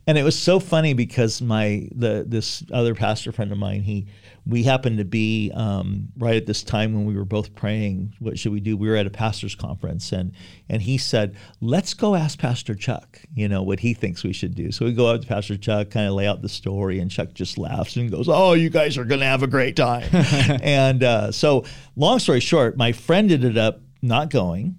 And 0.07 0.17
it 0.17 0.23
was 0.23 0.39
so 0.39 0.61
funny 0.61 0.93
because 0.93 1.41
my 1.41 1.89
the 1.93 2.23
this 2.25 2.63
other 2.71 2.95
pastor 2.95 3.33
friend 3.33 3.51
of 3.51 3.57
mine, 3.57 3.81
he 3.81 4.07
we 4.45 4.63
happened 4.63 4.97
to 4.97 5.05
be 5.05 5.51
um, 5.53 6.07
right 6.17 6.35
at 6.35 6.45
this 6.45 6.63
time 6.63 6.93
when 6.93 7.05
we 7.05 7.15
were 7.15 7.25
both 7.25 7.53
praying. 7.53 8.15
What 8.19 8.39
should 8.39 8.51
we 8.51 8.59
do? 8.59 8.75
We 8.75 8.89
were 8.89 8.95
at 8.95 9.05
a 9.05 9.11
pastors 9.41 9.55
conference, 9.55 10.11
and 10.11 10.31
and 10.69 10.81
he 10.83 10.97
said, 10.97 11.35
"Let's 11.59 11.93
go 11.93 12.15
ask 12.15 12.37
Pastor 12.37 12.75
Chuck. 12.75 13.19
You 13.33 13.49
know 13.49 13.63
what 13.63 13.79
he 13.79 13.93
thinks 13.93 14.23
we 14.23 14.33
should 14.33 14.53
do." 14.55 14.71
So 14.71 14.85
we 14.85 14.93
go 14.93 15.07
up 15.07 15.21
to 15.21 15.27
Pastor 15.27 15.57
Chuck, 15.57 15.89
kind 15.89 16.07
of 16.07 16.13
lay 16.13 16.27
out 16.27 16.41
the 16.41 16.49
story, 16.49 16.99
and 16.99 17.09
Chuck 17.09 17.33
just 17.33 17.57
laughs 17.57 17.95
and 17.95 18.11
goes, 18.11 18.27
"Oh, 18.29 18.53
you 18.53 18.69
guys 18.69 18.97
are 18.97 19.05
going 19.05 19.19
to 19.21 19.25
have 19.25 19.41
a 19.43 19.47
great 19.47 19.75
time." 19.75 20.07
and 20.61 21.03
uh, 21.03 21.31
so, 21.31 21.65
long 21.95 22.19
story 22.19 22.39
short, 22.39 22.77
my 22.77 22.91
friend 22.91 23.31
ended 23.31 23.57
up 23.57 23.81
not 24.01 24.29
going. 24.29 24.77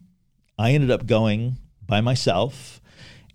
I 0.59 0.73
ended 0.73 0.91
up 0.91 1.07
going 1.07 1.59
by 1.87 2.01
myself, 2.01 2.81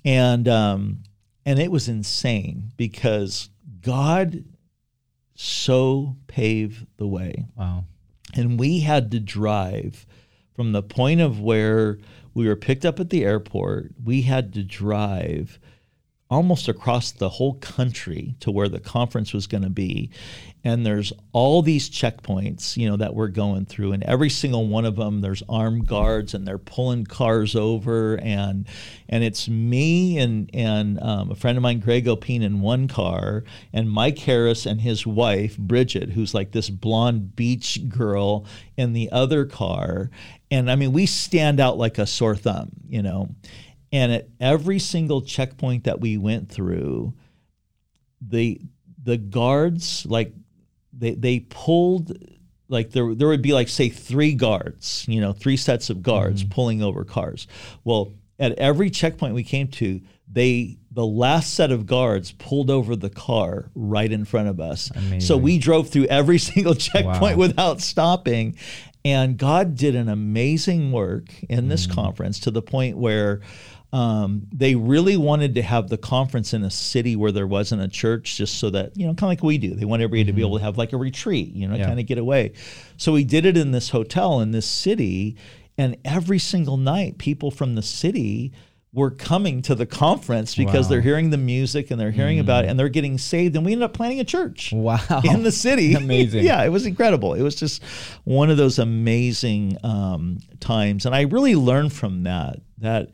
and 0.05 0.47
um, 0.47 1.03
and 1.45 1.59
it 1.59 1.71
was 1.71 1.89
insane 1.89 2.71
because 2.77 3.49
God 3.81 4.45
so 5.35 6.15
paved 6.27 6.87
the 6.97 7.07
way 7.07 7.45
Wow. 7.55 7.83
and 8.33 8.59
we 8.59 8.79
had 8.79 9.11
to 9.11 9.19
drive 9.19 10.07
from 10.57 10.73
the 10.73 10.83
point 10.83 11.21
of 11.21 11.39
where 11.39 11.97
we 12.33 12.47
were 12.47 12.57
picked 12.57 12.83
up 12.83 12.99
at 12.99 13.09
the 13.09 13.23
airport 13.23 13.91
we 14.03 14.23
had 14.23 14.53
to 14.53 14.63
drive 14.63 15.57
almost 16.29 16.67
across 16.67 17.11
the 17.11 17.29
whole 17.29 17.53
country 17.55 18.35
to 18.41 18.51
where 18.51 18.67
the 18.67 18.79
conference 18.79 19.33
was 19.33 19.47
going 19.47 19.63
to 19.63 19.69
be. 19.69 20.09
And 20.63 20.85
there's 20.85 21.13
all 21.31 21.61
these 21.61 21.89
checkpoints 21.89 22.75
you 22.75 22.89
know 22.89 22.97
that 22.97 23.13
we're 23.13 23.29
going 23.29 23.65
through 23.65 23.93
and 23.93 24.03
every 24.03 24.29
single 24.29 24.67
one 24.67 24.83
of 24.83 24.97
them 24.97 25.21
there's 25.21 25.43
armed 25.47 25.87
guards 25.87 26.33
and 26.33 26.45
they're 26.45 26.57
pulling 26.57 27.05
cars 27.05 27.55
over 27.55 28.17
and 28.17 28.67
and 29.07 29.23
it's 29.23 29.47
me 29.47 30.17
and 30.17 30.49
and 30.53 31.01
um, 31.01 31.31
a 31.31 31.35
friend 31.35 31.57
of 31.57 31.61
mine 31.61 31.79
greg 31.79 32.07
opean 32.07 32.41
in 32.41 32.59
one 32.59 32.89
car 32.89 33.45
and 33.71 33.89
mike 33.89 34.17
harris 34.17 34.65
and 34.65 34.81
his 34.81 35.07
wife 35.07 35.57
bridget 35.57 36.09
who's 36.09 36.33
like 36.33 36.51
this 36.51 36.69
blonde 36.69 37.35
beach 37.35 37.87
girl 37.87 38.45
in 38.75 38.91
the 38.91 39.09
other 39.11 39.45
car 39.45 40.09
and 40.51 40.69
i 40.69 40.75
mean 40.75 40.91
we 40.91 41.05
stand 41.05 41.59
out 41.59 41.77
like 41.77 41.97
a 41.97 42.05
sore 42.05 42.35
thumb 42.35 42.69
you 42.87 43.01
know 43.01 43.29
and 43.91 44.11
at 44.11 44.27
every 44.39 44.79
single 44.79 45.21
checkpoint 45.21 45.85
that 45.85 46.01
we 46.01 46.17
went 46.17 46.49
through, 46.49 47.13
the 48.21 48.59
the 49.01 49.17
guards 49.17 50.05
like 50.05 50.33
they 50.91 51.13
they 51.13 51.39
pulled 51.39 52.11
like 52.67 52.91
there 52.91 53.15
there 53.15 53.27
would 53.27 53.41
be 53.41 53.53
like 53.53 53.69
say 53.69 53.89
three 53.89 54.33
guards, 54.33 55.05
you 55.07 55.21
know, 55.21 55.31
three 55.31 55.57
sets 55.57 55.89
of 55.89 56.01
guards 56.03 56.43
mm-hmm. 56.43 56.51
pulling 56.51 56.83
over 56.83 57.05
cars. 57.05 57.47
Well, 57.83 58.13
at 58.39 58.53
every 58.53 58.89
checkpoint 58.89 59.33
we 59.33 59.43
came 59.43 59.69
to, 59.69 60.01
they 60.29 60.77
the 60.91 61.05
last 61.05 61.53
set 61.53 61.71
of 61.71 61.85
guards 61.85 62.33
pulled 62.33 62.69
over 62.69 62.95
the 62.95 63.09
car 63.09 63.69
right 63.75 64.11
in 64.11 64.25
front 64.25 64.49
of 64.49 64.59
us. 64.59 64.91
So 65.21 65.37
we 65.37 65.59
drove 65.59 65.89
through 65.89 66.05
every 66.05 66.37
single 66.39 66.75
checkpoint 66.75 67.37
Wow. 67.37 67.47
without 67.47 67.81
stopping. 67.81 68.57
And 69.07 69.37
God 69.37 69.75
did 69.75 69.95
an 69.95 70.09
amazing 70.09 70.91
work 70.91 71.31
in 71.47 71.69
this 71.69 71.87
conference 71.87 72.41
to 72.41 72.51
the 72.51 72.61
point 72.61 72.97
where 72.97 73.39
um, 73.93 74.45
they 74.51 74.75
really 74.75 75.15
wanted 75.15 75.55
to 75.55 75.61
have 75.61 75.87
the 75.87 75.97
conference 75.97 76.53
in 76.53 76.61
a 76.65 76.69
city 76.69 77.15
where 77.15 77.31
there 77.31 77.47
wasn't 77.47 77.81
a 77.81 77.87
church, 77.87 78.35
just 78.35 78.55
so 78.59 78.69
that, 78.71 78.97
you 78.97 79.07
know, 79.07 79.13
kind 79.13 79.23
of 79.23 79.29
like 79.29 79.43
we 79.43 79.57
do. 79.57 79.75
They 79.75 79.85
want 79.85 80.01
everybody 80.01 80.25
to 80.25 80.33
be 80.33 80.41
able 80.41 80.57
to 80.57 80.63
have 80.65 80.77
like 80.77 80.91
a 80.91 80.97
retreat, 80.97 81.53
you 81.53 81.69
know, 81.69 81.77
Yeah. 81.77 81.85
kind 81.85 82.01
of 82.01 82.05
get 82.05 82.17
away. 82.17 82.51
So 82.97 83.13
we 83.13 83.23
did 83.23 83.45
it 83.45 83.55
in 83.55 83.71
this 83.71 83.91
hotel 83.91 84.41
in 84.41 84.51
this 84.51 84.65
city. 84.65 85.37
And 85.77 85.95
every 86.03 86.39
single 86.39 86.75
night, 86.75 87.17
people 87.17 87.49
from 87.49 87.75
the 87.75 87.81
city 87.81 88.51
were 88.93 89.11
coming 89.11 89.61
to 89.61 89.75
the 89.75 89.85
conference 89.85 90.55
because 90.55 90.85
Wow. 90.85 90.89
they're 90.89 91.01
hearing 91.01 91.29
the 91.29 91.37
music 91.37 91.91
and 91.91 91.99
they're 91.99 92.11
hearing 92.11 92.39
about 92.39 92.63
it 92.63 92.67
mm. 92.67 92.71
and 92.71 92.79
they're 92.79 92.89
getting 92.89 93.17
saved. 93.17 93.55
And 93.55 93.65
we 93.65 93.73
ended 93.73 93.83
up 93.83 93.93
planting 93.93 94.19
a 94.19 94.23
church 94.23 94.71
Wow. 94.71 95.21
in 95.23 95.43
the 95.43 95.51
city. 95.51 95.93
Amazing. 95.95 96.43
yeah, 96.45 96.63
it 96.63 96.69
was 96.69 96.85
incredible. 96.85 97.33
It 97.33 97.41
was 97.41 97.55
just 97.55 97.83
one 98.23 98.49
of 98.49 98.57
those 98.57 98.79
amazing 98.79 99.77
um, 99.83 100.39
times, 100.59 101.05
and 101.05 101.13
I 101.13 101.21
really 101.21 101.55
learned 101.55 101.93
from 101.93 102.23
that 102.23 102.61
that 102.79 103.11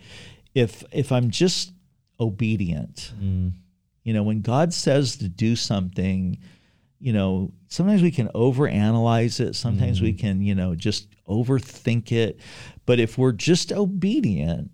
if 0.54 0.84
if 0.92 1.12
I'm 1.12 1.32
just 1.32 1.74
obedient, 2.20 3.12
mm. 3.20 3.52
you 4.04 4.14
know, 4.14 4.24
when 4.24 4.42
God 4.42 4.74
says 4.74 5.18
to 5.18 5.28
do 5.28 5.56
something, 5.56 6.38
you 7.00 7.14
know, 7.14 7.52
sometimes 7.68 8.02
we 8.02 8.12
can 8.12 8.30
overanalyze 8.30 9.40
it. 9.40 9.56
Sometimes 9.56 10.02
we 10.02 10.14
mm. 10.14 10.20
can, 10.20 10.42
you 10.42 10.56
know, 10.56 10.76
just 10.76 11.08
overthink 11.28 12.12
it. 12.12 12.40
But 12.86 13.00
if 13.00 13.18
we're 13.18 13.32
just 13.32 13.74
obedient 13.74 14.72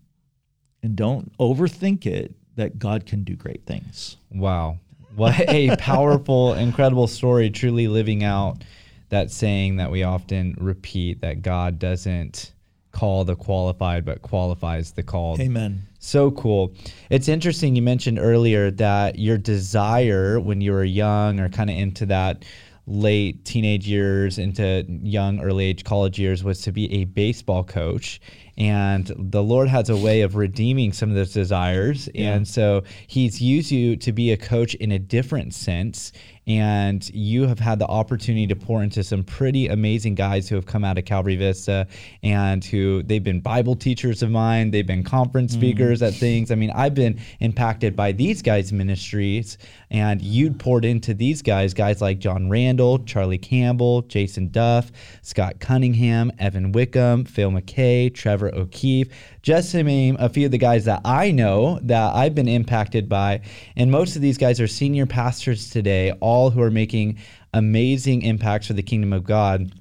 and 0.83 0.95
don't 0.95 1.35
overthink 1.37 2.05
it, 2.05 2.33
that 2.55 2.79
God 2.79 3.05
can 3.05 3.23
do 3.23 3.35
great 3.35 3.65
things. 3.65 4.17
Wow. 4.31 4.77
What 5.15 5.39
a 5.49 5.75
powerful, 5.79 6.53
incredible 6.53 7.07
story, 7.07 7.49
truly 7.49 7.87
living 7.87 8.23
out 8.23 8.63
that 9.09 9.31
saying 9.31 9.77
that 9.77 9.91
we 9.91 10.03
often 10.03 10.55
repeat 10.59 11.21
that 11.21 11.41
God 11.41 11.79
doesn't 11.79 12.53
call 12.91 13.23
the 13.23 13.35
qualified, 13.35 14.05
but 14.05 14.21
qualifies 14.21 14.91
the 14.91 15.03
called. 15.03 15.39
Amen. 15.39 15.81
So 15.99 16.31
cool. 16.31 16.73
It's 17.09 17.27
interesting 17.27 17.75
you 17.75 17.81
mentioned 17.81 18.19
earlier 18.19 18.71
that 18.71 19.19
your 19.19 19.37
desire 19.37 20.39
when 20.39 20.61
you 20.61 20.71
were 20.71 20.83
young 20.83 21.39
or 21.39 21.49
kind 21.49 21.69
of 21.69 21.75
into 21.75 22.05
that 22.07 22.45
late 22.87 23.45
teenage 23.45 23.87
years 23.87 24.39
into 24.39 24.83
young 25.03 25.39
early 25.41 25.65
age 25.65 25.83
college 25.83 26.17
years 26.17 26.43
was 26.43 26.59
to 26.61 26.71
be 26.71 26.91
a 26.91 27.05
baseball 27.05 27.63
coach 27.63 28.19
and 28.59 29.11
the 29.17 29.41
lord 29.41 29.69
has 29.69 29.89
a 29.89 29.95
way 29.95 30.21
of 30.21 30.35
redeeming 30.35 30.91
some 30.91 31.09
of 31.09 31.15
those 31.15 31.33
desires. 31.33 32.09
And 32.13 32.47
so 32.47 32.83
he's 33.07 33.41
used 33.41 33.71
you 33.71 33.95
to 33.97 34.11
be 34.11 34.31
a 34.31 34.37
coach 34.37 34.75
in 34.75 34.91
a 34.91 34.99
different 34.99 35.53
sense 35.53 36.11
and 36.47 37.07
you 37.13 37.47
have 37.47 37.59
had 37.59 37.79
the 37.79 37.87
opportunity 37.87 38.47
to 38.47 38.55
pour 38.55 38.81
into 38.81 39.03
some 39.03 39.23
pretty 39.23 39.67
amazing 39.67 40.15
guys 40.15 40.49
who 40.49 40.55
have 40.55 40.65
come 40.65 40.83
out 40.83 40.97
of 40.97 41.05
Calvary 41.05 41.35
Vista 41.35 41.87
and 42.23 42.63
who 42.65 43.03
they've 43.03 43.23
been 43.23 43.39
Bible 43.39 43.75
teachers 43.75 44.23
of 44.23 44.31
mine, 44.31 44.71
they've 44.71 44.87
been 44.87 45.03
conference 45.03 45.51
mm-hmm. 45.51 45.61
speakers 45.61 46.01
at 46.01 46.13
things. 46.13 46.51
I 46.51 46.55
mean, 46.55 46.71
I've 46.71 46.95
been 46.95 47.19
impacted 47.39 47.95
by 47.95 48.11
these 48.11 48.41
guys' 48.41 48.71
ministries, 48.71 49.57
and 49.91 50.21
you'd 50.21 50.59
poured 50.59 50.85
into 50.85 51.13
these 51.13 51.41
guys, 51.41 51.73
guys 51.73 52.01
like 52.01 52.19
John 52.19 52.49
Randall, 52.49 52.99
Charlie 52.99 53.37
Campbell, 53.37 54.01
Jason 54.03 54.49
Duff, 54.49 54.91
Scott 55.21 55.59
Cunningham, 55.59 56.31
Evan 56.39 56.71
Wickham, 56.71 57.25
Phil 57.25 57.51
McKay, 57.51 58.13
Trevor 58.13 58.53
O'Keefe, 58.55 59.09
just 59.41 59.71
to 59.71 59.83
name 59.83 60.17
a 60.19 60.29
few 60.29 60.45
of 60.45 60.51
the 60.51 60.57
guys 60.57 60.85
that 60.85 61.01
I 61.05 61.31
know 61.31 61.79
that 61.83 62.15
I've 62.15 62.35
been 62.35 62.47
impacted 62.47 63.07
by. 63.09 63.41
And 63.75 63.91
most 63.91 64.15
of 64.15 64.21
these 64.21 64.37
guys 64.37 64.59
are 64.59 64.67
senior 64.67 65.05
pastors 65.05 65.69
today, 65.69 66.11
all 66.13 66.38
who 66.49 66.61
are 66.61 66.71
making 66.71 67.17
amazing 67.53 68.21
impacts 68.21 68.67
for 68.67 68.73
the 68.73 68.83
kingdom 68.83 69.13
of 69.13 69.23
God. 69.23 69.73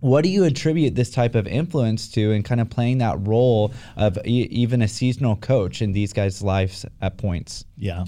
What 0.00 0.24
do 0.24 0.30
you 0.30 0.44
attribute 0.44 0.94
this 0.94 1.10
type 1.10 1.34
of 1.34 1.46
influence 1.46 2.08
to 2.12 2.32
and 2.32 2.44
kind 2.44 2.60
of 2.60 2.70
playing 2.70 2.98
that 2.98 3.26
role 3.26 3.72
of 3.96 4.18
e- 4.24 4.48
even 4.50 4.82
a 4.82 4.88
seasonal 4.88 5.36
coach 5.36 5.82
in 5.82 5.92
these 5.92 6.12
guys' 6.12 6.42
lives 6.42 6.84
at 7.00 7.18
points? 7.18 7.64
Yeah. 7.76 8.04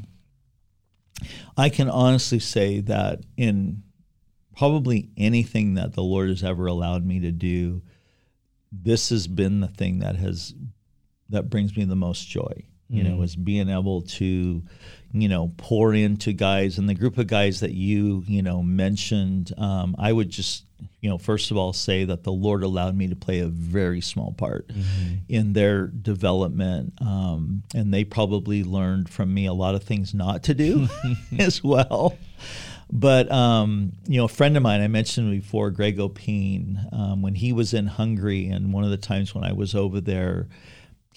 I 1.57 1.69
can 1.69 1.89
honestly 1.89 2.39
say 2.39 2.81
that 2.81 3.21
in 3.37 3.83
probably 4.57 5.11
anything 5.17 5.75
that 5.75 5.95
the 5.95 6.03
Lord 6.03 6.29
has 6.29 6.45
ever 6.45 6.67
allowed 6.67 7.05
me 7.05 7.21
to 7.21 7.33
do, 7.33 7.83
this 8.71 9.09
has 9.11 9.27
been 9.27 9.61
the 9.61 9.69
thing 9.69 10.01
that 10.01 10.17
has 10.17 10.55
that 11.31 11.51
brings 11.51 11.77
me 11.77 11.85
the 11.85 11.97
most 11.97 12.29
joy. 12.29 12.65
You 12.91 13.03
know, 13.03 13.22
is 13.22 13.36
being 13.36 13.68
able 13.68 14.03
to, 14.03 14.62
you 15.12 15.28
know, 15.28 15.53
pour 15.59 15.93
into 15.93 16.32
guys 16.32 16.78
and 16.78 16.89
the 16.89 16.95
group 16.95 17.18
of 17.18 17.26
guys 17.26 17.61
that 17.61 17.72
you, 17.72 18.24
you 18.26 18.43
know, 18.43 18.62
mentioned. 18.62 19.53
Um, 19.59 19.95
I 19.99 20.11
would 20.11 20.30
just, 20.30 20.64
you 21.01 21.11
know, 21.11 21.18
first 21.18 21.51
of 21.51 21.59
all 21.59 21.74
say 21.74 22.05
that 22.05 22.24
the 22.24 22.32
Lord 22.32 22.62
allowed 22.62 22.97
me 22.97 23.09
to 23.09 23.16
play 23.16 23.41
a 23.41 23.47
very 23.49 24.01
small 24.01 24.32
part 24.32 24.70
in 25.28 25.53
their 25.53 25.89
development, 25.89 26.95
um, 27.01 27.62
and 27.74 27.93
they 27.93 28.05
probably 28.05 28.64
learned 28.64 29.09
from 29.11 29.34
me 29.34 29.45
a 29.47 29.53
lot 29.53 29.74
of 29.74 29.82
things 29.82 30.14
not 30.14 30.45
to 30.45 30.55
do 30.55 30.89
as 31.39 31.62
well. 31.62 32.16
But 32.91 33.30
um, 33.30 33.93
you 34.07 34.18
know, 34.18 34.24
a 34.24 34.28
friend 34.28 34.57
of 34.57 34.62
mine 34.62 34.80
I 34.80 34.89
mentioned 34.89 35.30
before, 35.30 35.70
Greg 35.70 36.01
Opean, 36.01 36.89
um, 36.93 37.20
when 37.22 37.34
he 37.34 37.53
was 37.53 37.74
in 37.74 37.86
Hungary, 37.86 38.47
and 38.49 38.72
one 38.72 38.84
of 38.84 38.91
the 38.91 38.97
times 38.97 39.34
when 39.34 39.45
I 39.45 39.53
was 39.53 39.74
over 39.74 40.01
there, 40.01 40.49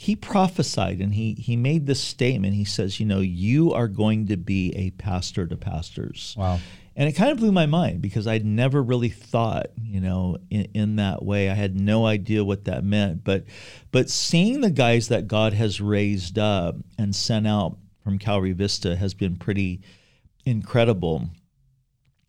he 0.02 0.16
prophesied 0.16 0.99
and 0.99 1.14
he 1.14 1.36
he 1.36 1.56
made 1.56 1.86
this 1.86 2.02
statement. 2.02 2.56
He 2.56 2.66
says, 2.66 2.99
you 2.99 3.06
know, 3.06 3.20
you 3.20 3.72
are 3.74 3.88
going 3.88 4.30
to 4.30 4.36
be 4.36 4.74
a 4.76 4.89
pastor 4.99 5.45
to 5.45 5.56
pastors. 5.56 6.34
Wow. 6.36 6.60
And 6.95 7.08
it 7.08 7.12
kind 7.12 7.30
of 7.30 7.38
blew 7.38 7.52
my 7.52 7.68
mind 7.68 8.02
because 8.02 8.26
I'd 8.26 8.43
never 8.43 8.82
really 8.82 9.10
thought, 9.10 9.68
you 9.80 10.02
know, 10.02 10.39
in, 10.49 10.70
in 10.74 10.95
that 10.95 11.24
way. 11.24 11.52
I 11.52 11.54
had 11.54 11.80
no 11.80 12.08
idea 12.08 12.43
what 12.43 12.66
that 12.66 12.84
meant. 12.84 13.24
But 13.24 13.45
but 13.91 14.10
seeing 14.10 14.62
the 14.62 14.72
guys 14.72 15.10
that 15.10 15.28
God 15.28 15.54
has 15.54 15.80
raised 15.80 16.39
up 16.39 16.78
and 16.97 17.16
sent 17.16 17.45
out 17.45 17.78
from 18.04 18.18
Calvary 18.18 18.54
Vista 18.54 18.95
has 18.95 19.14
been 19.14 19.36
pretty 19.36 19.82
incredible. 20.45 21.30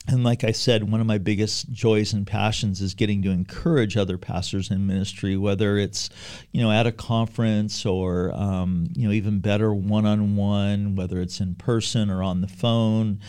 And 0.08 0.24
like 0.24 0.42
I 0.42 0.50
said, 0.50 0.90
one 0.90 1.00
of 1.00 1.06
my 1.06 1.18
biggest 1.18 1.70
joys 1.70 2.12
and 2.12 2.26
passions 2.26 2.80
is 2.80 2.94
getting 2.94 3.22
to 3.22 3.30
encourage 3.30 3.96
other 3.96 4.18
pastors 4.18 4.70
in 4.70 4.86
ministry, 4.86 5.36
whether 5.36 5.78
it's, 5.78 6.10
you 6.50 6.60
know, 6.60 6.72
at 6.72 6.88
a 6.88 6.92
conference 6.92 7.86
or, 7.86 8.34
um, 8.34 8.88
you 8.96 9.06
know, 9.06 9.14
even 9.14 9.38
better 9.38 9.72
one 9.72 10.04
on 10.04 10.34
one, 10.34 10.96
whether 10.96 11.20
it's 11.20 11.40
in 11.40 11.54
person 11.54 12.10
or 12.10 12.22
on 12.22 12.40
the 12.40 12.48
phone. 12.48 13.20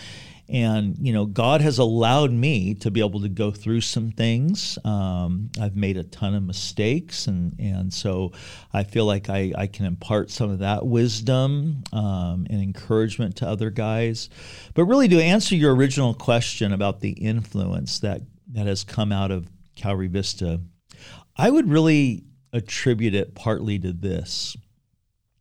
And, 0.53 0.95
you 0.99 1.11
know, 1.11 1.25
God 1.25 1.61
has 1.61 1.79
allowed 1.79 2.31
me 2.31 2.75
to 2.75 2.91
be 2.91 2.99
able 2.99 3.21
to 3.21 3.27
go 3.27 3.49
through 3.49 3.81
some 3.81 4.11
things. 4.11 4.77
Um, 4.85 5.49
I've 5.59 5.75
made 5.75 5.97
a 5.97 6.03
ton 6.03 6.35
of 6.35 6.43
mistakes. 6.43 7.25
And, 7.25 7.55
and 7.59 7.91
so 7.91 8.33
I 8.71 8.83
feel 8.83 9.05
like 9.05 9.31
I, 9.31 9.51
I 9.57 9.65
can 9.65 9.85
impart 9.85 10.29
some 10.29 10.51
of 10.51 10.59
that 10.59 10.85
wisdom 10.85 11.83
um, 11.91 12.45
and 12.51 12.61
encouragement 12.61 13.37
to 13.37 13.47
other 13.47 13.71
guys. 13.71 14.29
But 14.75 14.85
really, 14.85 15.07
to 15.07 15.19
answer 15.19 15.55
your 15.55 15.75
original 15.75 16.13
question 16.13 16.71
about 16.71 16.99
the 16.99 17.13
influence 17.13 17.99
that, 18.01 18.21
that 18.51 18.67
has 18.67 18.83
come 18.83 19.11
out 19.11 19.31
of 19.31 19.49
Calvary 19.75 20.07
Vista, 20.07 20.61
I 21.35 21.49
would 21.49 21.67
really 21.67 22.25
attribute 22.53 23.15
it 23.15 23.33
partly 23.33 23.79
to 23.79 23.91
this. 23.91 24.55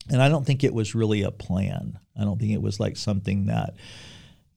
And 0.08 0.22
I 0.22 0.30
don't 0.30 0.46
think 0.46 0.64
it 0.64 0.72
was 0.72 0.94
really 0.94 1.22
a 1.22 1.30
plan. 1.30 1.98
I 2.18 2.24
don't 2.24 2.40
think 2.40 2.52
it 2.52 2.62
was 2.62 2.80
like 2.80 2.96
something 2.96 3.46
that, 3.46 3.74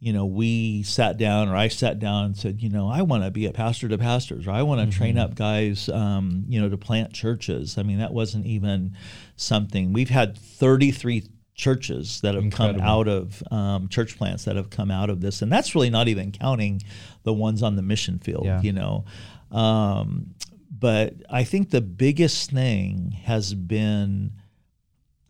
you 0.06 0.14
know, 0.14 0.28
we 0.28 0.84
sat 0.84 1.18
down 1.18 1.49
or 1.49 1.56
I 1.56 1.68
sat 1.68 1.97
down 1.97 2.26
and 2.26 2.38
said, 2.38 2.62
you 2.62 2.70
know, 2.70 2.88
I 2.88 3.01
want 3.01 3.24
to 3.24 3.32
be 3.32 3.47
a 3.47 3.51
pastor 3.51 3.88
to 3.89 3.97
pastors 3.97 4.45
or 4.45 4.51
I 4.51 4.62
want 4.62 4.88
to 4.91 4.95
train 4.95 5.18
up 5.18 5.34
guys, 5.34 5.89
um, 5.89 6.43
you 6.47 6.62
know, 6.62 6.70
to 6.70 6.78
plant 6.78 7.12
churches. 7.12 7.80
I 7.80 7.82
mean, 7.82 7.97
that 7.97 8.14
wasn't 8.14 8.45
even 8.45 8.95
something. 9.36 9.93
We've 9.93 10.12
had 10.12 10.38
33 10.38 11.24
churches 11.56 12.22
that 12.22 12.36
have 12.36 12.43
Incredible. 12.43 12.82
come 12.82 12.88
out 12.88 13.08
of 13.08 13.41
um, 13.49 13.88
church 13.89 14.16
plants 14.16 14.45
that 14.45 14.56
have 14.58 14.70
come 14.70 14.91
out 14.91 15.10
of 15.10 15.22
this. 15.22 15.41
And 15.41 15.51
that's 15.51 15.74
really 15.74 15.89
not 15.89 16.08
even 16.08 16.32
counting 16.32 16.82
the 17.24 17.34
ones 17.34 17.64
on 17.64 17.76
the 17.76 17.82
mission 17.82 18.20
field, 18.20 18.45
Yeah. 18.45 18.62
you 18.62 18.74
know. 18.74 19.06
Um, 19.51 20.36
but 20.70 21.16
I 21.32 21.45
think 21.45 21.72
the 21.72 21.82
biggest 21.82 22.51
thing 22.51 23.10
has 23.24 23.56
been 23.56 24.34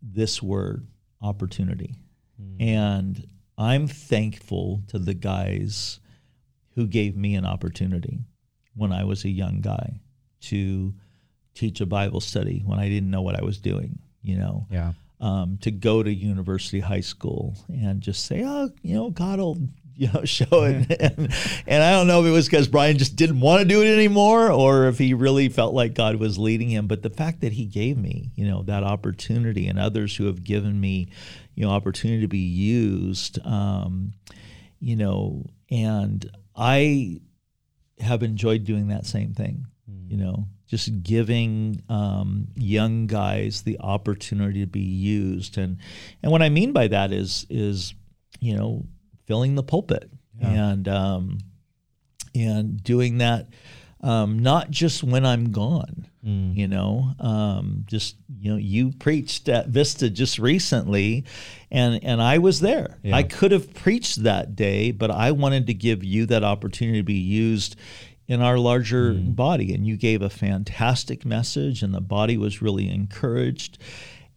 this 0.02 0.44
word 0.44 0.86
opportunity. 1.22 1.96
And 2.60 3.26
I'm 3.58 3.88
thankful 3.88 4.84
to 4.88 5.00
the 5.00 5.14
guys 5.14 6.00
who 6.76 6.88
gave 6.88 7.16
me 7.16 7.36
an 7.36 7.46
opportunity 7.46 8.26
when 8.76 8.92
I 8.92 9.06
was 9.06 9.24
a 9.24 9.30
young 9.30 9.62
guy 9.62 10.02
to 10.42 10.94
teach 11.54 11.80
a 11.80 11.86
Bible 11.86 12.20
study 12.20 12.62
when 12.66 12.80
I 12.80 12.90
didn't 12.90 13.10
know 13.10 13.22
what 13.22 13.40
I 13.40 13.44
was 13.44 13.58
doing, 13.60 14.00
you 14.22 14.38
know. 14.38 14.68
Yeah. 14.70 14.94
Um, 15.22 15.58
to 15.62 15.72
go 15.72 16.04
to 16.04 16.14
university 16.14 16.82
high 16.82 17.00
school 17.00 17.56
and 17.70 18.02
just 18.02 18.26
say, 18.26 18.44
oh, 18.46 18.70
you 18.82 18.96
know, 18.96 19.10
God 19.10 19.40
will, 19.40 19.58
you 19.98 20.10
know, 20.12 20.26
show 20.26 20.64
it. 20.64 20.92
and, 21.00 21.34
and 21.68 21.84
I 21.84 21.92
don't 21.92 22.08
know 22.08 22.22
if 22.22 22.28
it 22.28 22.32
was 22.32 22.48
because 22.48 22.68
Brian 22.68 22.98
just 22.98 23.16
didn't 23.16 23.40
want 23.40 23.62
to 23.62 23.68
do 23.68 23.82
it 23.82 23.94
anymore 23.94 24.52
or 24.52 24.88
if 24.88 24.98
he 24.98 25.14
really 25.14 25.48
felt 25.48 25.74
like 25.74 25.94
God 25.94 26.18
was 26.18 26.38
leading 26.38 26.70
him. 26.70 26.88
But 26.88 27.02
the 27.02 27.10
fact 27.10 27.42
that 27.42 27.54
he 27.54 27.66
gave 27.66 27.98
me, 27.98 28.32
you 28.36 28.46
know, 28.46 28.62
that 28.64 28.84
opportunity 28.84 29.68
and 29.68 29.80
others 29.80 30.16
who 30.16 30.26
have 30.26 30.44
given 30.44 30.80
me, 30.80 31.10
you 31.56 31.66
know, 31.66 31.72
opportunity 31.72 32.22
to 32.22 32.28
be 32.28 32.40
used, 32.40 33.40
um, 33.46 34.14
you 34.80 34.98
know, 34.98 35.46
and 35.72 36.30
I 36.56 37.22
have 38.00 38.22
enjoyed 38.22 38.66
doing 38.66 38.90
that 38.90 39.06
same 39.06 39.34
thing, 39.34 39.66
you 40.08 40.18
know, 40.18 40.48
just 40.68 41.04
giving 41.04 41.82
um, 41.88 42.48
young 42.56 43.08
guys 43.08 43.62
the 43.62 43.80
opportunity 43.80 44.60
to 44.60 44.68
be 44.68 44.82
used. 44.82 45.58
And, 45.58 45.78
and 46.22 46.34
what 46.34 46.42
I 46.42 46.50
mean 46.50 46.74
by 46.74 46.90
that 46.90 47.14
is, 47.14 47.46
is, 47.50 47.94
you 48.42 48.58
know, 48.58 48.86
filling 49.26 49.56
the 49.56 49.64
pulpit 49.64 50.10
and, 50.40 50.88
um, 50.88 51.38
and 52.34 52.84
doing 52.84 53.20
that 53.20 53.48
um, 54.06 54.38
not 54.38 54.70
just 54.70 55.04
when 55.04 55.26
I'm 55.26 55.52
gone. 55.52 56.08
Mm. 56.24 56.56
You 56.56 56.68
know, 56.68 57.14
um, 57.20 57.86
just 57.88 58.16
you 58.40 58.52
know, 58.52 58.58
you 58.58 58.92
preached 58.92 59.50
at 59.50 59.68
Vista 59.68 60.10
just 60.10 60.40
recently, 60.40 61.26
and 61.72 62.04
and 62.04 62.22
I 62.22 62.38
was 62.38 62.62
there. 62.62 62.98
Yeah. 63.04 63.16
I 63.16 63.24
could 63.24 63.52
have 63.52 63.74
preached 63.74 64.24
that 64.24 64.56
day, 64.56 64.92
but 64.92 65.12
I 65.12 65.32
wanted 65.32 65.68
to 65.68 65.74
give 65.74 66.04
you 66.04 66.26
that 66.28 66.44
opportunity 66.44 67.00
to 67.00 67.04
be 67.04 67.14
used 67.14 67.76
in 68.28 68.42
our 68.42 68.58
larger 68.58 69.14
mm. 69.14 69.36
body, 69.36 69.74
and 69.74 69.86
you 69.86 69.98
gave 69.98 70.22
a 70.22 70.30
fantastic 70.30 71.26
message, 71.26 71.84
and 71.84 71.94
the 71.94 72.02
body 72.02 72.38
was 72.38 72.62
really 72.62 72.90
encouraged. 72.90 73.80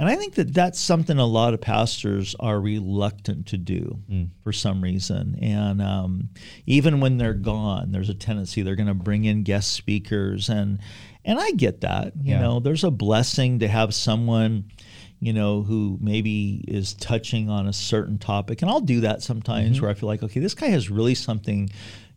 And 0.00 0.08
I 0.08 0.14
think 0.14 0.34
that 0.36 0.54
that's 0.54 0.78
something 0.78 1.18
a 1.18 1.26
lot 1.26 1.54
of 1.54 1.60
pastors 1.60 2.36
are 2.38 2.60
reluctant 2.60 3.46
to 3.48 3.58
do 3.58 3.98
mm. 4.08 4.28
for 4.44 4.52
some 4.52 4.80
reason. 4.80 5.36
And 5.42 5.82
um, 5.82 6.28
even 6.66 7.00
when 7.00 7.18
they're 7.18 7.34
gone, 7.34 7.90
there's 7.90 8.08
a 8.08 8.14
tendency 8.14 8.62
they're 8.62 8.76
going 8.76 8.86
to 8.86 8.94
bring 8.94 9.24
in 9.24 9.42
guest 9.42 9.72
speakers, 9.72 10.48
and 10.48 10.78
and 11.24 11.40
I 11.40 11.50
get 11.52 11.80
that. 11.80 12.12
You 12.16 12.34
yeah. 12.34 12.40
know, 12.40 12.60
there's 12.60 12.84
a 12.84 12.92
blessing 12.92 13.58
to 13.58 13.68
have 13.68 13.92
someone, 13.92 14.70
you 15.18 15.32
know, 15.32 15.62
who 15.62 15.98
maybe 16.00 16.64
is 16.68 16.94
touching 16.94 17.50
on 17.50 17.66
a 17.66 17.72
certain 17.72 18.18
topic, 18.18 18.62
and 18.62 18.70
I'll 18.70 18.80
do 18.80 19.00
that 19.00 19.22
sometimes 19.22 19.76
mm-hmm. 19.76 19.82
where 19.82 19.90
I 19.90 19.94
feel 19.94 20.08
like, 20.08 20.22
okay, 20.22 20.38
this 20.38 20.54
guy 20.54 20.68
has 20.68 20.90
really 20.90 21.16
something 21.16 21.70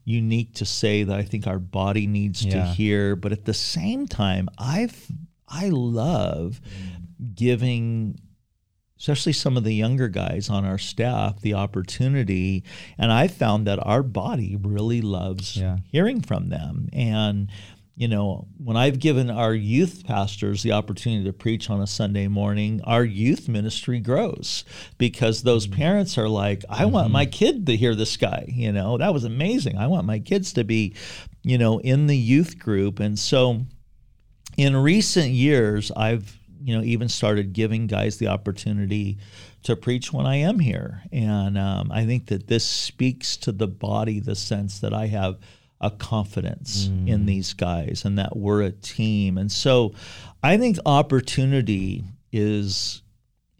unique 0.03 0.53
to 0.55 0.65
say 0.65 1.03
that 1.03 1.17
I 1.17 1.23
think 1.23 1.47
our 1.47 1.59
body 1.59 2.05
needs 2.05 2.45
yeah. 2.45 2.53
to 2.53 2.63
hear. 2.73 3.15
But 3.15 3.31
at 3.31 3.45
the 3.45 3.55
same 3.55 4.07
time, 4.07 4.49
I've 4.59 5.11
I 5.47 5.69
love 5.69 6.61
giving 7.33 8.19
especially 8.97 9.33
some 9.33 9.57
of 9.57 9.63
the 9.63 9.73
younger 9.73 10.07
guys 10.07 10.47
on 10.47 10.63
our 10.63 10.77
staff 10.77 11.41
the 11.41 11.53
opportunity 11.53 12.63
and 12.97 13.11
i 13.11 13.27
found 13.27 13.65
that 13.67 13.79
our 13.85 14.03
body 14.03 14.55
really 14.61 15.01
loves 15.01 15.57
yeah. 15.57 15.77
hearing 15.91 16.21
from 16.21 16.49
them 16.49 16.87
and 16.93 17.49
you 17.95 18.07
know 18.07 18.47
when 18.57 18.77
i've 18.77 18.99
given 18.99 19.29
our 19.29 19.53
youth 19.53 20.03
pastors 20.05 20.61
the 20.61 20.71
opportunity 20.71 21.23
to 21.23 21.33
preach 21.33 21.69
on 21.69 21.81
a 21.81 21.87
sunday 21.87 22.27
morning 22.27 22.79
our 22.83 23.03
youth 23.03 23.49
ministry 23.49 23.99
grows 23.99 24.63
because 24.97 25.41
those 25.41 25.65
mm-hmm. 25.65 25.77
parents 25.77 26.17
are 26.17 26.29
like 26.29 26.63
i 26.69 26.83
mm-hmm. 26.83 26.91
want 26.91 27.11
my 27.11 27.25
kid 27.25 27.65
to 27.65 27.75
hear 27.75 27.95
this 27.95 28.17
guy 28.17 28.45
you 28.47 28.71
know 28.71 28.97
that 28.97 29.13
was 29.13 29.23
amazing 29.23 29.77
i 29.77 29.87
want 29.87 30.05
my 30.05 30.19
kids 30.19 30.53
to 30.53 30.63
be 30.63 30.95
you 31.43 31.57
know 31.57 31.79
in 31.79 32.05
the 32.05 32.17
youth 32.17 32.59
group 32.59 32.99
and 32.99 33.17
so 33.17 33.61
in 34.57 34.75
recent 34.75 35.31
years, 35.31 35.91
I've 35.95 36.37
you 36.63 36.75
know 36.75 36.83
even 36.83 37.09
started 37.09 37.53
giving 37.53 37.87
guys 37.87 38.17
the 38.17 38.27
opportunity 38.27 39.17
to 39.63 39.75
preach 39.75 40.11
when 40.11 40.25
I 40.25 40.37
am 40.37 40.59
here, 40.59 41.03
and 41.11 41.57
um, 41.57 41.91
I 41.91 42.05
think 42.05 42.27
that 42.27 42.47
this 42.47 42.67
speaks 42.67 43.37
to 43.37 43.51
the 43.51 43.67
body, 43.67 44.19
the 44.19 44.35
sense 44.35 44.79
that 44.79 44.93
I 44.93 45.07
have 45.07 45.39
a 45.79 45.91
confidence 45.91 46.87
mm. 46.87 47.07
in 47.07 47.25
these 47.25 47.53
guys 47.53 48.03
and 48.05 48.17
that 48.19 48.35
we're 48.35 48.61
a 48.61 48.71
team, 48.71 49.37
and 49.37 49.51
so 49.51 49.93
I 50.43 50.57
think 50.57 50.77
opportunity 50.85 52.03
is 52.31 53.01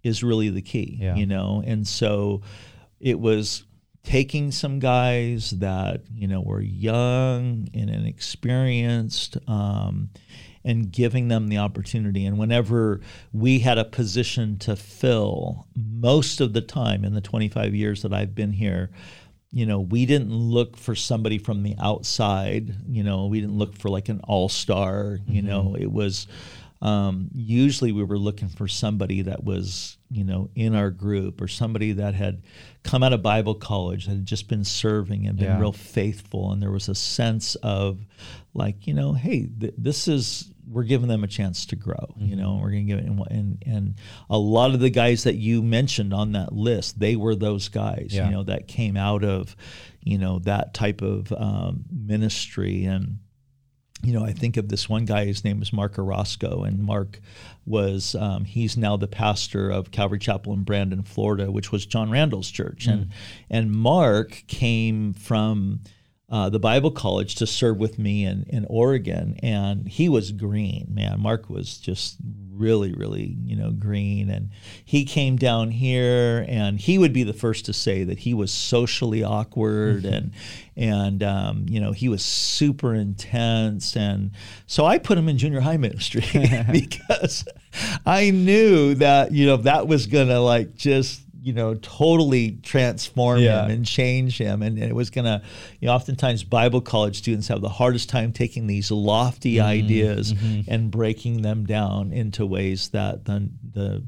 is 0.03 0.23
really 0.23 0.49
the 0.49 0.61
key, 0.61 0.97
yeah. 0.99 1.15
you 1.15 1.25
know, 1.25 1.63
and 1.65 1.87
so 1.87 2.41
it 2.99 3.19
was 3.19 3.65
taking 4.03 4.51
some 4.51 4.79
guys 4.79 5.51
that 5.51 6.01
you 6.13 6.27
know 6.27 6.41
were 6.41 6.61
young 6.61 7.67
and 7.73 7.89
inexperienced 7.89 9.37
um, 9.47 10.09
and 10.63 10.91
giving 10.91 11.27
them 11.27 11.47
the 11.47 11.57
opportunity. 11.57 12.25
And 12.25 12.37
whenever 12.37 13.01
we 13.33 13.59
had 13.59 13.77
a 13.77 13.85
position 13.85 14.57
to 14.59 14.75
fill, 14.75 15.67
most 15.75 16.41
of 16.41 16.53
the 16.53 16.61
time 16.61 17.03
in 17.03 17.13
the 17.13 17.21
25 17.21 17.73
years 17.73 18.01
that 18.03 18.13
I've 18.13 18.35
been 18.35 18.51
here, 18.51 18.91
you 19.51 19.65
know, 19.65 19.81
we 19.81 20.05
didn't 20.05 20.31
look 20.31 20.77
for 20.77 20.95
somebody 20.95 21.37
from 21.37 21.63
the 21.63 21.75
outside. 21.79 22.73
You 22.87 23.03
know, 23.03 23.25
we 23.25 23.41
didn't 23.41 23.57
look 23.57 23.75
for 23.77 23.89
like 23.89 24.07
an 24.09 24.21
all 24.23 24.47
star. 24.47 25.19
You 25.27 25.41
mm-hmm. 25.41 25.47
know, 25.47 25.75
it 25.77 25.91
was 25.91 26.27
um, 26.81 27.29
usually 27.33 27.91
we 27.91 28.03
were 28.03 28.17
looking 28.17 28.47
for 28.47 28.67
somebody 28.67 29.23
that 29.23 29.43
was, 29.43 29.97
you 30.11 30.25
know, 30.25 30.49
in 30.55 30.75
our 30.75 30.89
group 30.89 31.41
or 31.41 31.47
somebody 31.47 31.93
that 31.93 32.13
had 32.13 32.43
come 32.83 33.01
out 33.01 33.13
of 33.13 33.21
Bible 33.21 33.55
college, 33.55 34.05
that 34.05 34.11
had 34.11 34.25
just 34.25 34.49
been 34.49 34.65
serving 34.65 35.25
and 35.25 35.37
been 35.37 35.47
yeah. 35.47 35.59
real 35.59 35.71
faithful. 35.71 36.51
And 36.51 36.61
there 36.61 36.71
was 36.71 36.89
a 36.89 36.95
sense 36.95 37.55
of 37.55 38.05
like, 38.53 38.87
you 38.87 38.93
know, 38.93 39.13
hey, 39.13 39.47
th- 39.47 39.73
this 39.77 40.09
is, 40.09 40.51
we're 40.69 40.83
giving 40.83 41.07
them 41.07 41.23
a 41.23 41.27
chance 41.27 41.65
to 41.67 41.77
grow, 41.77 41.95
mm-hmm. 41.95 42.25
you 42.25 42.35
know, 42.35 42.59
we're 42.61 42.71
going 42.71 42.87
to 42.87 42.93
give 42.93 42.99
it. 42.99 43.05
And, 43.05 43.19
and, 43.31 43.63
and, 43.65 43.95
a 44.29 44.37
lot 44.37 44.73
of 44.73 44.81
the 44.81 44.89
guys 44.89 45.23
that 45.23 45.35
you 45.35 45.61
mentioned 45.61 46.13
on 46.13 46.33
that 46.33 46.53
list, 46.53 46.99
they 46.99 47.15
were 47.15 47.35
those 47.35 47.69
guys, 47.69 48.09
yeah. 48.11 48.25
you 48.25 48.31
know, 48.31 48.43
that 48.43 48.67
came 48.67 48.97
out 48.97 49.23
of, 49.23 49.55
you 50.01 50.17
know, 50.17 50.39
that 50.39 50.73
type 50.73 51.01
of 51.01 51.31
um, 51.31 51.85
ministry. 51.89 52.83
And, 52.83 53.19
you 54.03 54.13
know, 54.13 54.25
I 54.25 54.33
think 54.33 54.57
of 54.57 54.69
this 54.69 54.89
one 54.89 55.05
guy. 55.05 55.25
His 55.25 55.43
name 55.43 55.59
was 55.59 55.71
Mark 55.71 55.99
Orozco, 55.99 56.63
and 56.63 56.83
Mark 56.83 57.19
was 57.65 58.15
um, 58.15 58.45
he's 58.45 58.75
now 58.75 58.97
the 58.97 59.07
pastor 59.07 59.69
of 59.69 59.91
Calvary 59.91 60.19
Chapel 60.19 60.53
in 60.53 60.63
Brandon, 60.63 61.03
Florida, 61.03 61.51
which 61.51 61.71
was 61.71 61.85
John 61.85 62.09
Randall's 62.09 62.49
church. 62.49 62.87
Mm. 62.87 62.93
And 62.93 63.09
and 63.49 63.71
Mark 63.71 64.43
came 64.47 65.13
from 65.13 65.81
uh, 66.29 66.49
the 66.49 66.59
Bible 66.59 66.91
college 66.91 67.35
to 67.35 67.45
serve 67.45 67.77
with 67.77 67.99
me 67.99 68.25
in, 68.25 68.45
in 68.47 68.65
Oregon, 68.69 69.37
and 69.43 69.87
he 69.87 70.07
was 70.07 70.31
green, 70.31 70.87
man. 70.89 71.19
Mark 71.19 71.49
was 71.49 71.77
just 71.77 72.17
really, 72.61 72.93
really, 72.93 73.35
you 73.43 73.55
know, 73.55 73.71
green. 73.71 74.29
And 74.29 74.49
he 74.85 75.03
came 75.03 75.35
down 75.35 75.71
here, 75.71 76.45
and 76.47 76.79
he 76.79 76.97
would 76.97 77.11
be 77.11 77.23
the 77.23 77.33
first 77.33 77.65
to 77.65 77.73
say 77.73 78.03
that 78.03 78.19
he 78.19 78.33
was 78.33 78.51
socially 78.51 79.23
awkward, 79.23 80.03
mm-hmm. 80.03 80.13
and 80.13 80.31
and 80.77 81.23
um, 81.23 81.65
you 81.67 81.79
know, 81.79 81.91
he 81.91 82.07
was 82.07 82.23
super 82.23 82.93
intense. 82.93 83.97
And 83.97 84.31
so 84.67 84.85
I 84.85 84.99
put 84.99 85.17
him 85.17 85.27
in 85.27 85.37
junior 85.37 85.59
high 85.59 85.77
ministry 85.77 86.23
because 86.71 87.45
I 88.05 88.29
knew 88.29 88.95
that 88.95 89.31
you 89.31 89.47
know 89.47 89.57
that 89.57 89.87
was 89.87 90.07
gonna 90.07 90.39
like 90.39 90.75
just 90.75 91.21
you 91.41 91.53
know 91.53 91.73
totally 91.75 92.51
transform 92.63 93.39
yeah. 93.39 93.65
him 93.65 93.71
and 93.71 93.85
change 93.85 94.37
him 94.37 94.61
and, 94.61 94.77
and 94.77 94.89
it 94.89 94.93
was 94.93 95.09
going 95.09 95.25
to 95.25 95.41
you 95.79 95.87
know 95.87 95.93
oftentimes 95.93 96.43
bible 96.43 96.81
college 96.81 97.17
students 97.17 97.47
have 97.47 97.61
the 97.61 97.69
hardest 97.69 98.09
time 98.09 98.31
taking 98.31 98.67
these 98.67 98.91
lofty 98.91 99.55
mm-hmm. 99.55 99.67
ideas 99.67 100.33
mm-hmm. 100.33 100.69
and 100.71 100.91
breaking 100.91 101.41
them 101.41 101.65
down 101.65 102.11
into 102.11 102.45
ways 102.45 102.89
that 102.89 103.25
the 103.25 103.49
the 103.73 104.03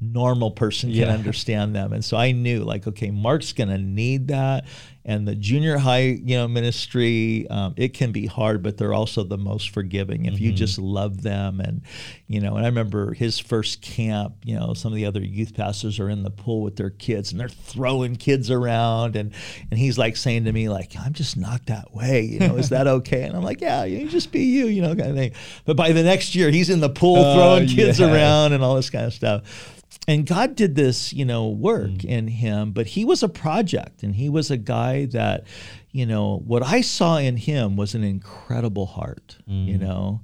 normal 0.00 0.52
person 0.52 0.90
can 0.90 0.98
yeah. 0.98 1.12
understand 1.12 1.74
them 1.74 1.92
and 1.92 2.04
so 2.04 2.16
i 2.16 2.30
knew 2.30 2.62
like 2.62 2.86
okay 2.86 3.10
mark's 3.10 3.52
going 3.52 3.68
to 3.68 3.78
need 3.78 4.28
that 4.28 4.64
and 5.04 5.26
the 5.26 5.34
junior 5.34 5.78
high 5.78 6.00
you 6.00 6.36
know 6.36 6.46
ministry 6.46 7.46
um, 7.48 7.74
it 7.76 7.94
can 7.94 8.12
be 8.12 8.26
hard 8.26 8.62
but 8.62 8.76
they're 8.76 8.94
also 8.94 9.22
the 9.22 9.38
most 9.38 9.70
forgiving 9.70 10.26
if 10.26 10.34
mm-hmm. 10.34 10.44
you 10.44 10.52
just 10.52 10.78
love 10.78 11.22
them 11.22 11.60
and 11.60 11.82
you 12.26 12.40
know 12.40 12.56
and 12.56 12.64
i 12.64 12.68
remember 12.68 13.14
his 13.14 13.38
first 13.38 13.80
camp 13.80 14.34
you 14.44 14.58
know 14.58 14.74
some 14.74 14.92
of 14.92 14.96
the 14.96 15.06
other 15.06 15.22
youth 15.22 15.54
pastors 15.54 15.98
are 15.98 16.08
in 16.08 16.22
the 16.22 16.30
pool 16.30 16.62
with 16.62 16.76
their 16.76 16.90
kids 16.90 17.32
and 17.32 17.40
they're 17.40 17.48
throwing 17.48 18.16
kids 18.16 18.50
around 18.50 19.16
and 19.16 19.32
and 19.70 19.78
he's 19.78 19.96
like 19.98 20.16
saying 20.16 20.44
to 20.44 20.52
me 20.52 20.68
like 20.68 20.92
i'm 21.00 21.12
just 21.12 21.36
not 21.36 21.64
that 21.66 21.94
way 21.94 22.22
you 22.22 22.38
know 22.40 22.56
is 22.56 22.68
that 22.68 22.86
okay 22.98 23.22
and 23.22 23.36
i'm 23.36 23.42
like 23.42 23.60
yeah 23.60 23.84
you 23.84 24.08
just 24.08 24.30
be 24.30 24.44
you 24.44 24.66
you 24.66 24.82
know 24.82 24.94
kind 24.94 25.10
of 25.10 25.16
thing 25.16 25.32
but 25.64 25.76
by 25.76 25.92
the 25.92 26.02
next 26.02 26.34
year 26.34 26.50
he's 26.50 26.70
in 26.70 26.80
the 26.80 26.90
pool 26.90 27.16
oh, 27.18 27.34
throwing 27.34 27.66
kids 27.68 28.00
yeah. 28.00 28.12
around 28.12 28.52
and 28.52 28.62
all 28.62 28.74
this 28.74 28.90
kind 28.90 29.06
of 29.06 29.14
stuff 29.14 29.74
and 30.06 30.26
God 30.26 30.56
did 30.56 30.74
this, 30.74 31.12
you 31.12 31.26
know, 31.26 31.48
work 31.48 31.90
mm. 31.90 32.04
in 32.04 32.28
him, 32.28 32.72
but 32.72 32.86
he 32.86 33.04
was 33.04 33.22
a 33.22 33.28
project 33.28 34.02
and 34.02 34.14
he 34.14 34.28
was 34.30 34.50
a 34.50 34.56
guy 34.88 35.06
that, 35.06 35.46
you 35.90 36.06
know, 36.06 36.42
what 36.46 36.62
I 36.62 36.80
saw 36.80 37.16
in 37.18 37.36
him 37.36 37.76
was 37.76 37.94
an 37.94 38.04
incredible 38.04 38.86
heart, 38.86 39.36
mm. 39.48 39.66
you 39.66 39.78
know, 39.78 40.20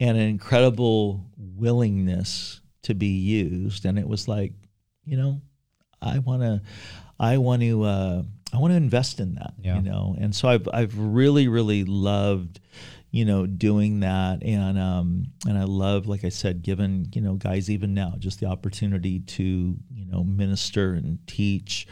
and 0.00 0.16
an 0.16 0.28
incredible 0.28 1.24
willingness 1.36 2.60
to 2.82 2.94
be 2.94 3.06
used. 3.06 3.84
And 3.84 3.98
it 3.98 4.08
was 4.08 4.28
like, 4.28 4.52
you 5.04 5.16
know, 5.16 5.40
I 6.02 6.18
want 6.18 6.42
to, 6.42 6.62
I 7.18 7.38
want 7.38 7.62
to, 7.62 7.82
uh, 7.82 8.22
I 8.52 8.58
want 8.58 8.72
to 8.72 8.76
invest 8.76 9.20
in 9.20 9.34
that, 9.34 9.54
yeah. 9.58 9.76
you 9.76 9.82
know. 9.82 10.16
And 10.18 10.34
so 10.34 10.48
I've, 10.48 10.68
I've 10.72 10.96
really, 10.98 11.48
really 11.48 11.84
loved, 11.84 12.60
you 13.10 13.24
know, 13.24 13.46
doing 13.46 14.00
that. 14.00 14.42
And 14.42 14.78
um, 14.78 15.26
and 15.46 15.56
I 15.56 15.64
love, 15.64 16.06
like 16.06 16.24
I 16.24 16.28
said, 16.28 16.62
giving 16.62 17.08
you 17.14 17.22
know 17.22 17.34
guys 17.34 17.70
even 17.70 17.94
now 17.94 18.14
just 18.18 18.40
the 18.40 18.46
opportunity 18.46 19.20
to 19.20 19.42
you 19.42 20.04
know 20.06 20.22
minister 20.22 20.92
and 20.92 21.18
teach, 21.26 21.86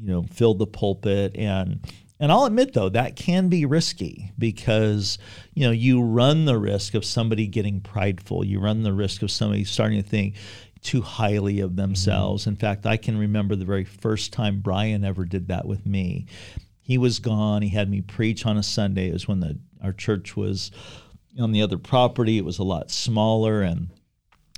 you 0.00 0.12
know, 0.12 0.22
fill 0.24 0.54
the 0.54 0.66
pulpit 0.66 1.36
and. 1.36 1.80
And 2.22 2.30
I'll 2.30 2.44
admit 2.44 2.74
though 2.74 2.90
that 2.90 3.16
can 3.16 3.48
be 3.48 3.64
risky 3.64 4.30
because 4.38 5.16
you 5.54 5.64
know 5.64 5.70
you 5.70 6.02
run 6.02 6.44
the 6.44 6.58
risk 6.58 6.92
of 6.92 7.02
somebody 7.02 7.46
getting 7.46 7.80
prideful. 7.80 8.44
You 8.44 8.60
run 8.60 8.82
the 8.82 8.92
risk 8.92 9.22
of 9.22 9.30
somebody 9.30 9.64
starting 9.64 10.02
to 10.02 10.06
think 10.06 10.34
too 10.82 11.00
highly 11.02 11.60
of 11.60 11.76
themselves. 11.76 12.42
Mm-hmm. 12.42 12.50
In 12.50 12.56
fact, 12.56 12.86
I 12.86 12.98
can 12.98 13.16
remember 13.18 13.56
the 13.56 13.64
very 13.64 13.84
first 13.84 14.34
time 14.34 14.60
Brian 14.60 15.02
ever 15.02 15.24
did 15.24 15.48
that 15.48 15.66
with 15.66 15.86
me. 15.86 16.26
He 16.78 16.98
was 16.98 17.20
gone. 17.20 17.62
He 17.62 17.70
had 17.70 17.90
me 17.90 18.00
preach 18.00 18.44
on 18.46 18.56
a 18.56 18.62
Sunday. 18.62 19.08
It 19.08 19.12
was 19.12 19.28
when 19.28 19.40
the 19.40 19.58
our 19.82 19.92
church 19.92 20.36
was 20.36 20.70
on 21.38 21.52
the 21.52 21.62
other 21.62 21.78
property. 21.78 22.36
It 22.36 22.44
was 22.44 22.58
a 22.58 22.64
lot 22.64 22.90
smaller, 22.90 23.62
and 23.62 23.88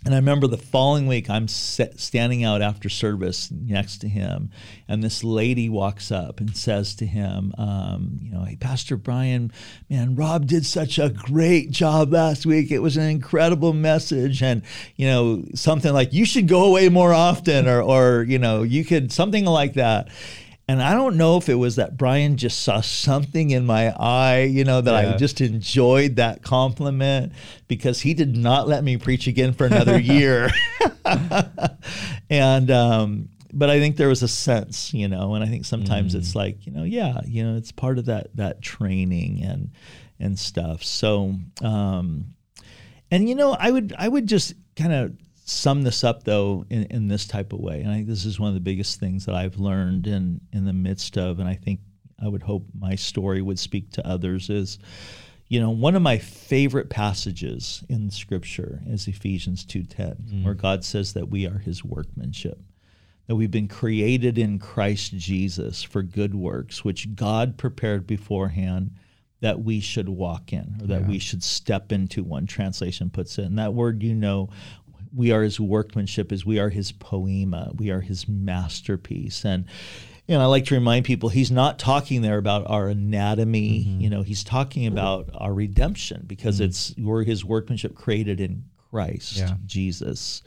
And 0.05 0.14
I 0.14 0.18
remember 0.18 0.48
the 0.48 0.59
following 0.59 1.07
week, 1.07 1.30
I'm 1.30 1.46
standing 1.46 2.42
out 2.42 2.61
after 2.61 2.88
service 2.88 3.53
next 3.53 3.98
to 3.98 4.09
him, 4.09 4.50
and 4.88 5.00
this 5.00 5.22
lady 5.22 5.68
walks 5.68 6.11
up 6.11 6.40
and 6.40 6.57
says 6.57 6.96
to 6.96 7.07
him, 7.07 7.55
um, 7.57 8.18
"You 8.20 8.32
know, 8.32 8.42
hey, 8.42 8.57
Pastor 8.57 8.96
Brian, 8.96 9.53
man, 9.88 10.16
Rob 10.16 10.46
did 10.46 10.66
such 10.66 10.98
a 10.98 11.09
great 11.09 11.70
job 11.70 12.12
last 12.12 12.44
week. 12.44 12.72
It 12.72 12.80
was 12.80 12.96
an 12.96 13.09
incredible 13.09 13.72
message, 13.72 14.42
and 14.42 14.62
you 14.96 15.07
know, 15.07 15.44
something 15.55 15.92
like 15.92 16.12
you 16.12 16.24
should 16.24 16.48
go 16.48 16.64
away 16.64 16.88
more 16.88 17.14
often, 17.14 17.68
or, 17.68 17.80
or 17.80 18.24
you 18.24 18.40
know, 18.40 18.64
you 18.64 18.84
could 18.84 19.12
something 19.12 19.44
like 19.44 19.74
that." 19.74 20.09
And 20.68 20.80
I 20.80 20.94
don't 20.94 21.16
know 21.16 21.36
if 21.36 21.48
it 21.48 21.56
was 21.56 21.76
that 21.76 21.96
Brian 21.96 22.36
just 22.36 22.62
saw 22.62 22.80
something 22.80 23.50
in 23.50 23.66
my 23.66 23.90
eye, 23.90 24.42
you 24.42 24.64
know, 24.64 24.80
that 24.80 25.04
yeah. 25.04 25.14
I 25.14 25.16
just 25.16 25.40
enjoyed 25.40 26.16
that 26.16 26.42
compliment 26.42 27.32
because 27.66 28.00
he 28.00 28.14
did 28.14 28.36
not 28.36 28.68
let 28.68 28.84
me 28.84 28.96
preach 28.96 29.26
again 29.26 29.52
for 29.52 29.66
another 29.66 29.98
year. 30.00 30.50
and, 32.30 32.70
um, 32.70 33.28
but 33.52 33.68
I 33.70 33.80
think 33.80 33.96
there 33.96 34.08
was 34.08 34.22
a 34.22 34.28
sense, 34.28 34.94
you 34.94 35.08
know, 35.08 35.34
and 35.34 35.44
I 35.44 35.48
think 35.48 35.66
sometimes 35.66 36.14
mm. 36.14 36.18
it's 36.18 36.34
like, 36.34 36.64
you 36.64 36.72
know, 36.72 36.84
yeah, 36.84 37.20
you 37.26 37.44
know, 37.44 37.56
it's 37.56 37.70
part 37.70 37.98
of 37.98 38.06
that 38.06 38.34
that 38.36 38.62
training 38.62 39.42
and 39.44 39.70
and 40.18 40.38
stuff. 40.38 40.82
So, 40.82 41.34
um, 41.60 42.34
and 43.10 43.28
you 43.28 43.34
know, 43.34 43.54
I 43.58 43.70
would 43.70 43.94
I 43.98 44.08
would 44.08 44.26
just 44.26 44.54
kind 44.74 44.92
of 44.92 45.12
sum 45.45 45.82
this 45.82 46.05
up 46.05 46.24
though 46.24 46.64
in, 46.70 46.84
in 46.84 47.09
this 47.09 47.26
type 47.26 47.53
of 47.53 47.59
way 47.59 47.80
and 47.80 47.90
i 47.90 47.95
think 47.95 48.07
this 48.07 48.24
is 48.24 48.38
one 48.38 48.49
of 48.49 48.55
the 48.55 48.61
biggest 48.61 49.01
things 49.01 49.26
that 49.26 49.34
i've 49.34 49.59
learned 49.59 50.07
in 50.07 50.40
in 50.53 50.64
the 50.64 50.72
midst 50.72 51.18
of 51.18 51.40
and 51.40 51.49
i 51.49 51.55
think 51.55 51.80
i 52.22 52.28
would 52.28 52.43
hope 52.43 52.64
my 52.78 52.95
story 52.95 53.43
would 53.43 53.59
speak 53.59 53.90
to 53.90 54.07
others 54.07 54.51
is 54.51 54.78
you 55.49 55.61
know 55.61 55.70
one 55.70 55.97
of 55.97 56.03
my 56.03 56.16
favorite 56.16 56.90
passages 56.90 57.82
in 57.88 58.11
scripture 58.11 58.82
is 58.86 59.09
ephesians 59.09 59.64
2.10 59.64 60.16
mm. 60.22 60.45
where 60.45 60.55
god 60.55 60.84
says 60.84 61.12
that 61.12 61.28
we 61.28 61.47
are 61.47 61.59
his 61.59 61.84
workmanship 61.84 62.59
that 63.26 63.34
we've 63.36 63.51
been 63.51 63.68
created 63.68 64.38
in 64.38 64.61
christ 64.61 65.16
jesus 65.16 65.82
for 65.82 66.03
good 66.03 66.34
works 66.34 66.84
which 66.84 67.14
god 67.16 67.59
prepared 67.59 68.07
beforehand 68.07 68.93
that 69.43 69.61
we 69.61 69.80
should 69.80 70.09
walk 70.09 70.53
in 70.53 70.76
or 70.80 70.86
that 70.86 71.03
yeah. 71.03 71.09
we 71.09 71.18
should 71.18 71.43
step 71.43 71.90
into 71.90 72.22
one 72.22 72.47
translation 72.47 73.11
puts 73.11 73.38
it 73.38 73.45
and 73.45 73.59
that 73.59 73.74
word 73.74 74.03
you 74.03 74.14
know 74.14 74.49
we 75.14 75.32
are 75.32 75.42
his 75.42 75.60
workmanship 75.60 76.32
as 76.32 76.44
we 76.44 76.58
are 76.58 76.70
his 76.70 76.92
poema 76.92 77.70
we 77.76 77.90
are 77.90 78.00
his 78.00 78.28
masterpiece 78.28 79.44
and 79.44 79.64
you 80.26 80.36
know 80.36 80.42
i 80.42 80.46
like 80.46 80.64
to 80.64 80.74
remind 80.74 81.04
people 81.04 81.28
he's 81.28 81.50
not 81.50 81.78
talking 81.78 82.22
there 82.22 82.38
about 82.38 82.68
our 82.68 82.88
anatomy 82.88 83.84
mm-hmm. 83.84 84.00
you 84.00 84.10
know 84.10 84.22
he's 84.22 84.44
talking 84.44 84.86
about 84.86 85.28
our 85.34 85.52
redemption 85.52 86.24
because 86.26 86.56
mm-hmm. 86.56 86.64
it's 86.66 86.94
we're 86.98 87.24
his 87.24 87.44
workmanship 87.44 87.94
created 87.94 88.40
in 88.40 88.64
christ 88.90 89.36
yeah. 89.36 89.54
jesus 89.66 90.42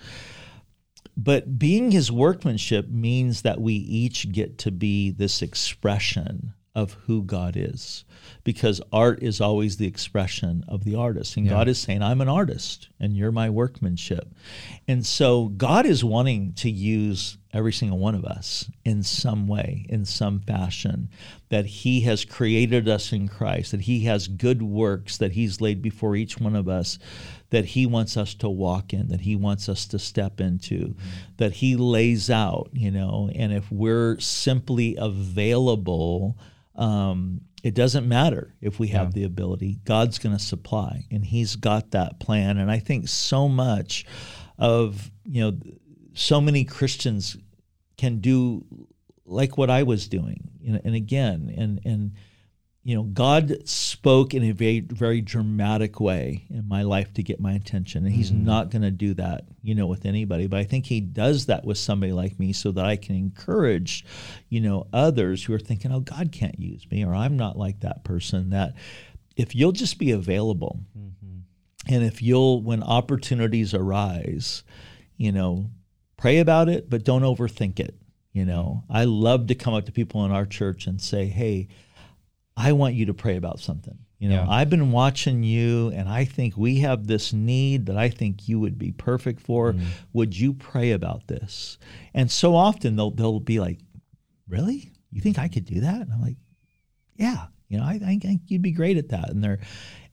but 1.17 1.57
being 1.57 1.91
his 1.91 2.11
workmanship 2.11 2.89
means 2.89 3.43
that 3.43 3.61
we 3.61 3.73
each 3.73 4.31
get 4.31 4.57
to 4.59 4.71
be 4.71 5.11
this 5.11 5.41
expression 5.41 6.53
of 6.75 6.93
who 7.05 7.23
God 7.23 7.55
is 7.55 8.03
because 8.45 8.79
art 8.93 9.23
is 9.23 9.41
always 9.41 9.75
the 9.75 9.87
expression 9.87 10.63
of 10.67 10.83
the 10.83 10.95
artist. 10.95 11.35
And 11.35 11.47
yeah. 11.47 11.53
God 11.53 11.67
is 11.67 11.79
saying, 11.79 12.03
I'm 12.03 12.21
an 12.21 12.29
artist 12.29 12.89
and 12.99 13.17
you're 13.17 13.31
my 13.31 13.49
workmanship. 13.49 14.31
And 14.87 15.03
so 15.03 15.47
God 15.47 15.87
is 15.87 16.03
wanting 16.03 16.53
to 16.53 16.69
use 16.69 17.39
every 17.51 17.73
single 17.73 17.97
one 17.97 18.13
of 18.13 18.23
us 18.23 18.69
in 18.83 19.01
some 19.01 19.47
way, 19.47 19.87
in 19.89 20.05
some 20.05 20.41
fashion, 20.41 21.09
that 21.49 21.65
He 21.65 22.01
has 22.01 22.23
created 22.23 22.87
us 22.87 23.11
in 23.11 23.27
Christ, 23.27 23.71
that 23.71 23.81
He 23.81 24.01
has 24.01 24.27
good 24.27 24.61
works 24.61 25.17
that 25.17 25.31
He's 25.31 25.59
laid 25.59 25.81
before 25.81 26.15
each 26.15 26.39
one 26.39 26.55
of 26.55 26.69
us, 26.69 26.99
that 27.49 27.65
He 27.65 27.87
wants 27.87 28.15
us 28.15 28.35
to 28.35 28.49
walk 28.49 28.93
in, 28.93 29.07
that 29.07 29.21
He 29.21 29.35
wants 29.35 29.67
us 29.67 29.87
to 29.87 29.97
step 29.97 30.39
into, 30.39 30.89
mm-hmm. 30.89 31.09
that 31.37 31.53
He 31.53 31.75
lays 31.75 32.29
out, 32.29 32.69
you 32.73 32.91
know, 32.91 33.31
and 33.33 33.51
if 33.51 33.71
we're 33.71 34.19
simply 34.19 34.95
available, 34.99 36.37
um, 36.75 37.41
it 37.65 37.73
doesn't 37.73 38.07
matter 38.07 38.53
if 38.61 38.79
we 38.79 38.89
have 38.89 39.07
yeah. 39.07 39.13
the 39.13 39.23
ability. 39.23 39.79
God's 39.85 40.19
going 40.19 40.37
to 40.37 40.43
supply, 40.43 41.07
and 41.09 41.25
He's 41.25 41.55
got 41.55 41.91
that 41.91 42.19
plan. 42.19 42.59
And 42.59 42.69
I 42.69 42.77
think 42.77 43.07
so 43.07 43.49
much 43.49 44.05
of 44.59 45.09
you 45.23 45.41
know, 45.41 45.57
so 46.13 46.39
many 46.39 46.63
Christians 46.63 47.35
can 47.97 48.19
do 48.19 48.63
like 49.25 49.57
what 49.57 49.71
I 49.71 49.81
was 49.81 50.07
doing, 50.07 50.47
and 50.63 50.93
again, 50.93 51.51
and 51.57 51.81
and 51.83 52.13
you 52.85 52.95
know, 52.95 53.01
God 53.01 53.67
spoke 53.67 54.35
in 54.35 54.43
a 54.43 54.51
very, 54.51 54.79
very 54.79 55.19
dramatic 55.19 55.99
way 55.99 56.45
in 56.51 56.67
my 56.67 56.83
life 56.83 57.11
to 57.15 57.23
get 57.23 57.39
my 57.39 57.53
attention. 57.53 58.05
And 58.05 58.13
He's 58.13 58.29
mm-hmm. 58.31 58.45
not 58.45 58.69
going 58.69 58.83
to 58.83 58.91
do 58.91 59.15
that, 59.15 59.45
you 59.63 59.73
know, 59.73 59.87
with 59.87 60.05
anybody. 60.05 60.45
But 60.45 60.59
I 60.59 60.65
think 60.65 60.85
He 60.85 61.01
does 61.01 61.47
that 61.47 61.65
with 61.65 61.79
somebody 61.79 62.13
like 62.13 62.39
me 62.39 62.53
so 62.53 62.71
that 62.73 62.85
I 62.85 62.95
can 62.95 63.15
encourage, 63.15 64.05
you 64.49 64.61
know, 64.61 64.85
others 64.93 65.43
who 65.43 65.53
are 65.55 65.59
thinking, 65.59 65.91
oh, 65.91 66.01
God 66.01 66.31
can't 66.31 66.59
use 66.59 66.85
me, 66.91 67.03
or 67.03 67.15
I'm 67.15 67.35
not 67.35 67.57
like 67.57 67.79
that 67.79 68.03
person. 68.03 68.51
That 68.51 68.75
if 69.35 69.55
you'll 69.55 69.71
just 69.71 69.97
be 69.97 70.11
available, 70.11 70.79
mm-hmm. 70.95 71.39
and 71.91 72.03
if 72.03 72.21
you'll, 72.21 72.61
when 72.61 72.83
opportunities 72.83 73.73
arise, 73.73 74.61
you 75.17 75.31
know, 75.31 75.71
pray 76.17 76.37
about 76.37 76.69
it, 76.69 76.87
but 76.87 77.03
don't 77.03 77.23
overthink 77.23 77.79
it. 77.79 77.95
You 78.31 78.45
know, 78.45 78.83
I 78.91 79.05
love 79.05 79.47
to 79.47 79.55
come 79.55 79.73
up 79.73 79.87
to 79.87 79.91
people 79.91 80.23
in 80.23 80.31
our 80.31 80.45
church 80.45 80.85
and 80.85 81.01
say, 81.01 81.25
hey, 81.25 81.67
I 82.57 82.71
want 82.71 82.95
you 82.95 83.07
to 83.07 83.13
pray 83.13 83.35
about 83.35 83.59
something. 83.59 83.97
You 84.17 84.29
know, 84.29 84.43
yeah. 84.43 84.49
I've 84.49 84.69
been 84.69 84.91
watching 84.91 85.43
you 85.43 85.89
and 85.89 86.07
I 86.07 86.23
think 86.23 86.55
we 86.55 86.79
have 86.79 87.05
this 87.05 87.33
need 87.33 87.87
that 87.87 87.97
I 87.97 88.09
think 88.09 88.47
you 88.47 88.59
would 88.61 88.77
be 88.77 88.91
perfect 88.91 89.41
for. 89.41 89.73
Mm. 89.73 89.83
Would 90.13 90.37
you 90.37 90.53
pray 90.53 90.91
about 90.91 91.27
this? 91.27 91.77
And 92.13 92.31
so 92.31 92.55
often 92.55 92.95
they'll 92.95 93.11
they'll 93.11 93.39
be 93.39 93.59
like, 93.59 93.79
Really? 94.47 94.91
You 95.11 95.21
think 95.21 95.37
I 95.37 95.47
could 95.47 95.65
do 95.65 95.81
that? 95.81 96.01
And 96.01 96.13
I'm 96.13 96.21
like, 96.21 96.37
Yeah, 97.17 97.47
you 97.67 97.77
know, 97.77 97.83
I, 97.83 97.99
I 98.05 98.17
think 98.19 98.43
you'd 98.47 98.61
be 98.61 98.71
great 98.71 98.97
at 98.97 99.09
that. 99.09 99.29
And 99.29 99.43
they're 99.43 99.59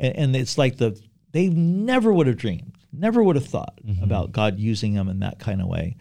and, 0.00 0.16
and 0.16 0.36
it's 0.36 0.58
like 0.58 0.78
the 0.78 1.00
they 1.30 1.48
never 1.48 2.12
would 2.12 2.26
have 2.26 2.36
dreamed, 2.36 2.76
never 2.92 3.22
would 3.22 3.36
have 3.36 3.46
thought 3.46 3.78
mm-hmm. 3.84 4.02
about 4.02 4.32
God 4.32 4.58
using 4.58 4.94
them 4.94 5.08
in 5.08 5.20
that 5.20 5.38
kind 5.38 5.62
of 5.62 5.68
way. 5.68 5.96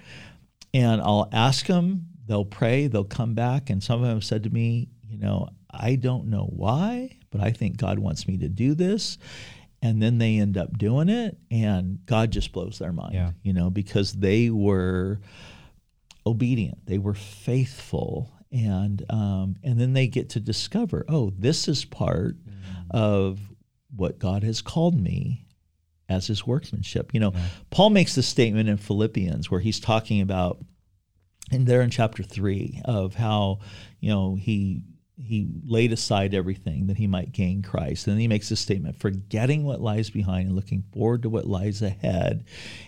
And 0.74 1.02
I'll 1.02 1.30
ask 1.32 1.68
them, 1.68 2.08
they'll 2.26 2.46
pray, 2.46 2.88
they'll 2.88 3.04
come 3.04 3.34
back, 3.34 3.70
and 3.70 3.82
some 3.82 4.02
of 4.02 4.08
them 4.08 4.22
said 4.22 4.44
to 4.44 4.50
me, 4.50 4.90
you 5.08 5.18
know, 5.18 5.50
I 5.74 5.96
don't 5.96 6.28
know 6.28 6.46
why, 6.46 7.18
but 7.32 7.42
I 7.42 7.52
think 7.52 7.78
God 7.78 8.00
wants 8.00 8.28
me 8.28 8.38
to 8.38 8.50
do 8.50 8.74
this. 8.74 9.18
And 9.84 10.00
then 10.00 10.20
they 10.20 10.38
end 10.38 10.58
up 10.58 10.78
doing 10.78 11.10
it, 11.10 11.40
and 11.50 12.06
God 12.06 12.30
just 12.30 12.52
blows 12.52 12.78
their 12.78 12.94
mind, 12.94 13.16
yeah. 13.16 13.32
you 13.42 13.52
know, 13.52 13.72
because 13.72 14.14
they 14.14 14.52
were 14.52 15.22
obedient, 16.24 16.86
they 16.86 17.00
were 17.00 17.16
faithful, 17.16 18.32
and 18.52 19.04
um, 19.10 19.56
and 19.64 19.80
then 19.80 19.94
they 19.94 20.06
get 20.06 20.30
to 20.30 20.40
discover, 20.40 21.04
oh, 21.10 21.34
this 21.36 21.68
is 21.68 21.84
part 21.84 22.36
mm. 22.46 22.62
of 22.92 23.40
what 23.96 24.20
God 24.20 24.44
has 24.44 24.62
called 24.62 25.00
me 25.00 25.48
as 26.08 26.28
His 26.28 26.46
workmanship. 26.46 27.12
You 27.12 27.22
know, 27.22 27.32
yeah. 27.34 27.48
Paul 27.72 27.90
makes 27.90 28.14
this 28.14 28.28
statement 28.28 28.70
in 28.70 28.78
Philippians 28.78 29.50
where 29.50 29.62
he's 29.62 29.80
talking 29.80 30.22
about, 30.22 30.60
and 31.52 31.66
there 31.66 31.82
in 31.82 31.90
chapter 31.90 32.22
three 32.22 32.82
of 32.86 33.16
how 33.16 33.62
you 34.00 34.12
know 34.12 34.36
he 34.36 34.84
he 35.24 35.48
laid 35.66 35.92
aside 35.94 36.34
everything 36.34 36.88
that 36.88 36.98
he 36.98 37.08
might 37.08 37.32
gain 37.32 37.62
Christ. 37.62 38.08
And 38.08 38.16
then 38.16 38.22
he 38.22 38.28
makes 38.28 38.50
this 38.50 38.60
statement, 38.60 39.00
forgetting 39.00 39.64
what 39.64 39.82
lies 39.82 40.10
behind 40.10 40.48
and 40.48 40.56
looking 40.56 40.84
forward 40.94 41.24
to 41.24 41.30
what 41.30 41.46
lies 41.48 41.82
ahead. 41.82 42.46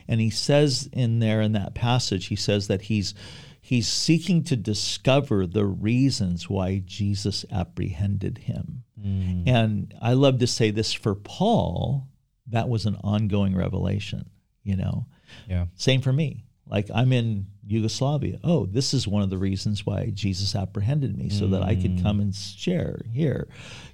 And 0.08 0.20
he 0.20 0.30
says 0.30 0.90
in 0.92 1.20
there 1.20 1.42
in 1.42 1.54
that 1.54 1.76
passage, 1.76 2.28
he 2.28 2.36
says 2.36 2.68
that 2.68 2.84
he's 2.84 3.14
he's 3.62 3.88
seeking 3.88 4.44
to 4.44 4.58
discover 4.58 5.48
the 5.48 5.66
reasons 5.66 6.50
why 6.50 6.84
Jesus 6.86 7.46
apprehended 7.50 8.40
him. 8.40 8.84
Mm. 9.00 9.48
And 9.48 9.94
I 10.02 10.14
love 10.14 10.40
to 10.40 10.48
say 10.48 10.70
this 10.70 10.92
for 10.92 11.16
Paul, 11.16 12.08
that 12.48 12.68
was 12.68 12.86
an 12.86 12.98
ongoing 13.04 13.56
revelation, 13.56 14.30
you 14.64 14.76
know. 14.76 15.08
Yeah. 15.48 15.68
Same 15.76 16.02
for 16.02 16.12
me. 16.12 16.46
Like 16.74 16.90
I'm 16.94 17.14
in 17.14 17.46
Yugoslavia. 17.66 18.40
Oh, 18.44 18.66
this 18.66 18.94
is 18.94 19.08
one 19.08 19.22
of 19.22 19.30
the 19.30 19.38
reasons 19.38 19.86
why 19.86 20.10
Jesus 20.14 20.56
apprehended 20.56 21.16
me 21.18 21.30
so 21.30 21.46
mm. 21.46 21.52
that 21.52 21.62
I 21.62 21.76
could 21.76 22.02
come 22.02 22.20
and 22.20 22.36
share 22.36 23.02
here. 23.14 23.48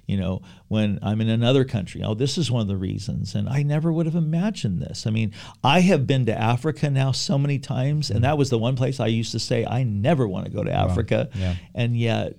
You 0.06 0.16
know, 0.16 0.42
when 0.68 0.98
I'm 1.02 1.20
in 1.20 1.28
another 1.28 1.64
country, 1.64 2.02
oh, 2.02 2.14
this 2.14 2.38
is 2.38 2.50
one 2.50 2.62
of 2.62 2.68
the 2.68 2.78
reasons. 2.78 3.34
And 3.34 3.48
I 3.48 3.62
never 3.62 3.92
would 3.92 4.06
have 4.06 4.16
imagined 4.16 4.80
this. 4.80 5.06
I 5.06 5.10
mean, 5.10 5.32
I 5.62 5.80
have 5.80 6.06
been 6.06 6.26
to 6.26 6.36
Africa 6.36 6.90
now 6.90 7.12
so 7.12 7.38
many 7.38 7.58
times, 7.58 8.10
and 8.10 8.24
that 8.24 8.38
was 8.38 8.50
the 8.50 8.58
one 8.58 8.76
place 8.76 8.98
I 8.98 9.06
used 9.06 9.32
to 9.32 9.38
say, 9.38 9.64
I 9.66 9.84
never 9.84 10.26
want 10.26 10.46
to 10.46 10.50
go 10.50 10.64
to 10.64 10.72
Africa. 10.72 11.28
Wow. 11.34 11.40
Yeah. 11.40 11.54
And 11.74 11.96
yet, 11.96 12.34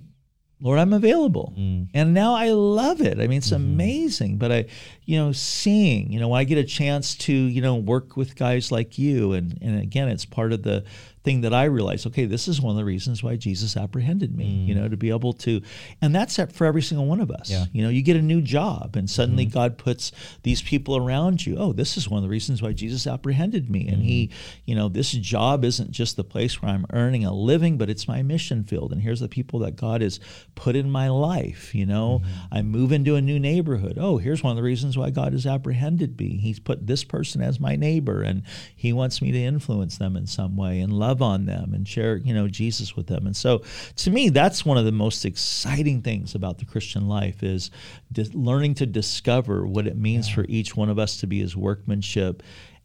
Lord, 0.61 0.77
I'm 0.77 0.93
available. 0.93 1.53
Mm. 1.57 1.89
And 1.93 2.13
now 2.13 2.35
I 2.35 2.51
love 2.51 3.01
it. 3.01 3.19
I 3.19 3.27
mean, 3.27 3.39
it's 3.39 3.47
mm-hmm. 3.47 3.55
amazing. 3.55 4.37
But 4.37 4.51
I, 4.51 4.65
you 5.05 5.17
know, 5.17 5.31
seeing, 5.31 6.11
you 6.11 6.19
know, 6.19 6.29
when 6.29 6.39
I 6.39 6.43
get 6.43 6.59
a 6.59 6.63
chance 6.63 7.15
to, 7.15 7.33
you 7.33 7.61
know, 7.61 7.75
work 7.75 8.15
with 8.15 8.35
guys 8.35 8.71
like 8.71 8.99
you, 8.99 9.33
and, 9.33 9.57
and 9.61 9.81
again, 9.81 10.07
it's 10.07 10.25
part 10.25 10.53
of 10.53 10.61
the 10.61 10.83
thing 11.23 11.41
that 11.41 11.53
I 11.53 11.65
realized, 11.65 12.07
okay, 12.07 12.25
this 12.25 12.47
is 12.47 12.59
one 12.59 12.71
of 12.71 12.77
the 12.77 12.85
reasons 12.85 13.21
why 13.21 13.35
Jesus 13.35 13.77
apprehended 13.77 14.35
me, 14.35 14.45
mm. 14.45 14.67
you 14.67 14.75
know, 14.75 14.89
to 14.89 14.97
be 14.97 15.09
able 15.09 15.33
to, 15.33 15.61
and 16.01 16.15
that's 16.15 16.39
it 16.39 16.51
for 16.51 16.65
every 16.65 16.81
single 16.81 17.05
one 17.05 17.21
of 17.21 17.29
us. 17.29 17.49
Yeah. 17.49 17.65
You 17.71 17.83
know, 17.83 17.89
you 17.89 18.01
get 18.01 18.15
a 18.15 18.21
new 18.21 18.41
job 18.41 18.95
and 18.95 19.09
suddenly 19.09 19.45
mm-hmm. 19.45 19.53
God 19.53 19.77
puts 19.77 20.11
these 20.43 20.61
people 20.61 20.97
around 20.97 21.45
you. 21.45 21.57
Oh, 21.57 21.73
this 21.73 21.95
is 21.95 22.09
one 22.09 22.17
of 22.17 22.23
the 22.23 22.29
reasons 22.29 22.61
why 22.61 22.73
Jesus 22.73 23.05
apprehended 23.05 23.69
me. 23.69 23.87
And 23.87 23.97
mm-hmm. 23.97 24.05
he, 24.05 24.31
you 24.65 24.73
know, 24.73 24.89
this 24.89 25.11
job 25.11 25.63
isn't 25.63 25.91
just 25.91 26.15
the 26.15 26.23
place 26.23 26.61
where 26.61 26.71
I'm 26.71 26.85
earning 26.91 27.23
a 27.25 27.33
living, 27.33 27.77
but 27.77 27.89
it's 27.89 28.07
my 28.07 28.23
mission 28.23 28.63
field. 28.63 28.91
And 28.91 29.01
here's 29.01 29.19
the 29.19 29.29
people 29.29 29.59
that 29.59 29.75
God 29.75 30.01
has 30.01 30.19
put 30.55 30.75
in 30.75 30.89
my 30.89 31.09
life. 31.09 31.75
You 31.75 31.85
know, 31.85 32.21
mm-hmm. 32.23 32.53
I 32.53 32.61
move 32.63 32.91
into 32.91 33.15
a 33.15 33.21
new 33.21 33.39
neighborhood. 33.39 33.97
Oh, 33.99 34.17
here's 34.17 34.43
one 34.43 34.51
of 34.51 34.57
the 34.57 34.63
reasons 34.63 34.97
why 34.97 35.11
God 35.11 35.33
has 35.33 35.45
apprehended 35.45 36.19
me. 36.19 36.37
He's 36.37 36.59
put 36.59 36.87
this 36.87 37.03
person 37.03 37.41
as 37.41 37.59
my 37.59 37.75
neighbor 37.75 38.23
and 38.23 38.43
he 38.75 38.91
wants 38.91 39.21
me 39.21 39.31
to 39.31 39.37
influence 39.37 39.97
them 39.97 40.15
in 40.15 40.25
some 40.25 40.55
way 40.55 40.79
and 40.79 40.91
love 40.91 41.10
love 41.11 41.21
on 41.21 41.45
them 41.45 41.73
and 41.73 41.85
share, 41.85 42.15
you 42.17 42.33
know, 42.33 42.47
Jesus 42.47 42.95
with 42.95 43.07
them. 43.07 43.25
And 43.25 43.35
so 43.35 43.63
to 43.97 44.11
me, 44.11 44.29
that's 44.29 44.65
one 44.65 44.77
of 44.77 44.85
the 44.85 44.91
most 44.93 45.25
exciting 45.25 46.01
things 46.01 46.35
about 46.35 46.57
the 46.57 46.65
Christian 46.65 47.07
life 47.07 47.43
is 47.43 47.69
di- 48.11 48.29
learning 48.33 48.75
to 48.75 48.85
discover 48.85 49.67
what 49.67 49.87
it 49.87 49.97
means 49.97 50.29
yeah. 50.29 50.35
for 50.35 50.45
each 50.47 50.75
one 50.75 50.89
of 50.89 50.97
us 50.97 51.17
to 51.17 51.27
be 51.27 51.39
his 51.39 51.55
workmanship 51.55 52.43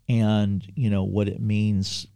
and, 0.09 0.67
you 0.75 0.91
know, 0.91 1.05
what 1.05 1.29
it 1.29 1.41
means 1.41 2.09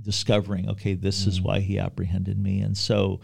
discovering, 0.00 0.68
okay, 0.70 0.94
this 0.94 1.24
mm 1.24 1.28
is 1.28 1.40
why 1.40 1.58
he 1.58 1.78
apprehended 1.78 2.38
me. 2.38 2.60
And 2.60 2.76
so, 2.76 3.20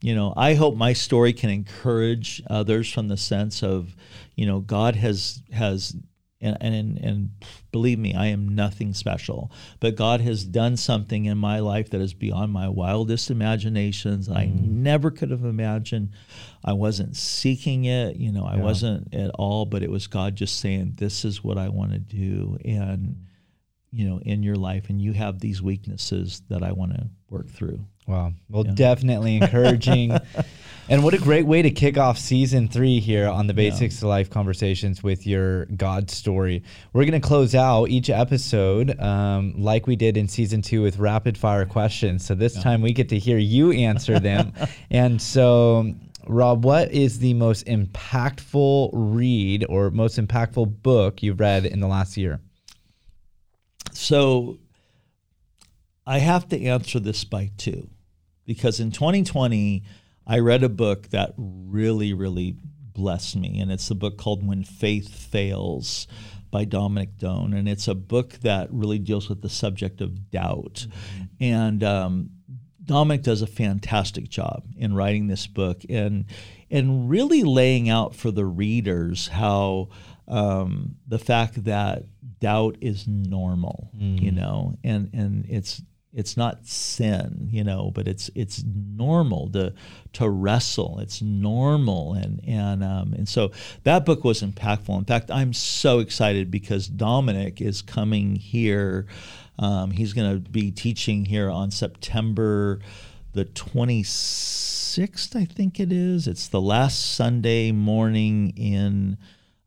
you 0.00 0.14
know, 0.14 0.32
I 0.36 0.54
hope 0.54 0.76
my 0.76 0.92
story 0.92 1.32
can 1.32 1.50
encourage 1.50 2.42
others 2.48 2.92
from 2.92 3.08
the 3.08 3.16
sense 3.16 3.62
of, 3.62 3.96
you 4.36 4.46
know, 4.46 4.60
God 4.60 4.94
has 4.96 5.42
has 5.52 5.96
and, 6.40 6.56
and 6.60 6.98
and 6.98 7.30
believe 7.70 7.98
me, 7.98 8.14
I 8.14 8.26
am 8.26 8.54
nothing 8.54 8.94
special. 8.94 9.50
But 9.78 9.96
God 9.96 10.20
has 10.20 10.44
done 10.44 10.76
something 10.76 11.26
in 11.26 11.38
my 11.38 11.60
life 11.60 11.90
that 11.90 12.00
is 12.00 12.14
beyond 12.14 12.52
my 12.52 12.68
wildest 12.68 13.30
imaginations. 13.30 14.28
Mm. 14.28 14.36
I 14.36 14.46
never 14.46 15.10
could 15.10 15.30
have 15.30 15.44
imagined. 15.44 16.10
I 16.64 16.72
wasn't 16.72 17.16
seeking 17.16 17.84
it, 17.84 18.16
you 18.16 18.32
know, 18.32 18.44
I 18.44 18.56
yeah. 18.56 18.62
wasn't 18.62 19.14
at 19.14 19.30
all, 19.30 19.66
but 19.66 19.82
it 19.82 19.90
was 19.90 20.06
God 20.06 20.36
just 20.36 20.60
saying, 20.60 20.94
This 20.96 21.24
is 21.24 21.44
what 21.44 21.58
I 21.58 21.68
want 21.68 21.92
to 21.92 21.98
do. 21.98 22.58
And 22.64 23.26
you 23.92 24.08
know, 24.08 24.20
in 24.20 24.42
your 24.42 24.56
life, 24.56 24.88
and 24.88 25.02
you 25.02 25.12
have 25.12 25.40
these 25.40 25.60
weaknesses 25.60 26.42
that 26.48 26.62
I 26.62 26.72
want 26.72 26.92
to 26.92 27.08
work 27.28 27.50
through. 27.50 27.84
Wow. 28.10 28.32
Well, 28.48 28.66
yeah. 28.66 28.72
definitely 28.74 29.36
encouraging. 29.36 30.18
and 30.88 31.04
what 31.04 31.14
a 31.14 31.18
great 31.18 31.46
way 31.46 31.62
to 31.62 31.70
kick 31.70 31.96
off 31.96 32.18
season 32.18 32.66
three 32.66 32.98
here 32.98 33.28
on 33.28 33.46
the 33.46 33.54
Basics 33.54 34.02
yeah. 34.02 34.06
of 34.06 34.08
Life 34.08 34.30
conversations 34.30 35.00
with 35.00 35.28
your 35.28 35.66
God 35.66 36.10
story. 36.10 36.64
We're 36.92 37.04
going 37.04 37.20
to 37.20 37.26
close 37.26 37.54
out 37.54 37.84
each 37.84 38.10
episode 38.10 38.98
um, 38.98 39.54
like 39.56 39.86
we 39.86 39.94
did 39.94 40.16
in 40.16 40.26
season 40.26 40.60
two 40.60 40.82
with 40.82 40.98
rapid 40.98 41.38
fire 41.38 41.64
questions. 41.64 42.24
So 42.24 42.34
this 42.34 42.56
yeah. 42.56 42.62
time 42.62 42.82
we 42.82 42.92
get 42.92 43.08
to 43.10 43.18
hear 43.18 43.38
you 43.38 43.70
answer 43.70 44.18
them. 44.18 44.54
and 44.90 45.22
so, 45.22 45.94
Rob, 46.26 46.64
what 46.64 46.90
is 46.90 47.20
the 47.20 47.34
most 47.34 47.66
impactful 47.66 48.90
read 48.92 49.66
or 49.68 49.92
most 49.92 50.18
impactful 50.18 50.82
book 50.82 51.22
you've 51.22 51.38
read 51.38 51.64
in 51.64 51.78
the 51.78 51.86
last 51.86 52.16
year? 52.16 52.40
So, 53.92 54.58
I 56.10 56.18
have 56.18 56.48
to 56.48 56.60
answer 56.60 56.98
this 56.98 57.22
by 57.22 57.52
two 57.56 57.88
because 58.50 58.80
in 58.80 58.90
2020, 58.90 59.84
I 60.26 60.40
read 60.40 60.64
a 60.64 60.68
book 60.68 61.10
that 61.10 61.34
really, 61.36 62.12
really 62.12 62.56
blessed 62.92 63.36
me. 63.36 63.60
And 63.60 63.70
it's 63.70 63.88
a 63.92 63.94
book 63.94 64.18
called 64.18 64.44
When 64.44 64.64
Faith 64.64 65.08
Fails 65.08 66.08
by 66.50 66.64
Dominic 66.64 67.16
Done. 67.16 67.52
And 67.52 67.68
it's 67.68 67.86
a 67.86 67.94
book 67.94 68.40
that 68.40 68.66
really 68.72 68.98
deals 68.98 69.28
with 69.28 69.40
the 69.42 69.48
subject 69.48 70.00
of 70.00 70.32
doubt. 70.32 70.88
Mm-hmm. 70.88 71.24
And 71.38 71.84
um, 71.84 72.30
Dominic 72.84 73.22
does 73.22 73.40
a 73.40 73.46
fantastic 73.46 74.28
job 74.28 74.64
in 74.76 74.96
writing 74.96 75.28
this 75.28 75.46
book 75.46 75.82
and, 75.88 76.24
and 76.72 77.08
really 77.08 77.44
laying 77.44 77.88
out 77.88 78.16
for 78.16 78.32
the 78.32 78.44
readers 78.44 79.28
how 79.28 79.90
um, 80.26 80.96
the 81.06 81.20
fact 81.20 81.62
that 81.66 82.02
doubt 82.40 82.78
is 82.80 83.06
normal, 83.06 83.92
mm. 83.96 84.20
you 84.20 84.32
know, 84.32 84.76
and, 84.82 85.08
and 85.12 85.46
it's 85.48 85.80
it's 86.12 86.36
not 86.36 86.66
sin 86.66 87.48
you 87.50 87.62
know 87.62 87.90
but 87.94 88.08
it's 88.08 88.30
it's 88.34 88.62
normal 88.64 89.48
to 89.50 89.72
to 90.12 90.28
wrestle. 90.28 90.98
It's 91.00 91.22
normal 91.22 92.14
and 92.14 92.40
and 92.46 92.82
um, 92.82 93.12
and 93.12 93.28
so 93.28 93.52
that 93.84 94.04
book 94.04 94.24
was 94.24 94.42
impactful. 94.42 94.96
In 94.98 95.04
fact 95.04 95.30
i'm 95.30 95.52
so 95.52 96.00
excited 96.00 96.50
because 96.50 96.86
dominic 96.86 97.60
is 97.60 97.82
coming 97.82 98.36
here. 98.36 99.06
Um, 99.58 99.90
he's 99.90 100.12
going 100.14 100.42
to 100.42 100.50
be 100.50 100.70
teaching 100.70 101.26
here 101.26 101.50
on 101.50 101.70
september 101.70 102.80
the 103.32 103.44
26th 103.44 105.36
i 105.36 105.44
think 105.44 105.78
it 105.78 105.92
is. 105.92 106.26
It's 106.26 106.48
the 106.48 106.60
last 106.60 107.14
sunday 107.14 107.72
morning 107.72 108.52
in 108.56 109.16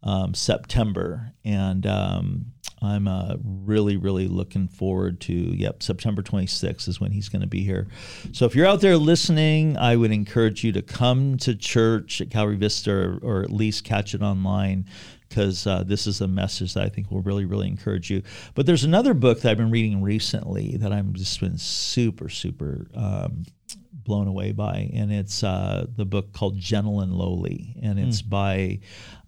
um, 0.01 0.33
september. 0.33 1.33
And 1.45 1.85
um, 1.85 2.45
I'm 2.83 3.07
uh, 3.07 3.35
really, 3.43 3.97
really 3.97 4.27
looking 4.27 4.67
forward 4.67 5.19
to. 5.21 5.33
Yep, 5.33 5.83
September 5.83 6.21
26th 6.21 6.87
is 6.87 6.99
when 6.99 7.11
he's 7.11 7.29
going 7.29 7.41
to 7.41 7.47
be 7.47 7.63
here. 7.63 7.87
So 8.31 8.45
if 8.45 8.55
you're 8.55 8.67
out 8.67 8.81
there 8.81 8.97
listening, 8.97 9.77
I 9.77 9.95
would 9.95 10.11
encourage 10.11 10.63
you 10.63 10.71
to 10.73 10.81
come 10.81 11.37
to 11.37 11.55
church 11.55 12.21
at 12.21 12.29
Calvary 12.29 12.57
Vista 12.57 12.91
or, 12.91 13.19
or 13.21 13.41
at 13.41 13.51
least 13.51 13.83
catch 13.83 14.13
it 14.13 14.21
online 14.21 14.85
because 15.33 15.65
uh, 15.65 15.83
this 15.83 16.05
is 16.05 16.21
a 16.21 16.27
message 16.27 16.75
that 16.75 16.83
I 16.83 16.89
think 16.89 17.09
will 17.09 17.21
really, 17.21 17.45
really 17.45 17.67
encourage 17.67 18.11
you. 18.11 18.21
But 18.53 18.67
there's 18.67 18.83
another 18.83 19.15
book 19.15 19.41
that 19.41 19.49
I've 19.49 19.57
been 19.57 19.71
reading 19.71 20.03
recently 20.03 20.77
that 20.77 20.93
I'm 20.93 21.13
just 21.13 21.39
been 21.39 21.57
super, 21.57 22.29
super 22.29 22.85
um, 22.93 23.45
blown 24.03 24.27
away 24.27 24.51
by, 24.51 24.91
and 24.93 25.11
it's 25.11 25.43
uh, 25.43 25.87
the 25.95 26.05
book 26.05 26.33
called 26.33 26.59
Gentle 26.59 27.01
and 27.01 27.13
Lowly, 27.13 27.75
and 27.81 27.99
it's 27.99 28.21
mm. 28.21 28.29
by 28.29 28.79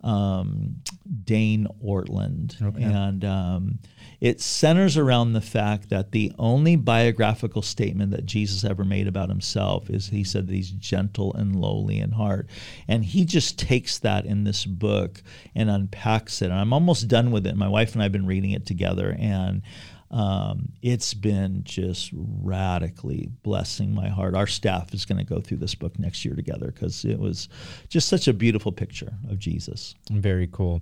um, 0.05 0.75
Dane 1.23 1.67
Ortlund. 1.83 2.61
okay. 2.61 2.83
and 2.83 3.25
um, 3.25 3.79
it 4.21 4.39
centers 4.39 4.97
around 4.97 5.33
the 5.33 5.41
fact 5.41 5.89
that 5.89 6.11
the 6.11 6.31
only 6.37 6.75
biographical 6.75 7.63
statement 7.63 8.11
that 8.11 8.25
Jesus 8.25 8.63
ever 8.63 8.85
made 8.85 9.07
about 9.07 9.29
himself 9.29 9.89
is 9.89 10.09
he 10.09 10.23
said 10.23 10.47
that 10.47 10.53
he's 10.53 10.71
gentle 10.71 11.33
and 11.33 11.55
lowly 11.55 11.99
in 11.99 12.11
heart, 12.11 12.47
and 12.87 13.03
he 13.03 13.25
just 13.25 13.57
takes 13.59 13.97
that 13.99 14.25
in 14.25 14.43
this 14.43 14.65
book 14.65 15.23
and 15.55 15.69
unpacks 15.69 16.41
it. 16.41 16.45
And 16.45 16.59
I'm 16.59 16.71
almost 16.71 17.07
done 17.07 17.31
with 17.31 17.47
it. 17.47 17.57
My 17.57 17.67
wife 17.67 17.93
and 17.93 18.01
I 18.01 18.05
have 18.05 18.11
been 18.11 18.27
reading 18.27 18.51
it 18.51 18.65
together, 18.65 19.15
and 19.19 19.63
um, 20.11 20.71
it's 20.81 21.13
been 21.13 21.63
just 21.63 22.11
radically 22.13 23.29
blessing 23.43 23.93
my 23.93 24.07
heart. 24.07 24.35
Our 24.35 24.47
staff 24.47 24.93
is 24.93 25.05
going 25.05 25.17
to 25.17 25.23
go 25.25 25.41
through 25.41 25.57
this 25.57 25.75
book 25.75 25.97
next 25.99 26.23
year 26.23 26.35
together 26.35 26.67
because 26.67 27.05
it 27.05 27.19
was 27.19 27.49
just 27.89 28.07
such 28.07 28.27
a 28.27 28.33
beautiful 28.33 28.71
picture 28.71 29.13
of 29.29 29.39
Jesus. 29.39 29.95
Very 30.11 30.47
cool. 30.51 30.81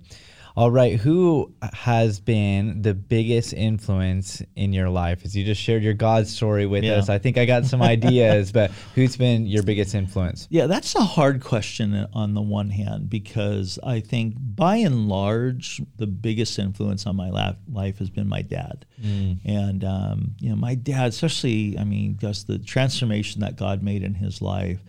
All 0.56 0.70
right. 0.70 1.00
Who 1.00 1.52
has 1.72 2.20
been 2.20 2.82
the 2.82 2.94
biggest 2.94 3.52
influence 3.52 4.40
in 4.54 4.72
your 4.72 4.88
life? 4.88 5.24
As 5.24 5.34
you 5.34 5.44
just 5.44 5.60
shared 5.60 5.82
your 5.82 5.94
God 5.94 6.28
story 6.28 6.64
with 6.64 6.84
yeah. 6.84 6.92
us, 6.92 7.08
I 7.08 7.18
think 7.18 7.38
I 7.38 7.44
got 7.44 7.64
some 7.64 7.82
ideas, 7.82 8.52
but 8.52 8.70
who's 8.94 9.16
been 9.16 9.46
your 9.46 9.64
biggest 9.64 9.94
influence? 9.94 10.48
Yeah, 10.54 10.68
that's 10.68 10.94
a 10.94 11.02
hard 11.02 11.42
question 11.42 12.06
on 12.12 12.34
the 12.34 12.40
one 12.40 12.70
hand, 12.70 13.10
because 13.10 13.80
I 13.82 13.98
think 13.98 14.34
by 14.38 14.76
and 14.76 15.08
large, 15.08 15.82
the 15.96 16.06
biggest 16.06 16.56
influence 16.60 17.06
on 17.06 17.16
my 17.16 17.30
life 17.30 17.98
has 17.98 18.08
been 18.08 18.28
my 18.28 18.42
dad. 18.42 18.86
Mm. 19.02 19.40
And, 19.44 19.82
um, 19.82 20.34
you 20.38 20.50
know, 20.50 20.56
my 20.56 20.76
dad, 20.76 21.08
especially, 21.08 21.76
I 21.76 21.82
mean, 21.82 22.18
just 22.18 22.46
the 22.46 22.58
transformation 22.58 23.40
that 23.40 23.56
God 23.56 23.82
made 23.82 24.04
in 24.04 24.14
his 24.14 24.40
life 24.40 24.80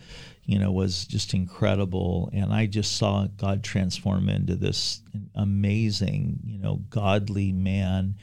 you 0.46 0.60
know, 0.60 0.72
was 0.72 1.06
just 1.06 1.34
incredible. 1.34 2.30
And 2.34 2.54
I 2.54 2.68
just 2.68 2.98
saw 2.98 3.28
God 3.38 3.64
transform 3.64 4.30
into 4.30 4.56
this 4.56 5.02
amazing, 5.34 6.40
you 6.46 6.60
know, 6.60 6.82
godly 6.90 7.52
man 7.52 8.16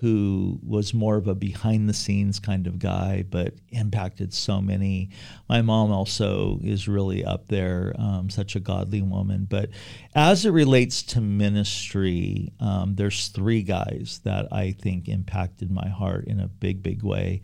who 0.00 0.58
was 0.62 0.94
more 0.94 1.16
of 1.16 1.28
a 1.28 1.34
behind 1.34 1.86
the 1.86 1.92
scenes 1.92 2.38
kind 2.38 2.66
of 2.66 2.78
guy, 2.78 3.22
but 3.28 3.52
impacted 3.68 4.32
so 4.32 4.58
many. 4.58 5.10
My 5.46 5.60
mom 5.60 5.92
also 5.92 6.58
is 6.62 6.88
really 6.88 7.22
up 7.22 7.48
there, 7.48 7.94
um, 7.98 8.30
such 8.30 8.56
a 8.56 8.60
godly 8.60 9.02
woman. 9.02 9.46
But 9.48 9.68
as 10.14 10.46
it 10.46 10.52
relates 10.52 11.02
to 11.02 11.20
ministry, 11.20 12.50
um, 12.60 12.94
there's 12.94 13.28
three 13.28 13.62
guys 13.62 14.20
that 14.24 14.50
I 14.50 14.72
think 14.72 15.06
impacted 15.06 15.70
my 15.70 15.88
heart 15.88 16.24
in 16.24 16.40
a 16.40 16.48
big, 16.48 16.82
big 16.82 17.02
way. 17.02 17.42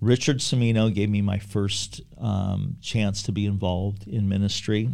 Richard 0.00 0.38
Semino 0.38 0.92
gave 0.92 1.10
me 1.10 1.20
my 1.20 1.38
first 1.38 2.00
um, 2.16 2.76
chance 2.80 3.22
to 3.24 3.32
be 3.32 3.44
involved 3.44 4.08
in 4.08 4.30
ministry. 4.30 4.88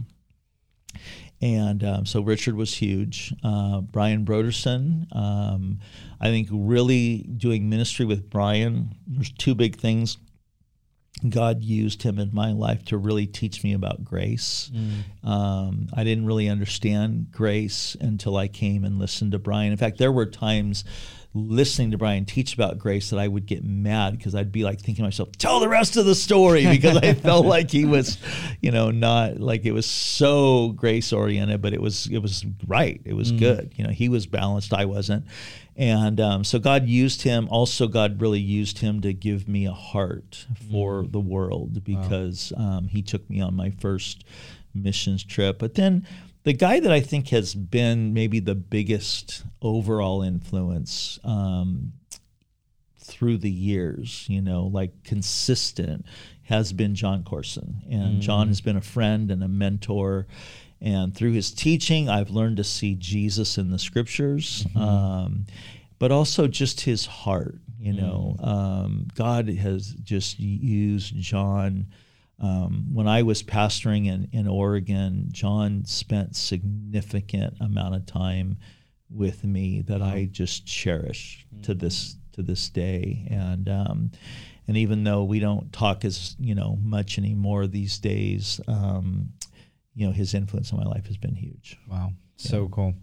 And 1.44 1.84
um, 1.84 2.06
so 2.06 2.22
Richard 2.22 2.56
was 2.56 2.72
huge. 2.72 3.34
Uh, 3.44 3.82
Brian 3.82 4.24
Brodersen, 4.24 5.14
um, 5.14 5.78
I 6.18 6.28
think 6.28 6.48
really 6.50 7.18
doing 7.18 7.68
ministry 7.68 8.06
with 8.06 8.30
Brian, 8.30 8.94
there's 9.06 9.30
two 9.30 9.54
big 9.54 9.76
things. 9.76 10.16
God 11.28 11.62
used 11.62 12.02
him 12.02 12.18
in 12.18 12.30
my 12.32 12.52
life 12.52 12.86
to 12.86 12.96
really 12.96 13.26
teach 13.26 13.62
me 13.62 13.74
about 13.74 14.02
grace. 14.02 14.70
Mm. 14.74 15.28
Um, 15.28 15.88
I 15.92 16.02
didn't 16.02 16.24
really 16.24 16.48
understand 16.48 17.30
grace 17.30 17.94
until 18.00 18.38
I 18.38 18.48
came 18.48 18.82
and 18.82 18.98
listened 18.98 19.32
to 19.32 19.38
Brian. 19.38 19.70
In 19.70 19.76
fact, 19.76 19.98
there 19.98 20.12
were 20.12 20.26
times 20.26 20.82
listening 21.34 21.90
to 21.90 21.98
Brian 21.98 22.24
teach 22.24 22.54
about 22.54 22.78
grace 22.78 23.10
that 23.10 23.18
I 23.18 23.26
would 23.26 23.46
get 23.46 23.64
mad 23.64 24.16
because 24.16 24.36
I'd 24.36 24.52
be 24.52 24.62
like 24.62 24.78
thinking 24.78 24.96
to 24.96 25.02
myself, 25.02 25.32
tell 25.32 25.58
the 25.58 25.68
rest 25.68 25.96
of 25.96 26.06
the 26.06 26.14
story 26.14 26.64
because 26.70 26.96
I 26.96 27.14
felt 27.14 27.44
like 27.44 27.70
he 27.70 27.84
was, 27.84 28.18
you 28.60 28.70
know, 28.70 28.90
not 28.90 29.40
like 29.40 29.64
it 29.64 29.72
was 29.72 29.86
so 29.86 30.68
grace 30.70 31.12
oriented, 31.12 31.60
but 31.60 31.72
it 31.72 31.82
was 31.82 32.06
it 32.06 32.18
was 32.18 32.46
right. 32.66 33.00
It 33.04 33.14
was 33.14 33.32
mm. 33.32 33.40
good. 33.40 33.72
You 33.76 33.84
know, 33.84 33.90
he 33.90 34.08
was 34.08 34.26
balanced, 34.26 34.72
I 34.72 34.84
wasn't. 34.84 35.26
And 35.76 36.20
um, 36.20 36.44
so 36.44 36.60
God 36.60 36.86
used 36.86 37.22
him. 37.22 37.48
Also, 37.50 37.88
God 37.88 38.20
really 38.20 38.38
used 38.38 38.78
him 38.78 39.00
to 39.00 39.12
give 39.12 39.48
me 39.48 39.66
a 39.66 39.72
heart 39.72 40.46
for 40.70 41.02
mm. 41.02 41.10
the 41.10 41.20
world 41.20 41.82
because 41.82 42.52
wow. 42.56 42.78
um, 42.78 42.88
he 42.88 43.02
took 43.02 43.28
me 43.28 43.40
on 43.40 43.56
my 43.56 43.70
first 43.70 44.24
missions 44.72 45.24
trip. 45.24 45.58
But 45.58 45.74
then 45.74 46.06
the 46.44 46.52
guy 46.52 46.78
that 46.78 46.92
I 46.92 47.00
think 47.00 47.28
has 47.28 47.54
been 47.54 48.14
maybe 48.14 48.38
the 48.38 48.54
biggest 48.54 49.44
overall 49.62 50.22
influence 50.22 51.18
um, 51.24 51.94
through 53.00 53.38
the 53.38 53.50
years, 53.50 54.26
you 54.28 54.42
know, 54.42 54.66
like 54.66 55.04
consistent, 55.04 56.04
has 56.42 56.74
been 56.74 56.94
Jon 56.94 57.24
Courson. 57.24 57.82
And 57.90 58.18
mm. 58.18 58.20
Jon 58.20 58.48
has 58.48 58.60
been 58.60 58.76
a 58.76 58.82
friend 58.82 59.30
and 59.30 59.42
a 59.42 59.48
mentor. 59.48 60.26
And 60.82 61.16
through 61.16 61.32
his 61.32 61.50
teaching, 61.50 62.10
I've 62.10 62.28
learned 62.28 62.58
to 62.58 62.64
see 62.64 62.94
Jesus 62.94 63.56
in 63.56 63.70
the 63.70 63.78
scriptures, 63.78 64.66
mm-hmm. 64.68 64.78
um, 64.78 65.46
but 65.98 66.12
also 66.12 66.46
just 66.46 66.82
his 66.82 67.06
heart. 67.06 67.58
You 67.80 67.94
know, 67.94 68.36
mm. 68.38 68.46
um, 68.46 69.08
God 69.14 69.48
has 69.48 69.88
just 70.02 70.38
used 70.38 71.16
Jon 71.16 71.86
um, 72.40 72.86
when 72.92 73.06
I 73.06 73.22
was 73.22 73.42
pastoring 73.42 74.06
in, 74.06 74.28
in 74.32 74.48
Oregon, 74.48 75.28
Jon 75.30 75.84
spent 75.84 76.36
significant 76.36 77.54
amount 77.60 77.94
of 77.94 78.06
time 78.06 78.58
with 79.08 79.44
me 79.44 79.82
that 79.82 80.02
I 80.02 80.28
just 80.30 80.66
cherish 80.66 81.46
mm-hmm. 81.52 81.62
to 81.62 81.74
this 81.74 82.16
to 82.32 82.42
this 82.42 82.68
day. 82.68 83.28
And 83.30 83.68
um, 83.68 84.10
and 84.66 84.76
even 84.76 85.04
though 85.04 85.24
we 85.24 85.38
don't 85.38 85.72
talk 85.72 86.04
as 86.04 86.36
you 86.38 86.54
know 86.54 86.78
much 86.82 87.18
anymore 87.18 87.66
these 87.66 87.98
days, 87.98 88.60
um, 88.66 89.30
you 89.94 90.06
know 90.06 90.12
his 90.12 90.34
influence 90.34 90.72
on 90.72 90.80
my 90.80 90.86
life 90.86 91.06
has 91.06 91.16
been 91.16 91.34
huge. 91.34 91.78
Wow. 91.88 92.12
So 92.36 92.62
yeah. 92.62 92.68
cool. 92.72 92.94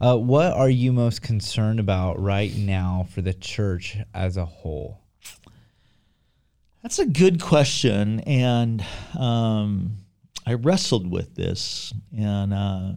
Uh, 0.00 0.16
what 0.16 0.54
are 0.54 0.70
you 0.70 0.92
most 0.92 1.20
concerned 1.20 1.80
about 1.80 2.18
right 2.18 2.54
now 2.56 3.06
for 3.10 3.20
the 3.20 3.34
church 3.34 3.98
as 4.14 4.38
a 4.38 4.46
whole? 4.46 5.02
That's 6.82 6.98
a 6.98 7.06
good 7.06 7.42
question, 7.42 8.20
and 8.20 8.84
um, 9.18 9.98
I 10.46 10.54
wrestled 10.54 11.10
with 11.10 11.34
this, 11.34 11.92
and 12.16 12.54
uh, 12.54 12.92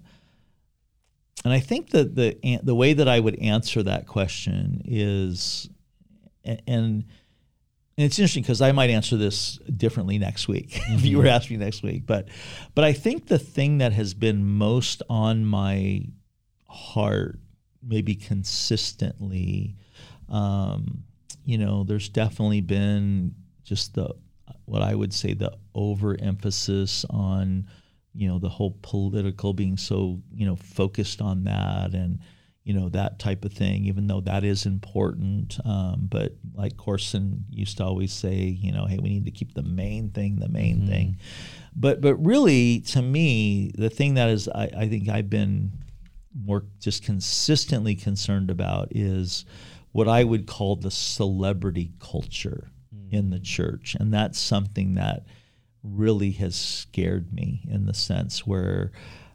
and 1.44 1.54
I 1.54 1.60
think 1.60 1.90
that 1.90 2.16
the 2.16 2.60
the 2.64 2.76
way 2.76 2.94
that 2.94 3.10
I 3.10 3.20
would 3.20 3.38
answer 3.40 3.84
that 3.84 4.08
question 4.08 4.82
is, 4.86 5.70
and, 6.46 6.62
and 6.66 7.04
it's 7.98 8.18
interesting 8.18 8.44
because 8.44 8.62
I 8.62 8.72
might 8.72 8.90
answer 8.90 9.18
this 9.18 9.60
differently 9.76 10.18
next 10.18 10.48
week 10.48 10.72
mm-hmm. 10.72 10.94
if 10.96 11.06
you 11.06 11.18
were 11.18 11.26
mm-hmm. 11.26 11.34
asking 11.34 11.60
me 11.60 11.66
next 11.66 11.84
week. 11.84 12.06
But 12.06 12.30
but 12.76 12.86
I 12.86 12.94
think 12.94 13.28
the 13.28 13.40
thing 13.40 13.80
that 13.80 13.92
has 13.92 14.14
been 14.14 14.46
most 14.46 15.04
on 15.10 15.46
my 15.46 16.06
heart, 16.70 17.38
maybe 17.86 18.16
consistently, 18.16 19.76
um, 20.30 21.04
you 21.44 21.58
know, 21.58 21.84
there's 21.84 22.08
definitely 22.08 22.62
been 22.62 23.36
just 23.64 23.96
the 23.96 24.14
what 24.66 24.82
I 24.82 24.96
would 24.96 25.14
say 25.14 25.34
the 25.34 25.54
overemphasis 25.76 27.06
on 27.10 27.68
you 28.14 28.28
know 28.28 28.40
the 28.40 28.50
whole 28.50 28.78
political 28.82 29.54
being 29.54 29.78
so 29.78 30.22
you 30.34 30.46
know 30.46 30.56
focused 30.56 31.22
on 31.22 31.44
that 31.46 31.94
and 31.94 32.20
you 32.64 32.74
know 32.74 32.90
that 32.90 33.20
type 33.20 33.44
of 33.44 33.52
thing 33.52 33.86
even 33.86 34.08
though 34.08 34.22
that 34.22 34.44
is 34.44 34.66
important. 34.66 35.58
Um, 35.66 36.08
but 36.10 36.34
like 36.54 36.78
Courson 36.78 37.46
used 37.50 37.78
to 37.78 37.84
always 37.84 38.14
say 38.14 38.36
you 38.36 38.72
know 38.72 38.86
hey 38.86 39.00
we 39.02 39.10
need 39.10 39.26
to 39.26 39.32
keep 39.32 39.54
the 39.54 39.64
main 39.64 40.12
thing 40.12 40.38
the 40.38 40.50
main 40.50 40.78
mm-hmm. 40.78 40.88
thing. 40.88 41.18
But 41.76 42.02
but 42.02 42.16
really 42.16 42.82
to 42.82 43.02
me 43.02 43.72
the 43.78 43.90
thing 43.90 44.14
that 44.14 44.30
is 44.30 44.48
I, 44.48 44.70
I 44.78 44.88
think 44.88 45.10
I've 45.10 45.30
been 45.30 45.72
more 46.46 46.64
just 46.80 47.04
consistently 47.04 47.96
concerned 47.96 48.50
about 48.50 48.88
is 48.92 49.46
what 49.92 50.08
I 50.08 50.24
would 50.24 50.48
call 50.48 50.76
the 50.76 50.90
celebrity 50.90 51.92
culture 52.00 52.72
in 53.14 53.30
the 53.30 53.40
church. 53.40 53.96
And 54.00 54.14
that's 54.14 54.40
something 54.40 54.96
that 54.96 55.26
really 55.84 56.32
has 56.32 56.56
scared 56.56 57.34
me 57.34 57.62
in 57.70 57.86
the 57.86 57.94
sense 57.94 58.48
where 58.48 58.92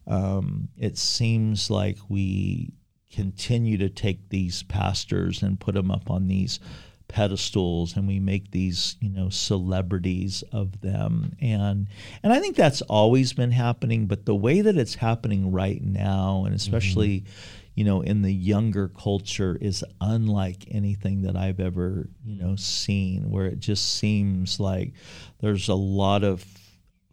um, 0.06 0.68
it 0.76 0.96
seems 0.96 1.70
like 1.70 1.98
we 2.08 2.72
continue 3.12 3.78
to 3.78 3.88
take 3.88 4.28
these 4.28 4.62
pastors 4.64 5.42
and 5.42 5.60
put 5.60 5.74
them 5.74 5.90
up 5.90 6.10
on 6.10 6.28
these 6.28 6.60
pedestals 7.08 7.96
and 7.96 8.06
we 8.06 8.20
make 8.20 8.50
these 8.50 8.96
you 9.00 9.08
know 9.08 9.30
celebrities 9.30 10.44
of 10.52 10.78
them 10.82 11.34
and 11.40 11.86
and 12.22 12.34
I 12.34 12.38
think 12.38 12.54
that's 12.54 12.82
always 12.82 13.32
been 13.32 13.50
happening 13.50 14.04
but 14.06 14.26
the 14.26 14.34
way 14.34 14.60
that 14.60 14.76
it's 14.76 14.94
happening 14.94 15.50
right 15.50 15.82
now 15.82 16.44
and 16.44 16.54
especially 16.54 17.20
mm-hmm 17.20 17.57
you 17.78 17.84
know, 17.84 18.00
in 18.00 18.22
the 18.22 18.34
younger 18.34 18.88
culture 18.88 19.56
is 19.60 19.84
unlike 20.00 20.64
anything 20.68 21.22
that 21.22 21.36
I've 21.36 21.60
ever, 21.60 22.08
you 22.24 22.34
know, 22.34 22.56
seen, 22.56 23.30
where 23.30 23.46
it 23.46 23.60
just 23.60 23.94
seems 24.00 24.58
like 24.58 24.94
there's 25.40 25.68
a 25.68 25.76
lot 25.76 26.24
of 26.24 26.44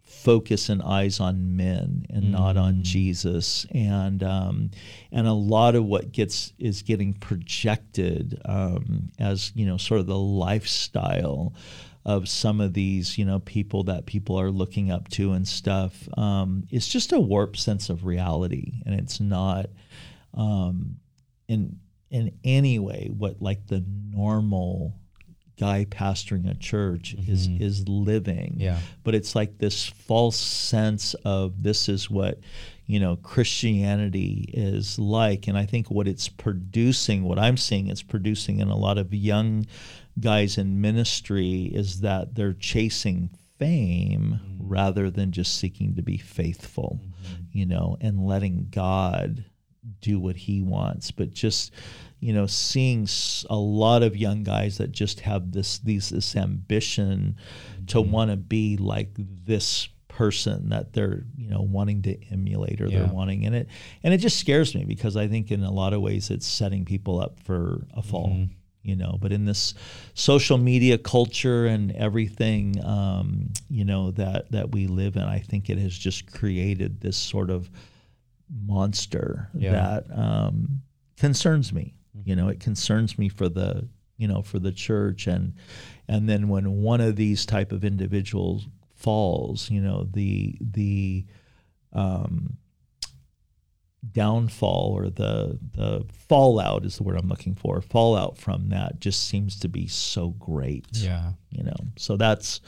focus 0.02 0.68
and 0.68 0.82
eyes 0.82 1.20
on 1.20 1.54
men 1.56 2.04
and 2.10 2.24
mm. 2.24 2.30
not 2.32 2.56
on 2.56 2.74
mm. 2.78 2.82
Jesus, 2.82 3.64
and 3.70 4.24
um, 4.24 4.72
and 5.12 5.28
a 5.28 5.32
lot 5.32 5.76
of 5.76 5.84
what 5.84 6.10
gets 6.10 6.52
is 6.58 6.82
getting 6.82 7.12
projected 7.12 8.42
um, 8.44 9.12
as 9.20 9.52
you 9.54 9.66
know, 9.66 9.76
sort 9.76 10.00
of 10.00 10.08
the 10.08 10.18
lifestyle 10.18 11.54
of 12.04 12.28
some 12.28 12.60
of 12.60 12.72
these, 12.72 13.16
you 13.16 13.24
know, 13.24 13.38
people 13.38 13.84
that 13.84 14.06
people 14.06 14.34
are 14.34 14.50
looking 14.50 14.90
up 14.90 15.08
to 15.10 15.30
and 15.30 15.46
stuff. 15.46 16.08
Um, 16.18 16.66
it's 16.72 16.88
just 16.88 17.12
a 17.12 17.20
warped 17.20 17.56
sense 17.56 17.88
of 17.88 18.04
reality, 18.04 18.82
and 18.84 18.98
it's 18.98 19.20
not 19.20 19.66
um, 20.36 20.96
in 21.48 21.78
in 22.10 22.38
any 22.44 22.78
way 22.78 23.10
what 23.16 23.42
like 23.42 23.66
the 23.66 23.84
normal 24.10 24.94
guy 25.58 25.86
pastoring 25.88 26.50
a 26.50 26.54
church 26.54 27.16
mm-hmm. 27.18 27.32
is 27.32 27.48
is 27.60 27.88
living. 27.88 28.56
Yeah. 28.58 28.78
But 29.04 29.14
it's 29.14 29.34
like 29.34 29.58
this 29.58 29.86
false 29.86 30.36
sense 30.36 31.14
of 31.24 31.62
this 31.62 31.88
is 31.88 32.10
what 32.10 32.38
you 32.86 33.00
know 33.00 33.16
Christianity 33.16 34.50
is 34.52 34.98
like, 34.98 35.48
and 35.48 35.56
I 35.56 35.66
think 35.66 35.90
what 35.90 36.08
it's 36.08 36.28
producing, 36.28 37.24
what 37.24 37.38
I'm 37.38 37.56
seeing, 37.56 37.88
it's 37.88 38.02
producing 38.02 38.60
in 38.60 38.68
a 38.68 38.76
lot 38.76 38.98
of 38.98 39.12
young 39.12 39.66
guys 40.18 40.58
in 40.58 40.80
ministry 40.80 41.70
is 41.74 42.00
that 42.00 42.34
they're 42.34 42.54
chasing 42.54 43.30
fame 43.58 44.40
mm-hmm. 44.42 44.68
rather 44.68 45.10
than 45.10 45.32
just 45.32 45.58
seeking 45.58 45.94
to 45.94 46.02
be 46.02 46.18
faithful, 46.18 47.00
mm-hmm. 47.02 47.42
you 47.52 47.66
know, 47.66 47.96
and 48.00 48.26
letting 48.26 48.68
God 48.70 49.44
do 50.00 50.18
what 50.18 50.36
he 50.36 50.60
wants 50.62 51.10
but 51.10 51.32
just 51.32 51.72
you 52.20 52.32
know 52.32 52.46
seeing 52.46 53.06
a 53.50 53.56
lot 53.56 54.02
of 54.02 54.16
young 54.16 54.42
guys 54.42 54.78
that 54.78 54.92
just 54.92 55.20
have 55.20 55.52
this 55.52 55.78
these 55.78 56.10
this 56.10 56.34
ambition 56.36 57.36
mm-hmm. 57.36 57.86
to 57.86 58.00
want 58.00 58.30
to 58.30 58.36
be 58.36 58.76
like 58.76 59.10
this 59.16 59.88
person 60.08 60.70
that 60.70 60.94
they're 60.94 61.24
you 61.36 61.50
know 61.50 61.60
wanting 61.60 62.00
to 62.00 62.16
emulate 62.32 62.80
or 62.80 62.86
yeah. 62.86 63.00
they're 63.00 63.12
wanting 63.12 63.42
in 63.42 63.52
it 63.52 63.68
and 64.02 64.14
it 64.14 64.18
just 64.18 64.38
scares 64.38 64.74
me 64.74 64.84
because 64.84 65.14
i 65.14 65.28
think 65.28 65.50
in 65.50 65.62
a 65.62 65.70
lot 65.70 65.92
of 65.92 66.00
ways 66.00 66.30
it's 66.30 66.46
setting 66.46 66.86
people 66.86 67.20
up 67.20 67.38
for 67.40 67.86
a 67.94 68.02
fall 68.02 68.30
mm-hmm. 68.30 68.52
you 68.82 68.96
know 68.96 69.18
but 69.20 69.30
in 69.30 69.44
this 69.44 69.74
social 70.14 70.56
media 70.56 70.96
culture 70.96 71.66
and 71.66 71.92
everything 71.92 72.82
um, 72.82 73.52
you 73.68 73.84
know 73.84 74.10
that 74.12 74.50
that 74.50 74.72
we 74.72 74.86
live 74.86 75.16
in 75.16 75.22
i 75.22 75.38
think 75.38 75.68
it 75.68 75.76
has 75.76 75.96
just 75.96 76.32
created 76.32 76.98
this 77.02 77.16
sort 77.16 77.50
of 77.50 77.68
monster 78.50 79.48
yeah. 79.54 79.72
that 79.72 80.04
um, 80.16 80.82
concerns 81.16 81.72
me. 81.72 81.94
Mm-hmm. 82.16 82.28
You 82.28 82.36
know, 82.36 82.48
it 82.48 82.60
concerns 82.60 83.18
me 83.18 83.28
for 83.28 83.48
the 83.48 83.88
you 84.16 84.26
know 84.28 84.42
for 84.42 84.58
the 84.58 84.72
church 84.72 85.26
and 85.26 85.54
and 86.08 86.28
then 86.28 86.48
when 86.48 86.82
one 86.82 87.00
of 87.00 87.16
these 87.16 87.44
type 87.44 87.72
of 87.72 87.84
individuals 87.84 88.66
falls, 88.94 89.70
you 89.70 89.80
know, 89.80 90.08
the 90.12 90.56
the 90.60 91.26
um, 91.92 92.56
downfall 94.12 94.92
or 94.96 95.10
the 95.10 95.58
the 95.74 96.04
fallout 96.28 96.84
is 96.84 96.96
the 96.96 97.02
word 97.02 97.18
I'm 97.18 97.28
looking 97.28 97.54
for. 97.54 97.80
Fallout 97.80 98.38
from 98.38 98.68
that 98.70 99.00
just 99.00 99.28
seems 99.28 99.58
to 99.60 99.68
be 99.68 99.86
so 99.86 100.30
great. 100.30 100.86
Yeah. 100.92 101.32
You 101.50 101.64
know. 101.64 101.76
So 101.96 102.16
that's 102.16 102.60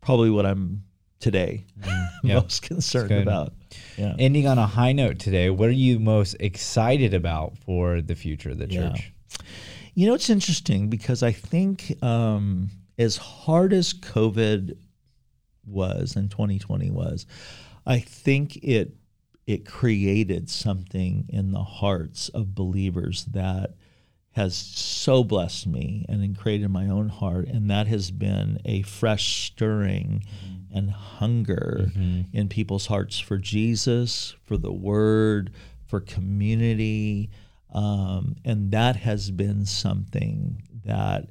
probably 0.00 0.30
what 0.30 0.46
I'm 0.46 0.82
today 1.20 1.64
mm, 1.80 2.08
most 2.24 2.62
concerned 2.62 3.12
about. 3.12 3.54
Yeah. 3.96 4.14
Ending 4.18 4.46
on 4.46 4.58
a 4.58 4.66
high 4.66 4.92
note 4.92 5.18
today, 5.18 5.50
what 5.50 5.68
are 5.68 5.72
you 5.72 5.98
most 5.98 6.36
excited 6.40 7.14
about 7.14 7.56
for 7.58 8.00
the 8.00 8.14
future 8.14 8.50
of 8.50 8.58
the 8.58 8.66
church? 8.66 9.12
Yeah. 9.12 9.46
You 9.94 10.08
know, 10.08 10.14
it's 10.14 10.30
interesting 10.30 10.90
because 10.90 11.22
I 11.22 11.32
think 11.32 12.02
um, 12.02 12.70
as 12.98 13.16
hard 13.16 13.72
as 13.72 13.94
COVID 13.94 14.76
was 15.66 16.16
and 16.16 16.30
2020 16.30 16.90
was, 16.90 17.26
I 17.86 18.00
think 18.00 18.56
it 18.56 18.96
it 19.46 19.66
created 19.66 20.48
something 20.48 21.26
in 21.28 21.52
the 21.52 21.62
hearts 21.62 22.30
of 22.30 22.54
believers 22.54 23.26
that 23.26 23.74
has 24.32 24.56
so 24.56 25.22
blessed 25.22 25.66
me 25.66 26.04
and 26.08 26.36
created 26.36 26.68
my 26.68 26.88
own 26.88 27.08
heart, 27.08 27.46
and 27.46 27.70
that 27.70 27.86
has 27.86 28.10
been 28.10 28.58
a 28.64 28.82
fresh 28.82 29.46
stirring 29.46 30.24
mm-hmm. 30.26 30.53
And 30.74 30.90
hunger 30.90 31.86
mm-hmm. 31.88 32.36
in 32.36 32.48
people's 32.48 32.86
hearts 32.86 33.18
for 33.18 33.38
Jesus, 33.38 34.34
for 34.42 34.58
the 34.58 34.72
Word, 34.72 35.52
for 35.86 36.00
community, 36.00 37.30
um, 37.72 38.36
and 38.44 38.72
that 38.72 38.96
has 38.96 39.30
been 39.30 39.64
something 39.64 40.62
that 40.84 41.30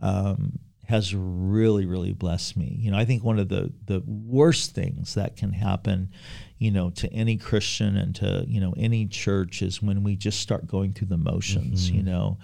um, 0.00 0.58
has 0.86 1.14
really, 1.14 1.86
really 1.86 2.12
blessed 2.12 2.56
me. 2.56 2.76
You 2.80 2.92
know, 2.92 2.98
I 2.98 3.04
think 3.04 3.24
one 3.24 3.38
of 3.38 3.48
the 3.48 3.72
the 3.84 4.02
worst 4.06 4.74
things 4.74 5.14
that 5.14 5.36
can 5.36 5.52
happen, 5.52 6.10
you 6.58 6.70
know, 6.70 6.90
to 6.90 7.12
any 7.12 7.36
Christian 7.36 7.96
and 7.96 8.14
to 8.16 8.44
you 8.46 8.60
know 8.60 8.74
any 8.76 9.06
church 9.06 9.60
is 9.60 9.82
when 9.82 10.04
we 10.04 10.16
just 10.16 10.40
start 10.40 10.66
going 10.66 10.92
through 10.92 11.08
the 11.08 11.18
motions. 11.18 11.86
Mm-hmm. 11.86 11.96
You 11.96 12.02
know, 12.04 12.38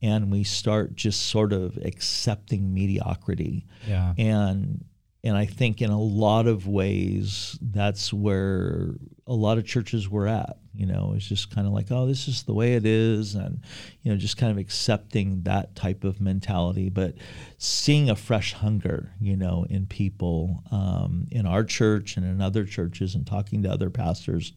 and 0.00 0.30
we 0.30 0.44
start 0.44 0.94
just 0.94 1.26
sort 1.26 1.52
of 1.52 1.76
accepting 1.78 2.72
mediocrity. 2.72 3.66
Yeah. 3.86 4.14
And 4.16 4.84
and 5.28 5.36
I 5.36 5.44
think 5.44 5.82
in 5.82 5.90
a 5.90 6.00
lot 6.00 6.46
of 6.46 6.66
ways 6.66 7.58
that's 7.60 8.12
where 8.14 8.94
a 9.26 9.34
lot 9.34 9.58
of 9.58 9.66
churches 9.66 10.08
were 10.08 10.26
at. 10.26 10.56
You 10.74 10.86
know, 10.86 11.12
it's 11.14 11.28
just 11.28 11.54
kind 11.54 11.66
of 11.66 11.74
like, 11.74 11.88
oh, 11.90 12.06
this 12.06 12.28
is 12.28 12.44
the 12.44 12.54
way 12.54 12.74
it 12.74 12.86
is, 12.86 13.34
and 13.34 13.60
you 14.02 14.10
know, 14.10 14.16
just 14.16 14.38
kind 14.38 14.50
of 14.50 14.56
accepting 14.58 15.42
that 15.42 15.76
type 15.76 16.04
of 16.04 16.20
mentality. 16.20 16.88
But 16.88 17.16
seeing 17.58 18.08
a 18.08 18.16
fresh 18.16 18.54
hunger, 18.54 19.12
you 19.20 19.36
know, 19.36 19.66
in 19.68 19.86
people 19.86 20.62
um, 20.70 21.26
in 21.30 21.46
our 21.46 21.64
church 21.64 22.16
and 22.16 22.24
in 22.24 22.40
other 22.40 22.64
churches, 22.64 23.14
and 23.14 23.26
talking 23.26 23.62
to 23.64 23.70
other 23.70 23.90
pastors. 23.90 24.52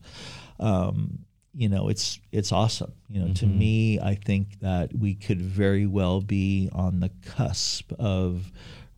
Um, 0.58 1.26
you 1.54 1.68
know 1.68 1.90
it's 1.90 2.18
it's 2.30 2.50
awesome 2.50 2.94
you 3.10 3.20
know 3.20 3.26
mm-hmm. 3.26 3.34
to 3.34 3.46
me 3.46 4.00
i 4.00 4.14
think 4.14 4.58
that 4.60 4.90
we 4.96 5.14
could 5.14 5.38
very 5.38 5.86
well 5.86 6.22
be 6.22 6.70
on 6.72 7.00
the 7.00 7.10
cusp 7.26 7.92
of 7.98 8.50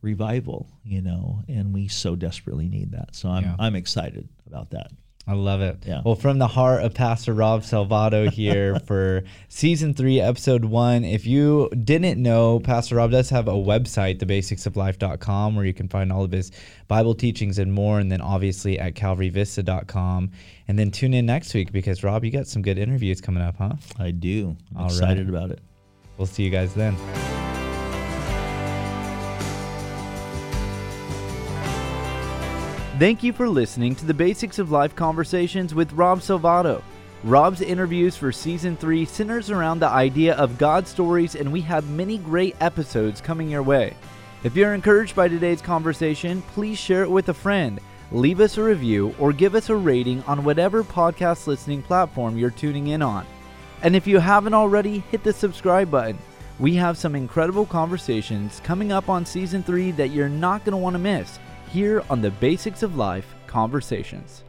revival, 0.05 0.69
you 0.85 1.03
know, 1.03 1.43
and 1.49 1.75
we 1.75 1.89
so 1.89 2.15
desperately 2.15 2.69
need 2.69 2.93
that. 2.93 3.17
So 3.17 3.29
I'm 3.29 3.43
yeah. 3.43 3.57
I'm 3.59 3.75
excited 3.75 4.29
about 4.47 4.71
that. 4.71 4.91
I 5.27 5.33
love 5.33 5.63
it. 5.63 5.79
Yeah. 5.87 6.03
Well, 6.05 6.17
from 6.17 6.39
the 6.39 6.47
heart 6.47 6.83
of 6.83 6.93
Pastor 6.93 7.33
Rob 7.33 7.63
Salvato 7.63 8.31
here 8.31 8.79
for 8.87 9.23
season 9.49 9.95
three, 9.95 10.21
episode 10.21 10.67
one. 10.67 11.03
If 11.03 11.27
you 11.27 11.71
didn't 11.71 12.23
know, 12.23 12.61
Pastor 12.61 12.97
Rob 12.97 13.11
does 13.11 13.31
have 13.31 13.49
a 13.49 13.53
website, 13.53 14.19
thebasicsoflife.com, 14.19 15.57
where 15.57 15.65
you 15.65 15.73
can 15.73 15.89
find 15.89 16.13
all 16.13 16.25
of 16.25 16.33
his 16.33 16.53
Bible 16.89 17.15
teachings 17.15 17.59
and 17.59 17.73
more. 17.73 18.01
And 18.01 18.13
then 18.13 18.21
obviously 18.21 18.79
at 18.79 18.95
calvaryvista.com. 18.95 20.31
And 20.69 20.79
then 20.79 20.91
tune 20.91 21.15
in 21.15 21.25
next 21.25 21.55
week 21.55 21.73
because, 21.73 22.05
Rob, 22.05 22.23
you 22.23 22.31
got 22.31 22.47
some 22.47 22.61
good 22.61 22.79
interviews 22.79 23.23
coming 23.23 23.43
up, 23.43 23.57
huh? 23.57 23.75
I 23.99 24.11
do. 24.11 24.57
I'm 24.75 24.83
all 24.83 24.87
excited 24.87 25.31
right. 25.31 25.37
about 25.37 25.51
it. 25.53 25.61
We'll 26.19 26.27
see 26.27 26.43
you 26.43 26.51
guys 26.51 26.75
then. 26.75 26.95
Thank 32.97 33.25
you 33.25 33.33
for 33.33 33.49
listening 33.49 33.97
to 33.97 34.07
the 34.07 34.15
Basics 34.15 34.61
of 34.61 34.71
Life 34.71 34.95
conversations 34.95 35.75
with 35.75 35.93
Rob 35.95 36.21
Salvato. 36.21 36.81
Rob's 37.25 37.61
interviews 37.61 38.17
for 38.17 38.31
season 38.31 38.77
3 38.77 39.05
centers 39.05 39.51
around 39.51 39.81
the 39.81 39.89
idea 39.89 40.37
of 40.37 40.59
God 40.59 40.87
stories, 40.87 41.35
and 41.35 41.51
we 41.51 41.61
have 41.63 41.91
many 41.91 42.19
great 42.19 42.55
episodes 42.61 43.21
coming 43.21 43.51
your 43.51 43.65
way. 43.65 43.97
If 44.45 44.55
you're 44.55 44.75
encouraged 44.75 45.17
by 45.17 45.27
today's 45.27 45.61
conversation, 45.61 46.41
please 46.53 46.79
share 46.79 47.03
it 47.03 47.11
with 47.11 47.31
a 47.31 47.35
friend, 47.35 47.81
leave 48.13 48.39
us 48.39 48.59
a 48.59 48.63
review, 48.63 49.13
or 49.19 49.33
give 49.33 49.57
us 49.57 49.71
a 49.71 49.77
rating 49.77 50.23
on 50.23 50.45
whatever 50.45 50.85
podcast 50.85 51.49
listening 51.49 51.83
platform 51.83 52.39
you're 52.39 52.51
tuning 52.51 52.87
in 52.87 53.03
on. 53.03 53.27
And 53.83 53.97
if 53.97 54.07
you 54.07 54.21
haven't 54.21 54.55
already, 54.55 55.01
hit 55.11 55.25
the 55.25 55.33
subscribe 55.33 55.91
button. 55.91 56.19
We 56.61 56.77
have 56.77 56.97
some 56.97 57.17
incredible 57.17 57.67
conversations 57.67 58.61
coming 58.63 58.93
up 58.93 59.09
on 59.09 59.27
season 59.27 59.65
3 59.65 59.91
that 59.93 60.11
you're 60.11 60.29
not 60.29 60.65
going 60.65 60.75
to 60.75 60.77
want 60.77 60.95
to 60.95 61.01
miss 61.01 61.41
here 61.75 62.05
on 62.09 62.23
the 62.23 62.31
Basics 62.31 62.85
of 62.85 62.95
Life 62.95 63.35
Conversations. 63.49 64.45